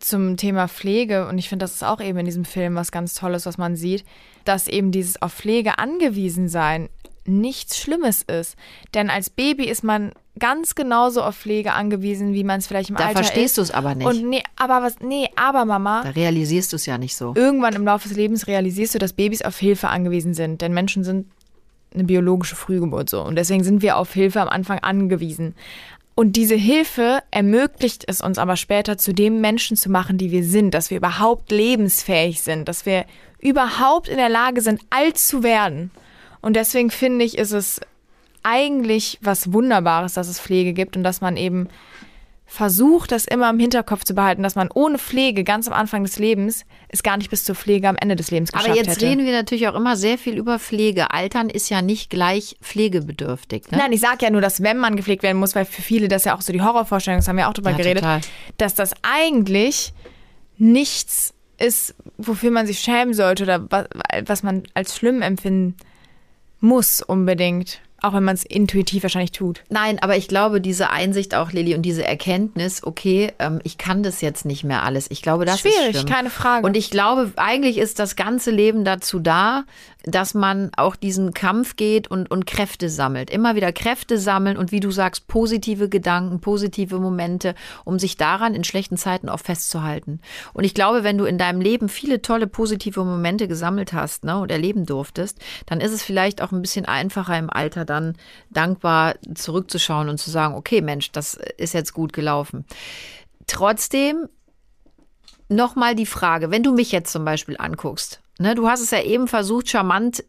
zum 0.00 0.36
Thema 0.36 0.68
Pflege, 0.68 1.26
und 1.28 1.38
ich 1.38 1.48
finde, 1.48 1.64
das 1.64 1.74
ist 1.74 1.84
auch 1.84 2.00
eben 2.00 2.18
in 2.18 2.26
diesem 2.26 2.44
Film 2.44 2.74
was 2.74 2.92
ganz 2.92 3.14
Tolles, 3.14 3.46
was 3.46 3.58
man 3.58 3.76
sieht, 3.76 4.04
dass 4.44 4.68
eben 4.68 4.92
dieses 4.92 5.20
auf 5.20 5.32
Pflege 5.34 5.78
angewiesen 5.78 6.48
sein 6.48 6.88
nichts 7.28 7.78
Schlimmes 7.78 8.22
ist. 8.22 8.56
Denn 8.94 9.10
als 9.10 9.30
Baby 9.30 9.64
ist 9.64 9.84
man 9.84 10.12
ganz 10.38 10.74
genauso 10.74 11.22
auf 11.22 11.36
Pflege 11.36 11.72
angewiesen, 11.72 12.32
wie 12.32 12.44
man 12.44 12.58
es 12.58 12.66
vielleicht 12.66 12.90
im 12.90 12.96
Da 12.96 13.06
Alter 13.06 13.24
verstehst 13.24 13.52
ist. 13.52 13.58
du 13.58 13.62
es 13.62 13.70
aber 13.70 13.94
nicht. 13.94 14.06
Und 14.06 14.28
nee, 14.28 14.42
aber 14.56 14.82
was, 14.82 15.00
nee, 15.00 15.28
aber 15.36 15.64
Mama, 15.64 16.02
da 16.04 16.10
realisierst 16.10 16.72
du 16.72 16.76
es 16.76 16.86
ja 16.86 16.98
nicht 16.98 17.16
so. 17.16 17.34
irgendwann 17.36 17.74
im 17.74 17.84
Laufe 17.84 18.08
des 18.08 18.16
Lebens 18.16 18.46
realisierst 18.46 18.94
du, 18.94 18.98
dass 18.98 19.12
Babys 19.12 19.42
auf 19.42 19.58
Hilfe 19.58 19.88
angewiesen 19.88 20.34
sind. 20.34 20.60
Denn 20.62 20.72
Menschen 20.72 21.04
sind 21.04 21.26
eine 21.94 22.04
biologische 22.04 22.56
Frühgeburt 22.56 23.08
so. 23.08 23.22
Und 23.22 23.36
deswegen 23.36 23.64
sind 23.64 23.82
wir 23.82 23.96
auf 23.96 24.12
Hilfe 24.12 24.40
am 24.40 24.48
Anfang 24.48 24.78
angewiesen. 24.80 25.54
Und 26.14 26.32
diese 26.32 26.56
Hilfe 26.56 27.20
ermöglicht 27.30 28.04
es 28.06 28.20
uns 28.20 28.38
aber 28.38 28.56
später 28.56 28.98
zu 28.98 29.14
dem 29.14 29.40
Menschen 29.40 29.76
zu 29.76 29.88
machen, 29.88 30.18
die 30.18 30.32
wir 30.32 30.42
sind, 30.42 30.74
dass 30.74 30.90
wir 30.90 30.96
überhaupt 30.98 31.52
lebensfähig 31.52 32.42
sind, 32.42 32.68
dass 32.68 32.86
wir 32.86 33.04
überhaupt 33.38 34.08
in 34.08 34.16
der 34.16 34.28
Lage 34.28 34.60
sind, 34.60 34.80
alt 34.90 35.16
zu 35.16 35.44
werden. 35.44 35.92
Und 36.40 36.54
deswegen 36.56 36.90
finde 36.90 37.24
ich, 37.24 37.36
ist 37.38 37.52
es 37.52 37.80
eigentlich 38.42 39.18
was 39.20 39.52
Wunderbares, 39.52 40.14
dass 40.14 40.28
es 40.28 40.40
Pflege 40.40 40.72
gibt 40.72 40.96
und 40.96 41.02
dass 41.02 41.20
man 41.20 41.36
eben 41.36 41.68
versucht, 42.50 43.12
das 43.12 43.26
immer 43.26 43.50
im 43.50 43.58
Hinterkopf 43.58 44.04
zu 44.04 44.14
behalten, 44.14 44.42
dass 44.42 44.54
man 44.54 44.70
ohne 44.72 44.96
Pflege 44.96 45.44
ganz 45.44 45.66
am 45.68 45.74
Anfang 45.74 46.02
des 46.04 46.18
Lebens 46.18 46.64
es 46.88 47.02
gar 47.02 47.18
nicht 47.18 47.28
bis 47.28 47.44
zur 47.44 47.54
Pflege 47.54 47.86
am 47.90 47.96
Ende 47.96 48.16
des 48.16 48.30
Lebens 48.30 48.52
geschafft 48.52 48.70
Aber 48.70 48.78
jetzt 48.78 48.88
hätte. 48.96 49.04
reden 49.06 49.26
wir 49.26 49.32
natürlich 49.32 49.68
auch 49.68 49.74
immer 49.74 49.96
sehr 49.96 50.16
viel 50.16 50.38
über 50.38 50.58
Pflege. 50.58 51.10
Altern 51.12 51.50
ist 51.50 51.68
ja 51.68 51.82
nicht 51.82 52.08
gleich 52.08 52.56
pflegebedürftig. 52.62 53.70
Ne? 53.70 53.76
Nein, 53.76 53.92
ich 53.92 54.00
sage 54.00 54.18
ja 54.24 54.30
nur, 54.30 54.40
dass 54.40 54.62
wenn 54.62 54.78
man 54.78 54.96
gepflegt 54.96 55.22
werden 55.24 55.36
muss, 55.36 55.54
weil 55.54 55.66
für 55.66 55.82
viele 55.82 56.08
das 56.08 56.24
ja 56.24 56.34
auch 56.34 56.40
so 56.40 56.54
die 56.54 56.62
Horrorvorstellung, 56.62 57.18
das 57.18 57.28
haben 57.28 57.36
wir 57.36 57.48
auch 57.50 57.52
drüber 57.52 57.72
Ja, 57.72 57.76
geredet, 57.76 58.02
total. 58.02 58.20
dass 58.56 58.74
das 58.74 58.92
eigentlich 59.02 59.92
nichts 60.56 61.34
ist, 61.58 61.94
wofür 62.16 62.50
man 62.50 62.66
sich 62.66 62.78
schämen 62.80 63.12
sollte 63.12 63.42
oder 63.42 63.66
was, 63.70 63.86
was 64.24 64.42
man 64.42 64.62
als 64.72 64.96
schlimm 64.96 65.20
empfinden 65.20 65.76
muss 66.60 67.02
unbedingt. 67.02 67.80
Auch 68.00 68.12
wenn 68.12 68.22
man 68.22 68.36
es 68.36 68.44
intuitiv 68.44 69.02
wahrscheinlich 69.02 69.32
tut. 69.32 69.64
Nein, 69.70 69.98
aber 70.00 70.16
ich 70.16 70.28
glaube, 70.28 70.60
diese 70.60 70.90
Einsicht 70.90 71.34
auch, 71.34 71.50
Lilly, 71.50 71.74
und 71.74 71.82
diese 71.82 72.04
Erkenntnis, 72.04 72.84
okay, 72.84 73.32
ähm, 73.40 73.58
ich 73.64 73.76
kann 73.76 74.04
das 74.04 74.20
jetzt 74.20 74.44
nicht 74.44 74.62
mehr 74.62 74.84
alles. 74.84 75.10
Ich 75.10 75.20
glaube, 75.20 75.44
das 75.44 75.58
Schwierig, 75.58 75.78
ist 75.90 76.00
schlimm. 76.02 76.06
keine 76.06 76.30
Frage. 76.30 76.64
Und 76.64 76.76
ich 76.76 76.90
glaube, 76.92 77.32
eigentlich 77.34 77.76
ist 77.76 77.98
das 77.98 78.14
ganze 78.14 78.52
Leben 78.52 78.84
dazu 78.84 79.18
da, 79.18 79.64
dass 80.04 80.32
man 80.32 80.70
auch 80.76 80.96
diesen 80.96 81.34
Kampf 81.34 81.76
geht 81.76 82.08
und, 82.08 82.30
und 82.30 82.46
Kräfte 82.46 82.88
sammelt. 82.88 83.30
Immer 83.30 83.56
wieder 83.56 83.72
Kräfte 83.72 84.18
sammeln 84.18 84.56
und 84.56 84.70
wie 84.70 84.80
du 84.80 84.90
sagst, 84.90 85.26
positive 85.26 85.88
Gedanken, 85.88 86.40
positive 86.40 86.98
Momente, 86.98 87.54
um 87.84 87.98
sich 87.98 88.16
daran 88.16 88.54
in 88.54 88.64
schlechten 88.64 88.96
Zeiten 88.96 89.28
auch 89.28 89.40
festzuhalten. 89.40 90.20
Und 90.52 90.64
ich 90.64 90.74
glaube, 90.74 91.02
wenn 91.02 91.18
du 91.18 91.24
in 91.24 91.36
deinem 91.36 91.60
Leben 91.60 91.88
viele 91.88 92.22
tolle 92.22 92.46
positive 92.46 93.04
Momente 93.04 93.48
gesammelt 93.48 93.92
hast 93.92 94.24
ne, 94.24 94.38
und 94.38 94.52
erleben 94.52 94.86
durftest, 94.86 95.38
dann 95.66 95.80
ist 95.80 95.92
es 95.92 96.02
vielleicht 96.02 96.42
auch 96.42 96.52
ein 96.52 96.62
bisschen 96.62 96.84
einfacher 96.84 97.36
im 97.36 97.50
Alter 97.50 97.84
dann 97.84 98.16
dankbar 98.50 99.16
zurückzuschauen 99.34 100.08
und 100.08 100.18
zu 100.18 100.30
sagen, 100.30 100.54
okay, 100.54 100.80
Mensch, 100.80 101.10
das 101.10 101.34
ist 101.56 101.74
jetzt 101.74 101.92
gut 101.92 102.12
gelaufen. 102.12 102.64
Trotzdem 103.46 104.28
nochmal 105.48 105.94
die 105.94 106.06
Frage, 106.06 106.50
wenn 106.50 106.62
du 106.62 106.72
mich 106.72 106.92
jetzt 106.92 107.12
zum 107.12 107.24
Beispiel 107.24 107.56
anguckst, 107.58 108.20
ne, 108.38 108.54
du 108.54 108.68
hast 108.68 108.80
es 108.80 108.90
ja 108.90 109.02
eben 109.02 109.28
versucht, 109.28 109.68
charmant 109.68 110.24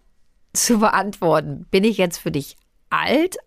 zu 0.54 0.80
beantworten. 0.80 1.66
Bin 1.72 1.84
ich 1.84 1.98
jetzt 1.98 2.18
für 2.18 2.32
dich 2.32 2.58
alt 2.90 3.38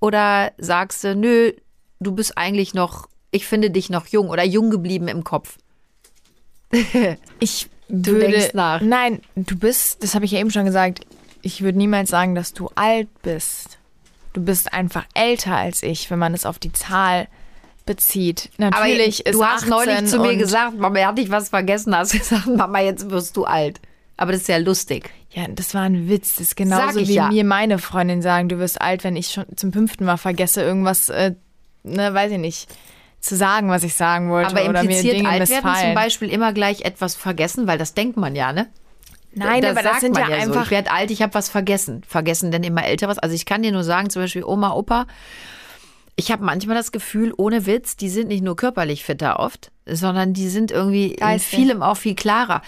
oder 0.00 0.52
sagst 0.58 1.04
du, 1.04 1.14
nö, 1.14 1.52
du 2.00 2.12
bist 2.12 2.36
eigentlich 2.36 2.74
noch, 2.74 3.08
ich 3.30 3.46
finde 3.46 3.70
dich 3.70 3.90
noch 3.90 4.06
jung 4.06 4.28
oder 4.28 4.44
jung 4.44 4.70
geblieben 4.70 5.08
im 5.08 5.24
Kopf? 5.24 5.58
ich 7.38 7.68
du 7.88 8.12
würde, 8.12 8.28
denkst 8.28 8.54
nach. 8.54 8.80
Nein, 8.80 9.20
du 9.36 9.56
bist, 9.56 10.02
das 10.02 10.14
habe 10.14 10.24
ich 10.24 10.32
ja 10.32 10.40
eben 10.40 10.50
schon 10.50 10.64
gesagt, 10.64 11.00
ich 11.42 11.62
würde 11.62 11.78
niemals 11.78 12.10
sagen, 12.10 12.34
dass 12.34 12.52
du 12.52 12.68
alt 12.74 13.08
bist. 13.22 13.78
Du 14.32 14.42
bist 14.42 14.72
einfach 14.72 15.04
älter 15.14 15.56
als 15.56 15.82
ich, 15.82 16.10
wenn 16.10 16.18
man 16.18 16.34
es 16.34 16.46
auf 16.46 16.58
die 16.58 16.72
Zahl 16.72 17.28
bezieht. 17.84 18.50
Natürlich 18.58 19.26
Aber 19.26 19.30
ist 19.30 19.34
du 19.34 19.44
hast 19.44 19.62
18 19.64 19.70
neulich 19.70 20.06
zu 20.06 20.20
mir 20.20 20.36
gesagt, 20.36 20.78
Mama, 20.78 20.98
er 21.00 21.08
hat 21.08 21.18
dich 21.18 21.30
was 21.30 21.48
vergessen, 21.48 21.96
hast 21.96 22.12
gesagt, 22.18 22.46
Mama, 22.46 22.80
jetzt 22.80 23.10
wirst 23.10 23.36
du 23.36 23.44
alt. 23.44 23.80
Aber 24.16 24.32
das 24.32 24.42
ist 24.42 24.48
ja 24.48 24.58
lustig. 24.58 25.10
Ja, 25.30 25.46
das 25.48 25.74
war 25.74 25.82
ein 25.82 26.08
Witz. 26.08 26.36
Das 26.36 26.48
ist 26.48 26.56
genauso 26.56 27.00
wie 27.00 27.14
ja. 27.14 27.28
mir 27.28 27.44
meine 27.44 27.78
Freundin 27.78 28.22
sagen, 28.22 28.48
du 28.48 28.58
wirst 28.58 28.80
alt, 28.80 29.04
wenn 29.04 29.16
ich 29.16 29.28
schon 29.28 29.46
zum 29.56 29.72
fünften 29.72 30.04
Mal 30.04 30.18
vergesse, 30.18 30.62
irgendwas, 30.62 31.08
äh, 31.08 31.34
ne, 31.82 32.12
weiß 32.12 32.32
ich 32.32 32.38
nicht, 32.38 32.68
zu 33.20 33.36
sagen, 33.36 33.70
was 33.70 33.84
ich 33.84 33.94
sagen 33.94 34.30
wollte 34.30 34.50
Aber 34.50 34.68
oder 34.68 34.82
mir 34.82 34.90
impliziert 34.90 35.14
Dinge 35.16 35.28
alt 35.28 35.48
werden 35.48 35.62
zum 35.62 35.70
missfallen. 35.70 35.94
Beispiel 35.94 36.28
immer 36.28 36.52
gleich 36.52 36.82
etwas 36.82 37.14
vergessen, 37.14 37.66
weil 37.66 37.78
das 37.78 37.94
denkt 37.94 38.16
man 38.16 38.34
ja, 38.36 38.52
ne? 38.52 38.68
Nein, 39.34 39.64
aber 39.64 39.82
das 39.82 40.00
sind 40.00 40.16
ja 40.16 40.26
so. 40.26 40.32
einfach 40.32 40.64
Ich 40.66 40.70
werde 40.70 40.90
alt, 40.90 41.10
ich 41.10 41.22
habe 41.22 41.32
was 41.32 41.48
vergessen. 41.48 42.02
Vergessen 42.06 42.50
denn 42.50 42.62
immer 42.64 42.84
Älteres? 42.84 43.18
Also 43.18 43.34
ich 43.34 43.46
kann 43.46 43.62
dir 43.62 43.72
nur 43.72 43.84
sagen, 43.84 44.10
zum 44.10 44.20
Beispiel 44.20 44.44
Oma, 44.44 44.72
Opa, 44.72 45.06
ich 46.16 46.30
habe 46.30 46.44
manchmal 46.44 46.76
das 46.76 46.92
Gefühl, 46.92 47.32
ohne 47.36 47.64
Witz, 47.64 47.96
die 47.96 48.10
sind 48.10 48.28
nicht 48.28 48.44
nur 48.44 48.56
körperlich 48.56 49.04
fitter 49.04 49.40
oft, 49.40 49.70
sondern 49.86 50.34
die 50.34 50.48
sind 50.48 50.70
irgendwie 50.70 51.12
in 51.12 51.16
Geistig. 51.16 51.58
vielem 51.58 51.82
auch 51.82 51.96
viel 51.96 52.14
klarer. 52.14 52.60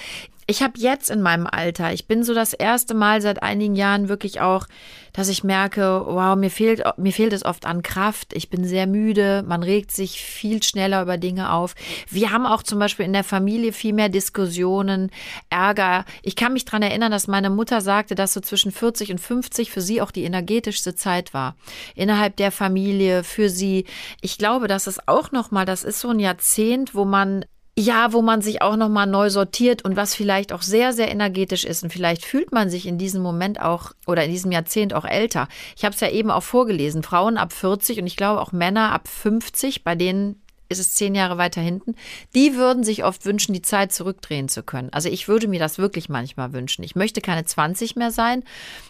Ich 0.47 0.63
habe 0.63 0.75
jetzt 0.77 1.11
in 1.11 1.23
meinem 1.23 1.47
Alter, 1.47 1.93
ich 1.93 2.07
bin 2.07 2.23
so 2.23 2.35
das 2.35 2.53
erste 2.53 2.95
Mal 2.95 3.23
seit 3.23 3.43
einigen 3.43 3.75
Jahren 3.75 4.09
wirklich 4.09 4.41
auch, 4.41 4.67
dass 5.15 5.29
ich 5.29 5.45
merke, 5.45 6.03
wow, 6.07 6.37
mir 6.37 6.51
fehlt, 6.51 6.83
mir 6.97 7.13
fehlt 7.13 7.33
es 7.33 7.45
oft 7.45 7.67
an 7.67 7.83
Kraft. 7.83 8.33
Ich 8.35 8.51
bin 8.51 8.65
sehr 8.65 8.87
müde. 8.87 9.45
Man 9.47 9.63
regt 9.63 9.93
sich 9.93 10.21
viel 10.21 10.63
schneller 10.63 11.03
über 11.03 11.19
Dinge 11.19 11.53
auf. 11.53 11.75
Wir 12.11 12.33
haben 12.33 12.47
auch 12.47 12.65
zum 12.65 12.81
Beispiel 12.81 13.07
in 13.07 13.13
der 13.13 13.25
Familie 13.25 13.73
viel 13.73 13.93
mehr 13.93 14.09
Diskussionen, 14.09 15.11
Ärger. 15.51 16.05
Ich 16.23 16.35
kann 16.35 16.53
mich 16.53 16.65
dran 16.65 16.83
erinnern, 16.83 17.13
dass 17.13 17.29
meine 17.29 17.49
Mutter 17.49 17.81
sagte, 17.81 18.17
dass 18.17 18.33
so 18.33 18.41
zwischen 18.41 18.73
40 18.73 19.13
und 19.13 19.21
50 19.21 19.71
für 19.71 19.81
sie 19.81 20.03
auch 20.03 20.11
die 20.11 20.25
energetischste 20.25 20.97
Zeit 20.97 21.33
war. 21.33 21.57
Innerhalb 21.95 22.37
der 22.37 22.51
Familie, 22.51 23.23
für 23.23 23.49
sie. 23.49 23.87
Ich 24.21 24.37
glaube, 24.37 24.67
dass 24.67 24.89
es 24.89 25.07
auch 25.07 25.31
nochmal, 25.31 25.65
das 25.65 25.85
ist 25.85 26.01
so 26.01 26.09
ein 26.09 26.19
Jahrzehnt, 26.19 26.95
wo 26.95 27.05
man 27.05 27.45
ja, 27.77 28.13
wo 28.13 28.23
man 28.23 28.41
sich 28.41 28.63
auch 28.63 28.77
nochmal 28.77 29.07
neu 29.07 29.31
sortiert 29.31 29.85
und 29.85 29.97
was 29.97 30.15
vielleicht 30.15 30.53
auch 30.53 30.63
sehr, 30.63 30.93
sehr 30.93 31.11
energetisch 31.11 31.65
ist. 31.65 31.83
Und 31.83 31.93
vielleicht 31.93 32.25
fühlt 32.25 32.53
man 32.53 32.71
sich 32.71 32.87
in 32.87 32.99
diesem 32.99 33.23
Moment 33.23 33.61
auch 33.61 33.93
oder 34.07 34.25
in 34.25 34.31
diesem 34.31 34.53
Jahrzehnt 34.53 34.95
auch 34.95 35.05
älter. 35.05 35.49
Ich 35.77 35.85
habe 35.85 35.95
es 35.95 36.01
ja 36.01 36.09
eben 36.09 36.31
auch 36.31 36.43
vorgelesen. 36.43 37.03
Frauen 37.03 37.37
ab 37.37 37.53
40 37.53 38.01
und 38.01 38.07
ich 38.07 38.17
glaube 38.17 38.41
auch 38.41 38.53
Männer 38.53 38.93
ab 38.93 39.09
50, 39.09 39.83
bei 39.83 39.97
denen 39.97 40.41
ist 40.69 40.79
es 40.79 40.95
zehn 40.95 41.15
Jahre 41.15 41.37
weiter 41.37 41.61
hinten, 41.61 41.95
die 42.35 42.55
würden 42.57 42.85
sich 42.85 43.05
oft 43.05 43.27
wünschen, 43.27 43.53
die 43.53 43.63
Zeit 43.63 43.93
zurückdrehen 43.93 44.49
zu 44.49 44.63
können. 44.63 44.89
Also 44.93 45.09
ich 45.09 45.29
würde 45.29 45.47
mir 45.47 45.61
das 45.61 45.79
wirklich 45.79 46.09
manchmal 46.09 46.53
wünschen. 46.53 46.85
Ich 46.85 46.97
möchte 46.97 47.21
keine 47.21 47.45
20 47.45 47.97
mehr 47.97 48.11
sein, 48.11 48.45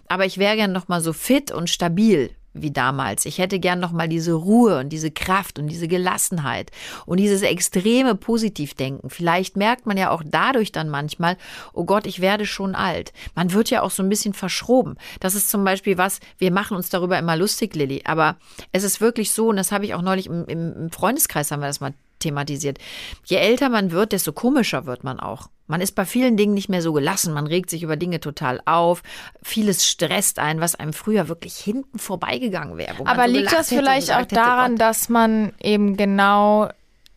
aber 0.08 0.24
ich 0.24 0.38
wäre 0.38 0.56
gern 0.56 0.72
nochmal 0.72 1.00
so 1.00 1.12
fit 1.12 1.50
und 1.50 1.68
stabil 1.70 2.30
wie 2.54 2.70
damals. 2.70 3.26
Ich 3.26 3.38
hätte 3.38 3.58
gern 3.58 3.80
noch 3.80 3.92
mal 3.92 4.08
diese 4.08 4.32
Ruhe 4.32 4.78
und 4.78 4.88
diese 4.90 5.10
Kraft 5.10 5.58
und 5.58 5.66
diese 5.66 5.88
Gelassenheit 5.88 6.70
und 7.04 7.18
dieses 7.18 7.42
extreme 7.42 8.14
Positivdenken. 8.14 9.10
Vielleicht 9.10 9.56
merkt 9.56 9.86
man 9.86 9.96
ja 9.96 10.10
auch 10.10 10.22
dadurch 10.24 10.72
dann 10.72 10.88
manchmal, 10.88 11.36
oh 11.72 11.84
Gott, 11.84 12.06
ich 12.06 12.20
werde 12.20 12.46
schon 12.46 12.74
alt. 12.74 13.12
Man 13.34 13.52
wird 13.52 13.70
ja 13.70 13.82
auch 13.82 13.90
so 13.90 14.02
ein 14.02 14.08
bisschen 14.08 14.34
verschroben. 14.34 14.96
Das 15.20 15.34
ist 15.34 15.50
zum 15.50 15.64
Beispiel 15.64 15.98
was, 15.98 16.20
wir 16.38 16.52
machen 16.52 16.76
uns 16.76 16.88
darüber 16.88 17.18
immer 17.18 17.36
lustig, 17.36 17.74
Lilly, 17.74 18.02
aber 18.04 18.36
es 18.72 18.84
ist 18.84 19.00
wirklich 19.00 19.32
so, 19.32 19.48
und 19.48 19.56
das 19.56 19.72
habe 19.72 19.84
ich 19.84 19.94
auch 19.94 20.02
neulich 20.02 20.26
im, 20.26 20.46
im 20.46 20.90
Freundeskreis 20.90 21.50
haben 21.50 21.60
wir 21.60 21.66
das 21.66 21.80
mal 21.80 21.94
thematisiert. 22.24 22.78
Je 23.24 23.36
älter 23.36 23.68
man 23.68 23.90
wird, 23.92 24.12
desto 24.12 24.32
komischer 24.32 24.86
wird 24.86 25.04
man 25.04 25.20
auch. 25.20 25.48
Man 25.66 25.80
ist 25.80 25.92
bei 25.92 26.04
vielen 26.04 26.36
Dingen 26.36 26.52
nicht 26.52 26.68
mehr 26.68 26.82
so 26.82 26.92
gelassen, 26.92 27.32
man 27.32 27.46
regt 27.46 27.70
sich 27.70 27.82
über 27.82 27.96
Dinge 27.96 28.20
total 28.20 28.60
auf, 28.66 29.02
vieles 29.42 29.86
stresst 29.86 30.38
einen, 30.38 30.60
was 30.60 30.74
einem 30.74 30.92
früher 30.92 31.28
wirklich 31.28 31.56
hinten 31.56 31.98
vorbeigegangen 31.98 32.76
wäre. 32.76 33.06
Aber 33.06 33.26
so 33.26 33.32
liegt 33.32 33.52
das 33.52 33.70
hätte 33.70 33.80
vielleicht 33.80 34.12
auch 34.12 34.20
hätte, 34.20 34.34
daran, 34.34 34.72
Gott, 34.72 34.80
dass 34.80 35.08
man 35.08 35.52
eben 35.62 35.96
genau, 35.96 36.68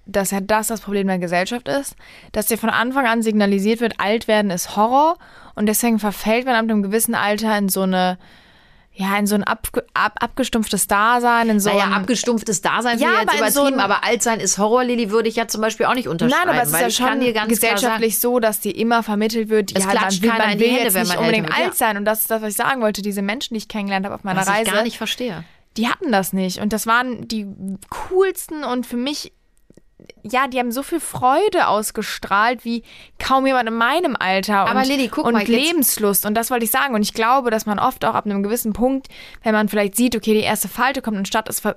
dass 0.05 0.31
ja 0.31 0.39
das 0.39 0.67
das 0.67 0.79
Problem 0.79 1.07
der 1.07 1.19
Gesellschaft 1.19 1.67
ist, 1.67 1.97
dass 2.31 2.45
dir 2.45 2.57
von 2.57 2.69
Anfang 2.69 3.05
an 3.05 3.21
signalisiert 3.21 3.81
wird, 3.81 3.99
alt 3.99 4.29
werden 4.29 4.49
ist 4.49 4.77
Horror 4.77 5.17
und 5.55 5.65
deswegen 5.65 5.99
verfällt 5.99 6.45
man 6.45 6.55
ab 6.55 6.63
einem 6.63 6.83
gewissen 6.83 7.15
Alter 7.15 7.57
in 7.57 7.67
so 7.67 7.81
eine, 7.81 8.17
ja, 8.99 9.15
in 9.19 9.27
so 9.27 9.35
ein 9.35 9.43
abge 9.43 9.85
ab, 9.93 10.13
abgestumpftes 10.19 10.87
Dasein, 10.87 11.49
in 11.49 11.59
so 11.59 11.69
naja, 11.69 11.83
ein, 11.85 11.93
abgestumpftes 11.93 12.61
Dasein 12.61 12.97
Ja, 12.97 13.19
jetzt 13.21 13.29
aber 13.39 13.51
so 13.51 13.59
übertrieben, 13.61 13.79
ein- 13.79 13.85
aber 13.91 14.03
alt 14.03 14.23
sein 14.23 14.39
ist 14.39 14.57
Horror, 14.57 14.83
Lilly, 14.83 15.11
würde 15.11 15.29
ich 15.29 15.35
ja 15.35 15.47
zum 15.47 15.61
Beispiel 15.61 15.85
auch 15.85 15.93
nicht 15.93 16.07
unterschreiben. 16.07 16.47
Nein, 16.47 16.55
aber 16.55 16.63
es 16.63 16.73
ist 16.73 16.81
ja 16.81 16.89
schon 16.89 17.05
ganz 17.19 17.21
klar 17.21 17.33
sagen, 17.35 17.49
gesellschaftlich 17.49 18.19
so, 18.19 18.39
dass 18.39 18.59
dir 18.59 18.75
immer 18.75 19.03
vermittelt 19.03 19.49
wird, 19.49 19.71
Es 19.75 19.83
ja, 19.83 19.87
man 19.89 19.97
klatscht 19.97 20.21
will, 20.23 20.29
man 20.29 20.51
die 20.57 20.59
will 20.59 20.67
Hände, 20.69 20.83
jetzt 20.83 20.93
wenn 20.95 21.03
nicht 21.03 21.17
unbedingt 21.17 21.47
wird, 21.47 21.59
alt 21.59 21.75
sein. 21.75 21.97
Und 21.97 22.05
das 22.05 22.21
ist 22.21 22.31
das, 22.31 22.41
was 22.41 22.49
ich 22.51 22.57
sagen 22.57 22.81
wollte. 22.81 23.01
Diese 23.03 23.21
Menschen, 23.21 23.53
die 23.53 23.59
ich 23.59 23.67
kennengelernt 23.67 24.05
habe 24.05 24.15
auf 24.15 24.23
meiner 24.23 24.39
was 24.41 24.47
Reise, 24.47 24.63
ich 24.69 24.73
gar 24.73 24.83
nicht 24.83 24.97
verstehe. 24.97 25.43
die 25.77 25.87
hatten 25.87 26.11
das 26.11 26.33
nicht. 26.33 26.59
Und 26.59 26.73
das 26.73 26.87
waren 26.87 27.27
die 27.27 27.45
coolsten 27.91 28.63
und 28.63 28.87
für 28.87 28.97
mich, 28.97 29.31
ja, 30.31 30.47
die 30.47 30.59
haben 30.59 30.71
so 30.71 30.83
viel 30.83 30.99
Freude 30.99 31.67
ausgestrahlt 31.67 32.65
wie 32.65 32.83
kaum 33.19 33.45
jemand 33.45 33.67
in 33.69 33.75
meinem 33.75 34.15
Alter. 34.17 34.67
Aber 34.67 34.79
und, 34.79 34.87
Lilly, 34.87 35.07
guck 35.07 35.25
und 35.25 35.33
mal, 35.33 35.43
Lebenslust. 35.43 36.25
Und 36.25 36.35
das 36.35 36.51
wollte 36.51 36.65
ich 36.65 36.71
sagen. 36.71 36.95
Und 36.95 37.01
ich 37.01 37.13
glaube, 37.13 37.51
dass 37.51 37.65
man 37.65 37.79
oft 37.79 38.05
auch 38.05 38.13
ab 38.13 38.25
einem 38.25 38.43
gewissen 38.43 38.73
Punkt, 38.73 39.07
wenn 39.43 39.53
man 39.53 39.69
vielleicht 39.69 39.95
sieht, 39.95 40.15
okay, 40.15 40.33
die 40.33 40.41
erste 40.41 40.67
Falte 40.67 41.01
kommt 41.01 41.17
und 41.17 41.27
statt 41.27 41.49
es 41.49 41.59
ver 41.59 41.75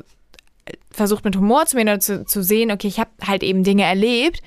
versucht 0.93 1.25
mit 1.25 1.37
Humor 1.37 1.67
zu 1.67 1.77
mir 1.77 1.83
oder 1.83 2.01
zu, 2.01 2.25
zu 2.25 2.43
sehen, 2.43 2.71
okay, 2.71 2.87
ich 2.87 3.01
habe 3.01 3.11
halt 3.27 3.43
eben 3.43 3.65
Dinge 3.65 3.83
erlebt, 3.85 4.41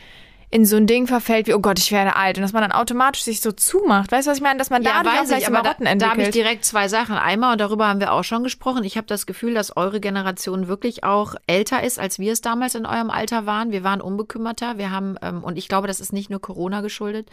in 0.54 0.68
so 0.68 0.76
ein 0.78 0.86
Ding 0.86 1.08
verfällt 1.08 1.48
wie, 1.48 1.56
oh 1.56 1.60
Gott, 1.60 1.80
ich 1.80 1.92
werde 1.92 2.16
alt. 2.16 2.38
Und 2.38 2.44
dass 2.44 2.54
man 2.54 2.62
dann 2.62 2.72
automatisch 2.72 3.24
sich 3.24 3.42
so 3.42 3.52
zumacht. 3.52 4.12
Weißt 4.12 4.28
du, 4.28 4.32
was 4.32 4.38
ich 4.38 4.44
meine? 4.44 4.60
Dass 4.60 4.70
man 4.70 4.84
Ja, 4.84 5.02
auch 5.02 5.04
weiß 5.06 5.32
ich, 5.32 5.48
aber 5.48 5.58
da, 5.58 5.64
Marotten 5.64 5.86
da 5.86 5.90
habe 5.92 6.22
ich 6.22 6.28
entwickelt. 6.28 6.36
direkt 6.36 6.66
zwei 6.66 6.88
Sachen. 6.88 7.16
Einmal, 7.16 7.54
und 7.54 7.58
darüber 7.60 7.88
haben 7.88 8.00
wir 8.00 8.14
auch 8.14 8.24
schon 8.24 8.44
gesprochen, 8.44 8.84
ich 8.84 8.96
habe 8.96 9.08
das 9.08 9.26
Gefühl, 9.26 9.56
dass 9.56 9.76
eure 9.76 10.00
Generation 10.00 10.68
wirklich 10.68 11.04
auch 11.04 11.34
älter 11.48 11.82
ist, 11.82 11.98
als 11.98 12.20
wir 12.20 12.32
es 12.32 12.42
damals 12.42 12.76
in 12.76 12.86
eurem 12.86 13.10
Alter 13.10 13.48
waren. 13.48 13.72
Wir 13.72 13.84
waren 13.84 14.00
unbekümmerter. 14.00 14.78
Wir 14.78 14.92
haben, 14.92 15.16
ähm, 15.24 15.44
und 15.44 15.58
ich 15.58 15.68
glaube, 15.68 15.88
das 15.88 16.00
ist 16.00 16.14
nicht 16.14 16.30
nur 16.30 16.40
Corona 16.40 16.82
geschuldet. 16.82 17.30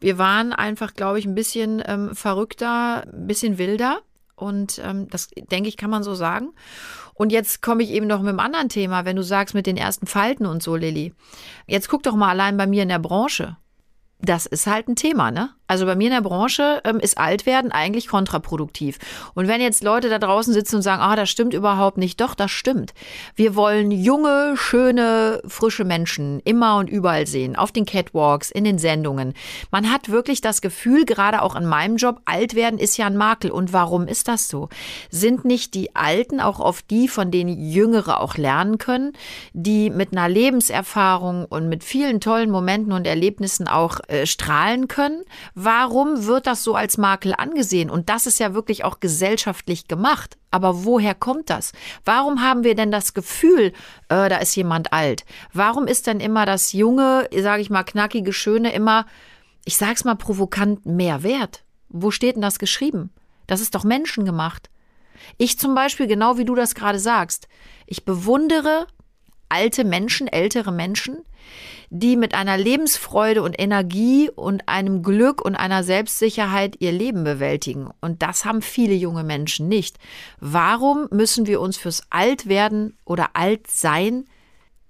Wir 0.00 0.18
waren 0.18 0.52
einfach, 0.52 0.94
glaube 0.94 1.20
ich, 1.20 1.26
ein 1.26 1.36
bisschen 1.36 1.80
ähm, 1.86 2.16
verrückter, 2.16 3.04
ein 3.12 3.28
bisschen 3.28 3.58
wilder. 3.58 4.00
Und 4.40 4.80
ähm, 4.84 5.08
das, 5.08 5.28
denke 5.50 5.68
ich, 5.68 5.76
kann 5.76 5.90
man 5.90 6.02
so 6.02 6.14
sagen. 6.14 6.52
Und 7.14 7.32
jetzt 7.32 7.60
komme 7.60 7.82
ich 7.82 7.90
eben 7.90 8.06
noch 8.06 8.20
mit 8.20 8.30
einem 8.30 8.40
anderen 8.40 8.68
Thema, 8.68 9.04
wenn 9.04 9.16
du 9.16 9.22
sagst 9.22 9.54
mit 9.54 9.66
den 9.66 9.76
ersten 9.76 10.06
Falten 10.06 10.46
und 10.46 10.62
so, 10.62 10.76
Lilly. 10.76 11.12
Jetzt 11.66 11.88
guck 11.88 12.02
doch 12.02 12.16
mal 12.16 12.30
allein 12.30 12.56
bei 12.56 12.66
mir 12.66 12.82
in 12.82 12.88
der 12.88 12.98
Branche. 12.98 13.56
Das 14.20 14.46
ist 14.46 14.66
halt 14.66 14.88
ein 14.88 14.96
Thema, 14.96 15.30
ne? 15.30 15.50
Also 15.70 15.86
bei 15.86 15.94
mir 15.94 16.08
in 16.08 16.14
der 16.14 16.20
Branche 16.20 16.80
ähm, 16.82 16.98
ist 16.98 17.16
Altwerden 17.16 17.70
eigentlich 17.70 18.08
kontraproduktiv. 18.08 18.98
Und 19.34 19.46
wenn 19.46 19.60
jetzt 19.60 19.84
Leute 19.84 20.08
da 20.08 20.18
draußen 20.18 20.52
sitzen 20.52 20.74
und 20.74 20.82
sagen, 20.82 21.00
ah, 21.00 21.14
das 21.14 21.30
stimmt 21.30 21.54
überhaupt 21.54 21.96
nicht, 21.96 22.20
doch, 22.20 22.34
das 22.34 22.50
stimmt. 22.50 22.92
Wir 23.36 23.54
wollen 23.54 23.92
junge, 23.92 24.54
schöne, 24.56 25.40
frische 25.46 25.84
Menschen 25.84 26.40
immer 26.40 26.78
und 26.78 26.90
überall 26.90 27.28
sehen, 27.28 27.54
auf 27.54 27.70
den 27.70 27.86
Catwalks, 27.86 28.50
in 28.50 28.64
den 28.64 28.78
Sendungen. 28.78 29.32
Man 29.70 29.92
hat 29.92 30.08
wirklich 30.08 30.40
das 30.40 30.60
Gefühl, 30.60 31.04
gerade 31.04 31.40
auch 31.40 31.54
in 31.54 31.66
meinem 31.66 31.98
Job, 31.98 32.20
alt 32.24 32.56
werden 32.56 32.80
ist 32.80 32.96
ja 32.96 33.06
ein 33.06 33.16
Makel. 33.16 33.52
Und 33.52 33.72
warum 33.72 34.08
ist 34.08 34.26
das 34.26 34.48
so? 34.48 34.70
Sind 35.08 35.44
nicht 35.44 35.74
die 35.74 35.94
Alten 35.94 36.40
auch 36.40 36.58
oft 36.58 36.90
die, 36.90 37.06
von 37.06 37.30
denen 37.30 37.56
Jüngere 37.56 38.18
auch 38.18 38.36
lernen 38.36 38.78
können, 38.78 39.12
die 39.52 39.90
mit 39.90 40.10
einer 40.10 40.28
Lebenserfahrung 40.28 41.44
und 41.44 41.68
mit 41.68 41.84
vielen 41.84 42.20
tollen 42.20 42.50
Momenten 42.50 42.90
und 42.90 43.06
Erlebnissen 43.06 43.68
auch 43.68 44.00
äh, 44.08 44.26
strahlen 44.26 44.88
können? 44.88 45.22
Warum 45.62 46.24
wird 46.24 46.46
das 46.46 46.64
so 46.64 46.74
als 46.74 46.96
Makel 46.96 47.34
angesehen? 47.36 47.90
Und 47.90 48.08
das 48.08 48.24
ist 48.24 48.40
ja 48.40 48.54
wirklich 48.54 48.82
auch 48.82 48.98
gesellschaftlich 48.98 49.88
gemacht. 49.88 50.38
Aber 50.50 50.86
woher 50.86 51.14
kommt 51.14 51.50
das? 51.50 51.72
Warum 52.02 52.40
haben 52.40 52.64
wir 52.64 52.74
denn 52.74 52.90
das 52.90 53.12
Gefühl, 53.12 53.74
äh, 54.08 54.30
da 54.30 54.38
ist 54.38 54.56
jemand 54.56 54.94
alt? 54.94 55.26
Warum 55.52 55.86
ist 55.86 56.06
denn 56.06 56.18
immer 56.18 56.46
das 56.46 56.72
junge, 56.72 57.28
sage 57.36 57.60
ich 57.60 57.68
mal, 57.68 57.84
knackige, 57.84 58.32
schöne 58.32 58.72
immer, 58.72 59.04
ich 59.66 59.76
sag's 59.76 60.04
mal 60.04 60.14
provokant, 60.14 60.86
mehr 60.86 61.22
wert? 61.22 61.62
Wo 61.90 62.10
steht 62.10 62.36
denn 62.36 62.42
das 62.42 62.58
geschrieben? 62.58 63.10
Das 63.46 63.60
ist 63.60 63.74
doch 63.74 63.84
menschengemacht. 63.84 64.70
Ich 65.36 65.58
zum 65.58 65.74
Beispiel, 65.74 66.06
genau 66.06 66.38
wie 66.38 66.46
du 66.46 66.54
das 66.54 66.74
gerade 66.74 66.98
sagst, 66.98 67.48
ich 67.84 68.06
bewundere 68.06 68.86
alte 69.50 69.84
Menschen, 69.84 70.26
ältere 70.26 70.72
Menschen, 70.72 71.18
die 71.90 72.16
mit 72.16 72.34
einer 72.34 72.56
Lebensfreude 72.56 73.42
und 73.42 73.60
Energie 73.60 74.30
und 74.30 74.68
einem 74.68 75.02
Glück 75.02 75.44
und 75.44 75.56
einer 75.56 75.82
Selbstsicherheit 75.82 76.76
ihr 76.78 76.92
Leben 76.92 77.24
bewältigen. 77.24 77.90
Und 78.00 78.22
das 78.22 78.44
haben 78.44 78.62
viele 78.62 78.94
junge 78.94 79.24
Menschen 79.24 79.68
nicht. 79.68 79.98
Warum 80.38 81.08
müssen 81.10 81.46
wir 81.46 81.60
uns 81.60 81.76
fürs 81.76 82.04
Altwerden 82.08 82.96
oder 83.04 83.30
Altsein 83.34 84.24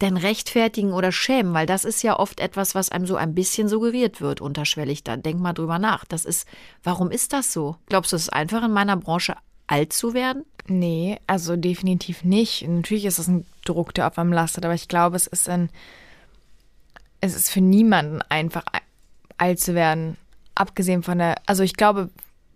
denn 0.02 0.18
rechtfertigen 0.18 0.92
oder 0.92 1.10
schämen? 1.10 1.54
Weil 1.54 1.66
das 1.66 1.86
ist 1.86 2.02
ja 2.02 2.18
oft 2.18 2.38
etwas, 2.38 2.74
was 2.74 2.90
einem 2.90 3.06
so 3.06 3.16
ein 3.16 3.34
bisschen 3.34 3.66
suggeriert 3.66 4.20
wird, 4.20 4.42
unterschwellig. 4.42 5.02
Da 5.02 5.16
denk 5.16 5.40
mal 5.40 5.54
drüber 5.54 5.78
nach. 5.78 6.04
Das 6.04 6.26
ist, 6.26 6.46
warum 6.82 7.10
ist 7.10 7.32
das 7.32 7.50
so? 7.50 7.76
Glaubst 7.86 8.12
du, 8.12 8.16
es 8.16 8.24
ist 8.24 8.32
einfach 8.34 8.62
in 8.62 8.72
meiner 8.72 8.98
Branche 8.98 9.36
alt 9.66 9.94
zu 9.94 10.12
werden? 10.12 10.44
Nee, 10.66 11.18
also 11.26 11.56
definitiv 11.56 12.24
nicht. 12.24 12.68
Natürlich 12.68 13.06
ist 13.06 13.18
es 13.18 13.26
ein 13.26 13.46
Druck, 13.64 13.94
der 13.94 14.06
auf 14.06 14.18
einem 14.18 14.34
lastet, 14.34 14.66
aber 14.66 14.74
ich 14.74 14.88
glaube, 14.88 15.16
es 15.16 15.26
ist 15.26 15.48
ein 15.48 15.70
es 17.20 17.34
ist 17.34 17.50
für 17.50 17.60
niemanden 17.60 18.20
einfach 18.28 18.64
alt 19.38 19.60
zu 19.60 19.74
werden. 19.74 20.16
Abgesehen 20.54 21.02
von 21.02 21.18
der, 21.18 21.36
also 21.46 21.62
ich 21.62 21.74
glaube, 21.74 22.10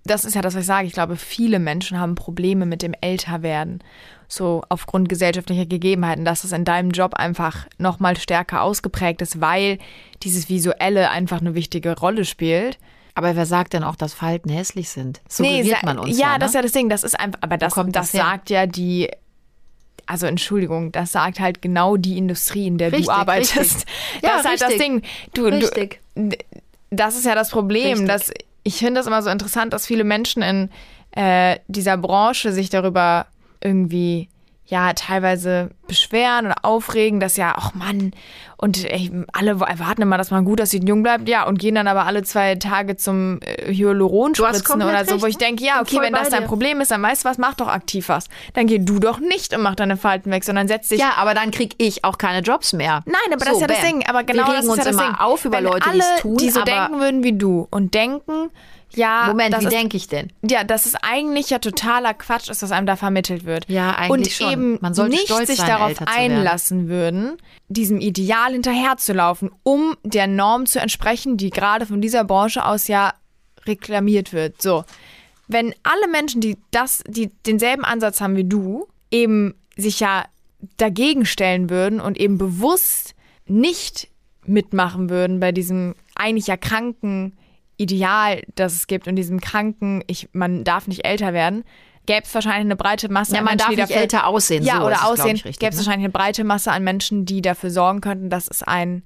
das 0.05 0.25
ist 0.25 0.35
ja 0.35 0.43
das, 0.43 0.55
was 0.55 0.62
ich 0.62 0.67
sage. 0.67 0.87
Ich 0.87 0.93
glaube, 0.93 1.17
viele 1.17 1.59
Menschen 1.59 1.99
haben 1.99 2.15
Probleme 2.15 2.67
mit 2.67 2.83
dem 2.83 2.95
Älterwerden. 3.01 3.83
So 4.29 4.62
aufgrund 4.69 5.09
gesellschaftlicher 5.09 5.67
Gegebenheiten, 5.67 6.25
dass 6.25 6.45
es 6.45 6.53
in 6.53 6.65
deinem 6.65 6.91
Job 6.91 7.15
einfach 7.15 7.67
nochmal 7.79 8.17
stärker 8.17 8.62
ausgeprägt 8.62 9.23
ist, 9.23 9.41
weil 9.41 9.79
dieses 10.23 10.49
Visuelle 10.49 11.11
einfach 11.11 11.41
eine 11.41 11.55
wichtige 11.55 11.97
Rolle 11.97 12.25
spielt. 12.25 12.79
Aber 13.15 13.37
wer 13.37 13.47
sagt 13.47 13.75
denn 13.75 13.85
auch, 13.85 13.97
dass 13.97 14.12
Falten 14.12 14.51
hässlich 14.51 14.91
sind? 14.91 15.23
So 15.29 15.45
nee, 15.45 15.73
man 15.85 15.99
uns 15.99 16.19
ja, 16.19 16.27
ja 16.27 16.33
ne? 16.33 16.39
das 16.41 16.51
ist 16.51 16.55
ja 16.55 16.62
das 16.62 16.73
Ding. 16.73 16.89
Das 16.89 17.05
ist 17.05 17.19
einfach, 17.19 17.39
aber 17.43 17.57
das, 17.57 17.75
das, 17.75 17.87
das 17.93 18.12
sagt 18.12 18.51
ja 18.51 18.67
die 18.67 19.09
also 20.07 20.26
Entschuldigung, 20.26 20.92
das 20.92 21.12
sagt 21.12 21.40
halt 21.40 21.62
genau 21.62 21.96
die 21.96 22.18
Industrie, 22.18 22.66
in 22.66 22.78
der 22.78 22.92
richtig, 22.92 23.07
du 23.07 23.12
arbeitest. 23.12 23.57
Richtig. 23.59 23.84
Ja, 24.22 24.30
das 24.30 24.40
ist 24.40 24.46
halt 24.48 24.62
das 24.62 24.76
Ding. 24.76 25.02
Du, 25.32 25.44
richtig. 25.46 26.00
Du, 26.14 26.36
das 26.90 27.16
ist 27.16 27.26
ja 27.26 27.34
das 27.34 27.50
Problem, 27.50 28.07
dass 28.07 28.32
ich 28.62 28.76
finde 28.76 28.94
das 28.94 29.07
immer 29.07 29.22
so 29.22 29.30
interessant, 29.30 29.72
dass 29.72 29.86
viele 29.86 30.05
Menschen 30.05 30.42
in 30.42 30.70
äh, 31.12 31.59
dieser 31.68 31.96
Branche 31.96 32.52
sich 32.52 32.70
darüber 32.70 33.26
irgendwie 33.61 34.28
ja 34.67 34.93
teilweise 34.95 35.71
beschweren 35.87 36.47
oder 36.47 36.57
aufregen, 36.62 37.21
dass 37.21 37.37
ja, 37.37 37.55
ach 37.57 37.75
Mann, 37.75 38.12
und 38.57 38.83
ey, 38.85 39.11
alle 39.33 39.51
erwarten 39.51 40.03
immer, 40.03 40.17
dass 40.17 40.31
man 40.31 40.45
gut 40.45 40.61
aussieht 40.61 40.89
jung 40.89 41.03
bleibt, 41.03 41.29
ja, 41.29 41.45
und 41.47 41.59
gehen 41.59 41.75
dann 41.75 41.87
aber 41.87 42.07
alle 42.07 42.23
zwei 42.23 42.55
Tage 42.55 42.97
zum 42.97 43.41
äh, 43.43 43.73
Hyaluronspritzen 43.73 44.81
oder 44.81 45.05
so, 45.05 45.21
wo 45.21 45.27
ich 45.27 45.37
denke, 45.37 45.62
ja, 45.65 45.83
okay, 45.83 45.99
wenn 46.01 46.15
das 46.15 46.31
dein 46.31 46.47
Problem 46.47 46.81
ist, 46.81 46.91
dann 46.91 47.03
weißt 47.03 47.25
du 47.25 47.29
was, 47.29 47.37
mach 47.37 47.55
doch 47.55 47.69
aktiv 47.69 48.09
was. 48.09 48.29
Dann 48.55 48.67
geh 48.67 48.79
du 48.79 48.99
doch 48.99 49.19
nicht 49.21 49.55
und 49.55 49.62
mach 49.62 49.75
deine 49.75 49.99
Falten 49.99 50.31
weg, 50.31 50.45
sondern 50.45 50.67
setz 50.67 50.89
dich. 50.89 51.01
Ja, 51.01 51.12
aber 51.17 51.35
dann 51.35 51.51
krieg 51.51 51.75
ich 51.79 52.05
auch 52.05 52.17
keine 52.17 52.41
Jobs 52.41 52.73
mehr. 52.73 53.03
Nein, 53.05 53.17
aber 53.33 53.45
so, 53.45 53.45
das 53.45 53.55
ist 53.55 53.61
ja 53.61 53.67
das 53.67 53.81
Ding. 53.81 54.07
Aber 54.09 54.25
genau 54.25 54.47
Wir 54.47 54.55
regen 54.55 54.57
das 54.57 54.65
ist 54.65 54.71
uns 54.71 54.79
ja 54.79 54.85
das 54.85 54.95
immer 54.95 55.07
Ding. 55.09 55.21
auf 55.21 55.45
über 55.45 55.57
wenn 55.59 55.65
Leute, 55.65 55.91
die 55.93 55.99
es 55.99 56.23
tun, 56.23 56.37
die 56.39 56.51
so 56.51 56.62
denken 56.62 57.01
würden 57.01 57.23
wie 57.23 57.37
du 57.37 57.69
und 57.71 57.93
denken, 57.93 58.51
ja, 58.97 59.26
Moment, 59.28 59.59
wie 59.61 59.66
denke 59.66 59.97
ich 59.97 60.09
denn? 60.09 60.32
Ja, 60.49 60.64
das 60.64 60.86
ist 60.86 60.97
eigentlich 61.03 61.51
ja 61.51 61.59
totaler 61.59 62.14
Quatsch 62.14 62.49
ist, 62.49 62.62
was 62.62 62.72
einem 62.72 62.86
da 62.86 62.97
vermittelt 62.97 63.45
wird. 63.45 63.68
Ja, 63.68 63.95
eigentlich 63.97 64.40
Und 64.40 64.53
eben 64.53 64.78
Man 64.80 64.95
sollte 64.95 65.16
nicht 65.16 65.28
sich 65.47 65.59
sein, 65.59 65.68
darauf 65.68 65.97
einlassen 66.07 66.88
würden, 66.88 67.36
diesem 67.68 68.01
Ideal 68.01 68.53
hinterherzulaufen, 68.53 69.51
um 69.62 69.97
der 70.03 70.26
Norm 70.26 70.66
zu 70.66 70.80
entsprechen, 70.80 71.36
die 71.36 71.51
gerade 71.51 71.86
von 71.86 72.01
dieser 72.01 72.24
Branche 72.24 72.64
aus 72.64 72.88
ja 72.88 73.14
reklamiert 73.66 74.32
wird. 74.32 74.61
So. 74.61 74.84
Wenn 75.49 75.74
alle 75.82 76.09
Menschen, 76.11 76.40
die 76.40 76.57
das, 76.70 77.03
die 77.07 77.30
denselben 77.47 77.84
Ansatz 77.84 78.20
haben 78.20 78.36
wie 78.36 78.45
du, 78.45 78.88
eben 79.11 79.55
sich 79.76 80.01
ja 80.01 80.24
dagegen 80.76 81.26
stellen 81.26 81.68
würden 81.70 82.01
und 82.01 82.18
eben 82.18 82.38
bewusst 82.38 83.14
nicht 83.47 84.09
mitmachen 84.47 85.11
würden 85.11 85.40
bei 85.40 85.53
diesem 85.53 85.95
eigentlich 86.14 86.47
ja 86.47 86.57
kranken 86.57 87.36
Ideal, 87.77 88.43
das 88.55 88.75
es 88.75 88.87
gibt 88.87 89.09
und 89.09 89.16
diesem 89.16 89.41
kranken, 89.41 90.03
ich, 90.07 90.29
man 90.33 90.64
darf 90.64 90.87
nicht 90.87 91.05
älter 91.05 91.33
werden, 91.33 91.64
gäbe 92.07 92.22
es 92.25 92.35
wahrscheinlich 92.35 92.61
eine 92.61 92.77
breite 92.77 93.09
Masse 93.09 93.35
ja, 93.35 93.39
an 93.41 93.45
Menschen, 93.45 93.59
darf 93.59 93.70
die 93.70 93.77
dafür, 93.77 93.97
älter 93.97 94.27
aussehen. 94.27 94.62
Ja, 94.62 94.81
so 94.81 94.87
oder 94.87 95.07
aussehen. 95.07 95.37
Gäbe 95.37 95.53
es 95.53 95.61
ne? 95.61 95.77
wahrscheinlich 95.79 96.05
eine 96.05 96.11
breite 96.11 96.45
Masse 96.45 96.70
an 96.72 96.85
Menschen, 96.85 97.27
die 97.27 97.43
dafür 97.43 97.70
sorgen 97.70 98.01
könnten, 98.01 98.31
dass 98.31 98.49
es 98.49 98.62
ein 98.62 99.03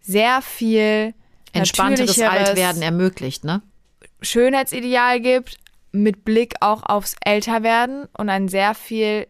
sehr 0.00 0.42
viel 0.42 1.14
entspannteres 1.52 2.20
Altwerden 2.20 2.82
ermöglicht, 2.82 3.44
ne? 3.44 3.62
Schönheitsideal 4.20 5.20
gibt, 5.20 5.58
mit 5.92 6.24
Blick 6.24 6.54
auch 6.60 6.82
aufs 6.82 7.16
Älterwerden 7.24 8.08
und 8.16 8.28
ein 8.28 8.48
sehr 8.48 8.74
viel 8.74 9.26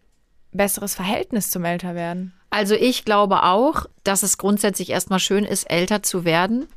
besseres 0.52 0.94
Verhältnis 0.94 1.50
zum 1.50 1.64
Älterwerden. 1.64 2.32
Also 2.50 2.74
ich 2.74 3.04
glaube 3.04 3.42
auch, 3.42 3.86
dass 4.04 4.22
es 4.22 4.38
grundsätzlich 4.38 4.90
erstmal 4.90 5.18
schön 5.18 5.44
ist, 5.44 5.64
älter 5.64 6.02
zu 6.02 6.24
werden. 6.24 6.68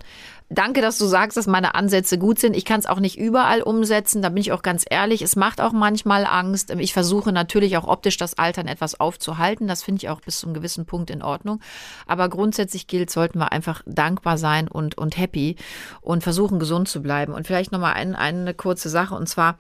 Danke, 0.50 0.80
dass 0.80 0.98
du 0.98 1.06
sagst, 1.06 1.36
dass 1.36 1.46
meine 1.46 1.76
Ansätze 1.76 2.18
gut 2.18 2.40
sind. 2.40 2.56
Ich 2.56 2.64
kann 2.64 2.80
es 2.80 2.86
auch 2.86 3.02
nicht 3.02 3.18
überall 3.18 3.62
umsetzen, 3.62 4.22
da 4.22 4.30
bin 4.30 4.38
ich 4.38 4.54
auch 4.54 4.62
ganz 4.62 4.86
ehrlich. 4.90 5.22
Es 5.22 5.36
macht 5.36 5.60
auch 5.60 5.74
manchmal 5.74 6.26
Angst. 6.26 6.74
Ich 6.80 6.94
versuche 6.94 7.34
natürlich 7.34 7.76
auch 7.76 7.86
optisch 7.86 8.16
das 8.16 8.38
Altern 8.38 8.68
etwas 8.68 8.98
aufzuhalten. 8.98 9.68
Das 9.68 9.84
finde 9.84 10.04
ich 10.04 10.10
auch 10.10 10.22
bis 10.22 10.40
zu 10.40 10.48
einem 10.48 10.54
gewissen 10.54 10.86
Punkt 10.86 11.10
in 11.10 11.22
Ordnung. 11.22 11.60
Aber 12.06 12.30
grundsätzlich 12.30 12.88
gilt, 12.88 13.10
sollten 13.10 13.40
wir 13.40 13.52
einfach 13.52 13.82
dankbar 13.86 14.38
sein 14.38 14.70
und, 14.70 14.98
und 14.98 15.18
happy 15.18 15.58
und 16.00 16.24
versuchen, 16.24 16.60
gesund 16.60 16.88
zu 16.88 17.02
bleiben. 17.02 17.34
Und 17.34 17.46
vielleicht 17.46 17.74
nochmal 17.74 17.96
ein, 17.96 18.16
eine 18.16 18.54
kurze 18.54 18.88
Sache. 18.88 19.16
Und 19.16 19.28
zwar, 19.28 19.58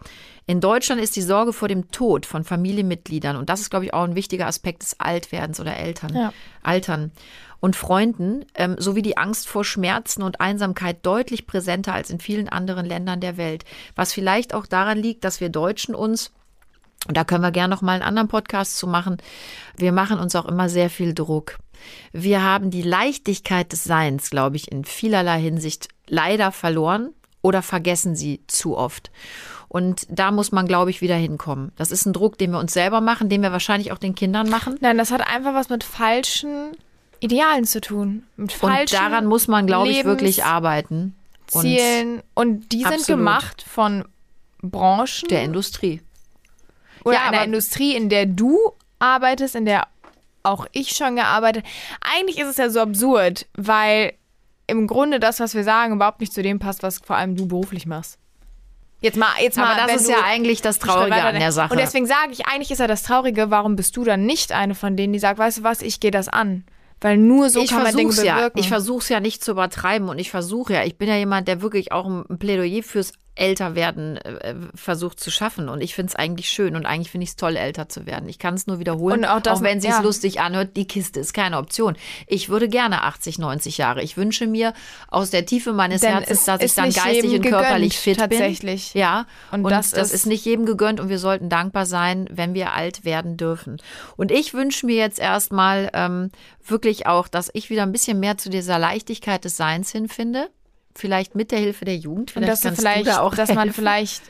in 0.47 0.61
Deutschland 0.61 1.01
ist 1.01 1.15
die 1.15 1.21
Sorge 1.21 1.53
vor 1.53 1.67
dem 1.67 1.91
Tod 1.91 2.25
von 2.25 2.43
Familienmitgliedern, 2.43 3.35
und 3.35 3.49
das 3.49 3.59
ist, 3.59 3.69
glaube 3.69 3.85
ich, 3.85 3.93
auch 3.93 4.03
ein 4.03 4.15
wichtiger 4.15 4.47
Aspekt 4.47 4.81
des 4.81 4.99
Altwerdens 4.99 5.59
oder 5.59 5.75
Eltern, 5.75 6.15
ja. 6.15 6.33
Altern 6.63 7.11
und 7.59 7.75
Freunden 7.75 8.45
ähm, 8.55 8.75
sowie 8.79 9.01
die 9.01 9.17
Angst 9.17 9.47
vor 9.47 9.65
Schmerzen 9.65 10.23
und 10.23 10.39
Einsamkeit 10.39 11.05
deutlich 11.05 11.47
präsenter 11.47 11.93
als 11.93 12.09
in 12.09 12.19
vielen 12.19 12.49
anderen 12.49 12.85
Ländern 12.85 13.19
der 13.19 13.35
Welt. 13.37 13.65
Was 13.95 14.13
vielleicht 14.13 14.53
auch 14.53 14.65
daran 14.65 14.97
liegt, 14.97 15.23
dass 15.23 15.41
wir 15.41 15.49
Deutschen 15.49 15.95
uns 15.95 16.31
und 17.07 17.15
da 17.15 17.23
können 17.23 17.43
wir 17.43 17.51
gerne 17.51 17.73
noch 17.73 17.81
mal 17.81 17.93
einen 17.93 18.03
anderen 18.03 18.27
Podcast 18.27 18.77
zu 18.77 18.87
machen. 18.87 19.17
Wir 19.77 19.91
machen 19.91 20.19
uns 20.19 20.35
auch 20.35 20.45
immer 20.45 20.67
sehr 20.67 20.89
viel 20.89 21.13
Druck. 21.13 21.57
Wir 22.11 22.41
haben 22.41 22.71
die 22.71 22.81
Leichtigkeit 22.81 23.71
des 23.71 23.83
Seins, 23.83 24.29
glaube 24.29 24.55
ich, 24.55 24.71
in 24.71 24.83
vielerlei 24.83 25.39
Hinsicht 25.39 25.89
leider 26.07 26.51
verloren 26.51 27.11
oder 27.41 27.61
vergessen 27.61 28.15
sie 28.15 28.41
zu 28.47 28.75
oft. 28.75 29.11
Und 29.69 30.07
da 30.09 30.31
muss 30.31 30.51
man, 30.51 30.65
glaube 30.65 30.91
ich, 30.91 31.01
wieder 31.01 31.15
hinkommen. 31.15 31.71
Das 31.75 31.91
ist 31.91 32.05
ein 32.05 32.13
Druck, 32.13 32.37
den 32.37 32.51
wir 32.51 32.59
uns 32.59 32.73
selber 32.73 33.01
machen, 33.01 33.27
den 33.27 33.41
wir 33.41 33.51
wahrscheinlich 33.51 33.91
auch 33.91 33.97
den 33.97 34.15
Kindern 34.15 34.49
machen. 34.49 34.77
Nein, 34.79 34.97
das 34.97 35.11
hat 35.11 35.27
einfach 35.27 35.53
was 35.53 35.69
mit 35.69 35.83
falschen 35.83 36.71
Idealen 37.19 37.65
zu 37.65 37.81
tun. 37.81 38.23
Mit 38.37 38.53
falschen 38.53 38.95
und 38.95 39.01
daran 39.03 39.25
muss 39.25 39.47
man, 39.47 39.67
glaube 39.67 39.89
ich, 39.89 40.05
wirklich 40.05 40.45
arbeiten. 40.45 41.15
Und 41.51 41.61
Zielen. 41.61 42.21
Und 42.33 42.71
die 42.71 42.85
absolut. 42.85 43.05
sind 43.05 43.17
gemacht 43.17 43.65
von 43.67 44.05
Branchen. 44.61 45.27
Der 45.29 45.43
Industrie. 45.43 46.01
Oder 47.03 47.15
ja, 47.15 47.27
einer 47.27 47.43
Industrie, 47.43 47.95
in 47.95 48.09
der 48.09 48.25
du 48.25 48.57
arbeitest, 48.99 49.55
in 49.55 49.65
der 49.65 49.87
auch 50.43 50.65
ich 50.71 50.91
schon 50.91 51.15
gearbeitet. 51.15 51.65
Eigentlich 52.01 52.39
ist 52.39 52.47
es 52.47 52.57
ja 52.57 52.69
so 52.69 52.79
absurd, 52.79 53.47
weil 53.55 54.13
im 54.65 54.87
Grunde 54.87 55.19
das, 55.19 55.39
was 55.39 55.55
wir 55.55 55.63
sagen, 55.63 55.95
überhaupt 55.95 56.19
nicht 56.19 56.33
zu 56.33 56.41
dem 56.41 56.59
passt, 56.59 56.83
was 56.83 56.99
vor 56.99 57.15
allem 57.15 57.35
du 57.35 57.47
beruflich 57.47 57.85
machst. 57.85 58.17
Jetzt 58.99 59.17
mal, 59.17 59.29
jetzt 59.41 59.57
mal. 59.57 59.75
Aber 59.75 59.91
das 59.91 60.01
ist 60.01 60.09
ja 60.09 60.23
eigentlich 60.25 60.61
das 60.61 60.79
Traurige 60.79 61.15
an 61.15 61.35
der 61.39 61.51
Sache. 61.51 61.71
Und 61.71 61.79
deswegen 61.79 62.07
sage 62.07 62.31
ich, 62.31 62.47
eigentlich 62.47 62.71
ist 62.71 62.79
ja 62.79 62.87
das 62.87 63.03
Traurige, 63.03 63.51
warum 63.51 63.75
bist 63.75 63.95
du 63.95 64.03
dann 64.03 64.25
nicht 64.25 64.51
eine 64.51 64.73
von 64.75 64.97
denen, 64.97 65.13
die 65.13 65.19
sagt, 65.19 65.37
weißt 65.37 65.59
du 65.59 65.63
was, 65.63 65.81
ich 65.81 65.99
gehe 65.99 66.11
das 66.11 66.29
an. 66.29 66.65
Weil 66.99 67.17
nur 67.17 67.49
so 67.49 67.61
ich 67.61 67.69
kann 67.69 67.83
man 67.83 67.95
Dinge 67.95 68.09
bewirken. 68.09 68.25
Ja, 68.25 68.49
ich 68.55 68.69
versuche 68.69 69.03
es 69.03 69.09
ja 69.09 69.19
nicht 69.19 69.43
zu 69.43 69.51
übertreiben 69.51 70.09
und 70.09 70.17
ich 70.17 70.31
versuche 70.31 70.73
ja, 70.73 70.83
ich 70.83 70.97
bin 70.97 71.07
ja 71.07 71.15
jemand, 71.15 71.47
der 71.47 71.61
wirklich 71.61 71.91
auch 71.91 72.07
ein 72.07 72.39
Plädoyer 72.39 72.81
fürs 72.81 73.13
Älterwerden 73.37 74.17
äh, 74.17 74.55
versucht 74.75 75.19
zu 75.19 75.31
schaffen. 75.31 75.69
Und 75.69 75.81
ich 75.81 75.95
finde 75.95 76.09
es 76.09 76.15
eigentlich 76.15 76.49
schön 76.49 76.75
und 76.75 76.85
eigentlich 76.85 77.11
finde 77.11 77.23
ich 77.23 77.31
es 77.31 77.35
toll, 77.35 77.55
älter 77.55 77.89
zu 77.89 78.05
werden. 78.05 78.27
Ich 78.29 78.39
kann 78.39 78.55
es 78.55 78.67
nur 78.67 78.79
wiederholen, 78.79 79.25
auch, 79.25 79.39
das, 79.41 79.59
auch, 79.59 79.63
wenn 79.63 79.79
sie 79.79 79.87
es 79.87 79.97
ja. 79.97 80.01
lustig 80.01 80.39
anhört, 80.39 80.75
die 80.75 80.87
Kiste 80.87 81.19
ist 81.19 81.33
keine 81.33 81.57
Option. 81.57 81.95
Ich 82.25 82.49
würde 82.49 82.67
gerne 82.67 83.03
80, 83.03 83.39
90 83.39 83.77
Jahre. 83.77 84.01
Ich 84.01 84.17
wünsche 84.17 84.47
mir 84.47 84.73
aus 85.09 85.29
der 85.29 85.45
Tiefe 85.45 85.73
meines 85.73 86.01
Denn 86.01 86.11
Herzens, 86.11 86.45
dass 86.45 86.61
ich 86.61 86.73
dann 86.73 86.91
geistig 86.91 87.33
und 87.33 87.41
körperlich 87.43 87.97
fit 87.97 88.17
tatsächlich. 88.17 88.93
bin. 88.93 89.01
Ja, 89.01 89.25
und, 89.51 89.63
und 89.65 89.71
das, 89.71 89.91
das 89.91 90.09
ist, 90.09 90.13
ist 90.15 90.25
nicht 90.25 90.45
jedem 90.45 90.65
gegönnt 90.65 90.99
und 90.99 91.09
wir 91.09 91.19
sollten 91.19 91.49
dankbar 91.49 91.85
sein, 91.85 92.27
wenn 92.31 92.53
wir 92.53 92.73
alt 92.73 93.05
werden 93.05 93.37
dürfen. 93.37 93.77
Und 94.15 94.31
ich 94.31 94.53
wünsche 94.53 94.85
mir 94.85 94.95
jetzt 94.95 95.19
erstmal 95.19 95.89
ähm, 95.93 96.31
wirklich 96.65 97.07
auch, 97.07 97.27
dass 97.27 97.49
ich 97.53 97.69
wieder 97.69 97.83
ein 97.83 97.91
bisschen 97.91 98.19
mehr 98.19 98.37
zu 98.37 98.49
dieser 98.49 98.79
Leichtigkeit 98.79 99.45
des 99.45 99.57
Seins 99.57 99.91
hinfinde 99.91 100.49
vielleicht 100.97 101.35
mit 101.35 101.51
der 101.51 101.59
Hilfe 101.59 101.85
der 101.85 101.97
Jugend. 101.97 102.31
Vielleicht 102.31 102.43
und 102.43 102.51
dass, 102.51 102.61
kannst 102.61 102.81
vielleicht, 102.81 103.07
du 103.07 103.11
da 103.11 103.21
auch 103.21 103.35
dass 103.35 103.49
helfen. 103.49 103.55
man 103.55 103.73
vielleicht 103.73 104.23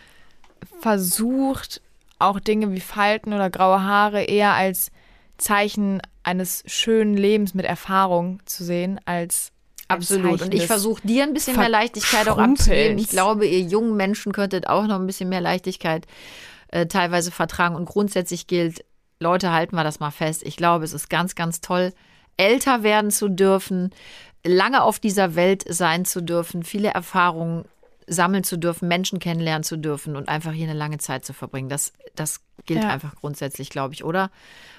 versucht, 0.79 1.81
auch 2.19 2.39
Dinge 2.39 2.71
wie 2.71 2.79
Falten 2.79 3.33
oder 3.33 3.49
graue 3.49 3.83
Haare 3.83 4.23
eher 4.23 4.53
als 4.53 4.91
Zeichen 5.37 6.01
eines 6.23 6.63
schönen 6.65 7.15
Lebens 7.15 7.53
mit 7.53 7.65
Erfahrung 7.65 8.41
zu 8.45 8.63
sehen, 8.63 8.99
als 9.05 9.51
Absolut. 9.89 10.41
Und 10.41 10.53
ich 10.53 10.67
versuche 10.67 11.05
dir 11.07 11.23
ein 11.23 11.33
bisschen 11.33 11.55
mehr 11.55 11.69
Leichtigkeit 11.69 12.27
auch 12.27 12.37
abzugeben. 12.37 12.97
Ich 12.97 13.07
glaube, 13.07 13.47
ihr 13.47 13.61
jungen 13.61 13.95
Menschen 13.95 14.33
könntet 14.33 14.67
auch 14.67 14.85
noch 14.85 14.99
ein 14.99 15.07
bisschen 15.07 15.29
mehr 15.29 15.39
Leichtigkeit 15.39 16.05
äh, 16.69 16.87
teilweise 16.87 17.31
vertragen. 17.31 17.75
Und 17.75 17.85
grundsätzlich 17.85 18.47
gilt, 18.47 18.83
Leute, 19.19 19.53
halten 19.53 19.75
wir 19.75 19.85
das 19.85 20.01
mal 20.01 20.11
fest. 20.11 20.43
Ich 20.43 20.57
glaube, 20.57 20.83
es 20.83 20.91
ist 20.91 21.09
ganz, 21.09 21.35
ganz 21.35 21.61
toll, 21.61 21.93
älter 22.35 22.83
werden 22.83 23.11
zu 23.11 23.29
dürfen, 23.29 23.91
lange 24.47 24.83
auf 24.83 24.99
dieser 24.99 25.35
Welt 25.35 25.63
sein 25.67 26.05
zu 26.05 26.21
dürfen, 26.21 26.63
viele 26.63 26.89
Erfahrungen 26.89 27.65
sammeln 28.07 28.43
zu 28.43 28.57
dürfen, 28.57 28.87
Menschen 28.87 29.19
kennenlernen 29.19 29.63
zu 29.63 29.77
dürfen 29.77 30.15
und 30.15 30.29
einfach 30.29 30.53
hier 30.53 30.69
eine 30.69 30.77
lange 30.77 30.97
Zeit 30.97 31.25
zu 31.25 31.33
verbringen. 31.33 31.69
Das, 31.69 31.93
das 32.15 32.41
gilt 32.65 32.83
ja. 32.83 32.89
einfach 32.89 33.15
grundsätzlich, 33.15 33.69
glaube 33.69 33.93
ich, 33.93 34.03
oder? 34.03 34.31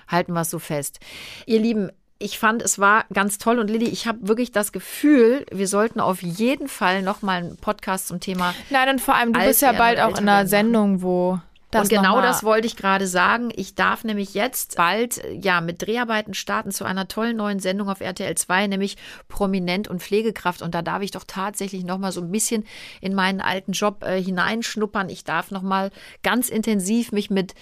Halten 0.08 0.32
wir 0.32 0.40
es 0.40 0.50
so 0.50 0.58
fest. 0.58 0.98
Ihr 1.44 1.60
Lieben, 1.60 1.90
ich 2.18 2.38
fand, 2.38 2.62
es 2.62 2.78
war 2.78 3.04
ganz 3.12 3.38
toll 3.38 3.58
und 3.58 3.68
Lilly, 3.68 3.88
ich 3.88 4.06
habe 4.06 4.26
wirklich 4.26 4.50
das 4.50 4.72
Gefühl, 4.72 5.46
wir 5.52 5.68
sollten 5.68 6.00
auf 6.00 6.22
jeden 6.22 6.68
Fall 6.68 7.02
noch 7.02 7.22
mal 7.22 7.42
einen 7.42 7.56
Podcast 7.56 8.08
zum 8.08 8.18
Thema. 8.18 8.54
Nein, 8.70 8.88
und 8.88 9.00
vor 9.00 9.14
allem, 9.14 9.32
du 9.32 9.40
bist 9.40 9.62
ja 9.62 9.72
bald 9.72 10.00
auch 10.00 10.18
in 10.18 10.28
einer 10.28 10.46
Sendung, 10.46 11.02
wo 11.02 11.38
das 11.70 11.82
und 11.82 11.88
genau 11.90 12.22
das 12.22 12.44
wollte 12.44 12.66
ich 12.66 12.76
gerade 12.76 13.06
sagen. 13.06 13.50
Ich 13.54 13.74
darf 13.74 14.02
nämlich 14.02 14.32
jetzt 14.32 14.76
bald 14.76 15.22
ja 15.32 15.60
mit 15.60 15.82
Dreharbeiten 15.82 16.32
starten 16.32 16.70
zu 16.70 16.84
einer 16.84 17.08
tollen 17.08 17.36
neuen 17.36 17.60
Sendung 17.60 17.90
auf 17.90 18.00
RTL 18.00 18.34
2, 18.34 18.68
nämlich 18.68 18.96
Prominent 19.28 19.86
und 19.86 20.02
Pflegekraft. 20.02 20.62
Und 20.62 20.74
da 20.74 20.80
darf 20.80 21.02
ich 21.02 21.10
doch 21.10 21.24
tatsächlich 21.26 21.84
noch 21.84 21.98
mal 21.98 22.12
so 22.12 22.22
ein 22.22 22.30
bisschen 22.30 22.64
in 23.02 23.14
meinen 23.14 23.42
alten 23.42 23.72
Job 23.72 24.02
äh, 24.02 24.22
hineinschnuppern. 24.22 25.10
Ich 25.10 25.24
darf 25.24 25.50
noch 25.50 25.62
mal 25.62 25.90
ganz 26.22 26.48
intensiv 26.48 27.12
mich 27.12 27.28
mit 27.28 27.54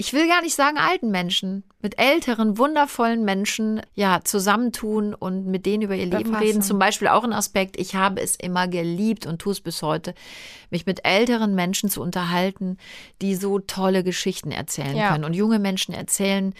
ich 0.00 0.12
will 0.12 0.28
gar 0.28 0.42
nicht 0.42 0.54
sagen 0.54 0.78
alten 0.78 1.10
Menschen, 1.10 1.64
mit 1.82 1.98
älteren, 1.98 2.56
wundervollen 2.56 3.24
Menschen, 3.24 3.82
ja, 3.96 4.20
zusammentun 4.22 5.12
und 5.12 5.46
mit 5.46 5.66
denen 5.66 5.82
über 5.82 5.96
ihr 5.96 6.06
Leben 6.06 6.36
reden. 6.36 6.62
Zum 6.62 6.78
Beispiel 6.78 7.08
auch 7.08 7.24
ein 7.24 7.32
Aspekt, 7.32 7.78
ich 7.78 7.96
habe 7.96 8.20
es 8.20 8.36
immer 8.36 8.68
geliebt 8.68 9.26
und 9.26 9.40
tue 9.40 9.50
es 9.50 9.60
bis 9.60 9.82
heute, 9.82 10.14
mich 10.70 10.86
mit 10.86 11.04
älteren 11.04 11.56
Menschen 11.56 11.90
zu 11.90 12.00
unterhalten, 12.00 12.78
die 13.20 13.34
so 13.34 13.58
tolle 13.58 14.04
Geschichten 14.04 14.52
erzählen 14.52 14.96
ja. 14.96 15.10
können. 15.10 15.24
Und 15.24 15.34
junge 15.34 15.58
Menschen 15.58 15.92
erzählen 15.92 16.54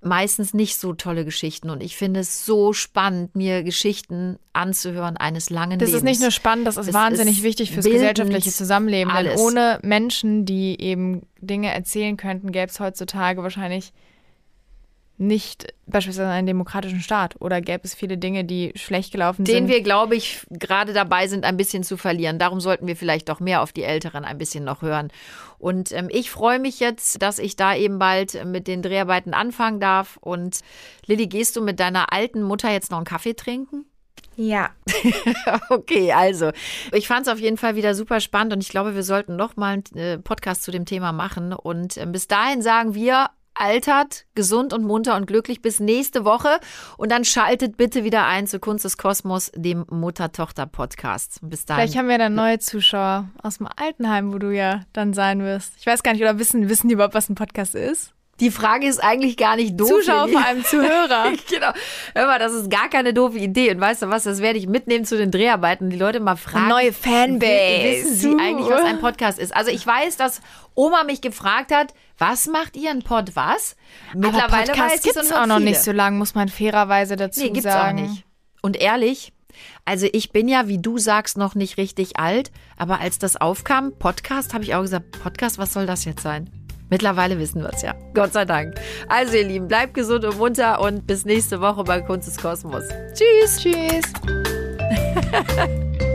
meistens 0.00 0.54
nicht 0.54 0.78
so 0.78 0.92
tolle 0.92 1.24
Geschichten. 1.24 1.70
Und 1.70 1.82
ich 1.82 1.96
finde 1.96 2.20
es 2.20 2.44
so 2.44 2.72
spannend, 2.72 3.34
mir 3.34 3.62
Geschichten 3.62 4.38
anzuhören 4.52 5.16
eines 5.16 5.50
langen 5.50 5.78
das 5.78 5.88
Lebens. 5.88 5.92
Das 5.92 5.98
ist 5.98 6.04
nicht 6.04 6.20
nur 6.20 6.30
spannend, 6.30 6.66
das 6.66 6.76
ist 6.76 6.88
es 6.88 6.94
wahnsinnig 6.94 7.38
ist 7.38 7.44
wichtig 7.44 7.72
fürs 7.72 7.86
gesellschaftliche 7.86 8.50
Zusammenleben. 8.50 9.12
Alles. 9.12 9.34
Denn 9.34 9.42
ohne 9.42 9.78
Menschen, 9.82 10.44
die 10.44 10.80
eben 10.80 11.22
Dinge 11.40 11.72
erzählen 11.72 12.16
könnten, 12.16 12.52
gäbe 12.52 12.70
es 12.70 12.80
heutzutage 12.80 13.42
wahrscheinlich 13.42 13.92
nicht 15.18 15.72
beispielsweise 15.86 16.28
einen 16.28 16.46
demokratischen 16.46 17.00
Staat 17.00 17.40
oder 17.40 17.60
gäbe 17.60 17.84
es 17.84 17.94
viele 17.94 18.18
Dinge, 18.18 18.44
die 18.44 18.72
schlecht 18.74 19.12
gelaufen 19.12 19.44
Den 19.44 19.54
sind. 19.54 19.64
Den 19.64 19.72
wir, 19.72 19.82
glaube 19.82 20.16
ich, 20.16 20.46
gerade 20.50 20.92
dabei 20.92 21.26
sind, 21.28 21.44
ein 21.44 21.56
bisschen 21.56 21.84
zu 21.84 21.96
verlieren. 21.96 22.38
Darum 22.38 22.60
sollten 22.60 22.86
wir 22.86 22.96
vielleicht 22.96 23.28
doch 23.28 23.40
mehr 23.40 23.62
auf 23.62 23.72
die 23.72 23.84
Älteren 23.84 24.24
ein 24.24 24.38
bisschen 24.38 24.64
noch 24.64 24.82
hören. 24.82 25.10
Und 25.58 25.92
ähm, 25.92 26.08
ich 26.10 26.30
freue 26.30 26.58
mich 26.58 26.80
jetzt, 26.80 27.22
dass 27.22 27.38
ich 27.38 27.56
da 27.56 27.74
eben 27.74 27.98
bald 27.98 28.44
mit 28.44 28.66
den 28.66 28.82
Dreharbeiten 28.82 29.32
anfangen 29.32 29.80
darf. 29.80 30.18
Und 30.20 30.60
Lilly, 31.06 31.28
gehst 31.28 31.56
du 31.56 31.62
mit 31.62 31.80
deiner 31.80 32.12
alten 32.12 32.42
Mutter 32.42 32.70
jetzt 32.70 32.90
noch 32.90 32.98
einen 32.98 33.06
Kaffee 33.06 33.34
trinken? 33.34 33.86
Ja. 34.36 34.70
okay, 35.70 36.12
also 36.12 36.50
ich 36.92 37.08
fand 37.08 37.26
es 37.26 37.32
auf 37.32 37.38
jeden 37.38 37.56
Fall 37.56 37.74
wieder 37.74 37.94
super 37.94 38.20
spannend 38.20 38.52
und 38.52 38.62
ich 38.62 38.68
glaube, 38.68 38.94
wir 38.94 39.02
sollten 39.02 39.34
noch 39.34 39.56
mal 39.56 39.72
einen 39.74 39.96
äh, 39.96 40.18
Podcast 40.18 40.62
zu 40.62 40.70
dem 40.70 40.84
Thema 40.84 41.12
machen. 41.12 41.54
Und 41.54 41.96
ähm, 41.96 42.12
bis 42.12 42.28
dahin 42.28 42.60
sagen 42.60 42.94
wir 42.94 43.30
altert 43.58 44.26
gesund 44.34 44.72
und 44.72 44.84
munter 44.84 45.16
und 45.16 45.26
glücklich 45.26 45.62
bis 45.62 45.80
nächste 45.80 46.24
Woche. 46.24 46.58
Und 46.96 47.10
dann 47.10 47.24
schaltet 47.24 47.76
bitte 47.76 48.04
wieder 48.04 48.26
ein 48.26 48.46
zu 48.46 48.60
Kunst 48.60 48.84
des 48.84 48.98
Kosmos, 48.98 49.50
dem 49.54 49.84
Mutter-Tochter-Podcast. 49.90 51.40
Bis 51.42 51.64
dahin. 51.64 51.82
Vielleicht 51.82 51.98
haben 51.98 52.08
wir 52.08 52.18
dann 52.18 52.34
neue 52.34 52.58
Zuschauer 52.58 53.28
aus 53.42 53.58
dem 53.58 53.68
Altenheim, 53.76 54.32
wo 54.32 54.38
du 54.38 54.50
ja 54.54 54.82
dann 54.92 55.14
sein 55.14 55.40
wirst. 55.40 55.74
Ich 55.78 55.86
weiß 55.86 56.02
gar 56.02 56.12
nicht, 56.12 56.22
oder 56.22 56.38
wissen, 56.38 56.68
wissen 56.68 56.88
die 56.88 56.94
überhaupt, 56.94 57.14
was 57.14 57.28
ein 57.28 57.34
Podcast 57.34 57.74
ist? 57.74 58.15
Die 58.40 58.50
Frage 58.50 58.86
ist 58.86 59.02
eigentlich 59.02 59.38
gar 59.38 59.56
nicht 59.56 59.80
doof. 59.80 59.88
Zuschauer 59.88 60.28
vor 60.28 60.44
allem 60.44 60.62
Zuhörer. 60.62 61.32
genau. 61.48 61.72
Hör 62.14 62.26
mal, 62.26 62.38
das 62.38 62.52
ist 62.52 62.70
gar 62.70 62.90
keine 62.90 63.14
doofe 63.14 63.38
Idee. 63.38 63.70
Und 63.70 63.80
weißt 63.80 64.02
du 64.02 64.08
was, 64.10 64.24
das 64.24 64.40
werde 64.40 64.58
ich 64.58 64.66
mitnehmen 64.66 65.06
zu 65.06 65.16
den 65.16 65.30
Dreharbeiten. 65.30 65.88
Die 65.88 65.96
Leute 65.96 66.20
mal 66.20 66.36
fragen. 66.36 66.66
Eine 66.66 66.74
neue 66.74 66.92
Fanbase. 66.92 68.04
Wissen 68.04 68.14
sie 68.14 68.36
eigentlich, 68.38 68.68
was 68.68 68.84
ein 68.84 69.00
Podcast 69.00 69.38
ist? 69.38 69.56
Also 69.56 69.70
ich 69.70 69.86
weiß, 69.86 70.18
dass 70.18 70.42
Oma 70.74 71.04
mich 71.04 71.22
gefragt 71.22 71.72
hat, 71.72 71.94
was 72.18 72.46
macht 72.46 72.76
ihr 72.76 72.90
ein 72.90 73.02
Pod 73.02 73.34
was? 73.34 73.76
Mittlerweile 74.14 74.72
Podcast 74.72 75.04
gibt 75.04 75.16
es 75.16 75.32
auch 75.32 75.46
noch 75.46 75.58
nicht 75.58 75.80
so 75.80 75.92
lange, 75.92 76.18
muss 76.18 76.34
man 76.34 76.48
fairerweise 76.48 77.16
dazu 77.16 77.40
nee, 77.40 77.50
gibt's 77.50 77.62
sagen. 77.62 77.98
Auch 77.98 78.02
nicht. 78.02 78.24
Und 78.60 78.76
ehrlich, 78.76 79.32
also 79.86 80.06
ich 80.12 80.30
bin 80.30 80.48
ja, 80.48 80.68
wie 80.68 80.78
du 80.78 80.98
sagst, 80.98 81.38
noch 81.38 81.54
nicht 81.54 81.78
richtig 81.78 82.18
alt. 82.18 82.50
Aber 82.76 83.00
als 83.00 83.18
das 83.18 83.36
aufkam, 83.40 83.92
Podcast, 83.98 84.52
habe 84.52 84.64
ich 84.64 84.74
auch 84.74 84.82
gesagt, 84.82 85.22
Podcast, 85.22 85.56
was 85.56 85.72
soll 85.72 85.86
das 85.86 86.04
jetzt 86.04 86.22
sein? 86.22 86.50
Mittlerweile 86.88 87.38
wissen 87.38 87.62
wir 87.62 87.70
es 87.72 87.82
ja. 87.82 87.94
Gott 88.14 88.32
sei 88.32 88.44
Dank. 88.44 88.74
Also 89.08 89.36
ihr 89.36 89.44
Lieben, 89.44 89.68
bleibt 89.68 89.94
gesund 89.94 90.24
und 90.24 90.38
munter 90.38 90.80
und 90.80 91.06
bis 91.06 91.24
nächste 91.24 91.60
Woche 91.60 91.84
bei 91.84 92.00
Kunst 92.00 92.28
des 92.28 92.36
Kosmos. 92.36 92.84
Tschüss. 93.14 93.58
Tschüss. 93.58 94.12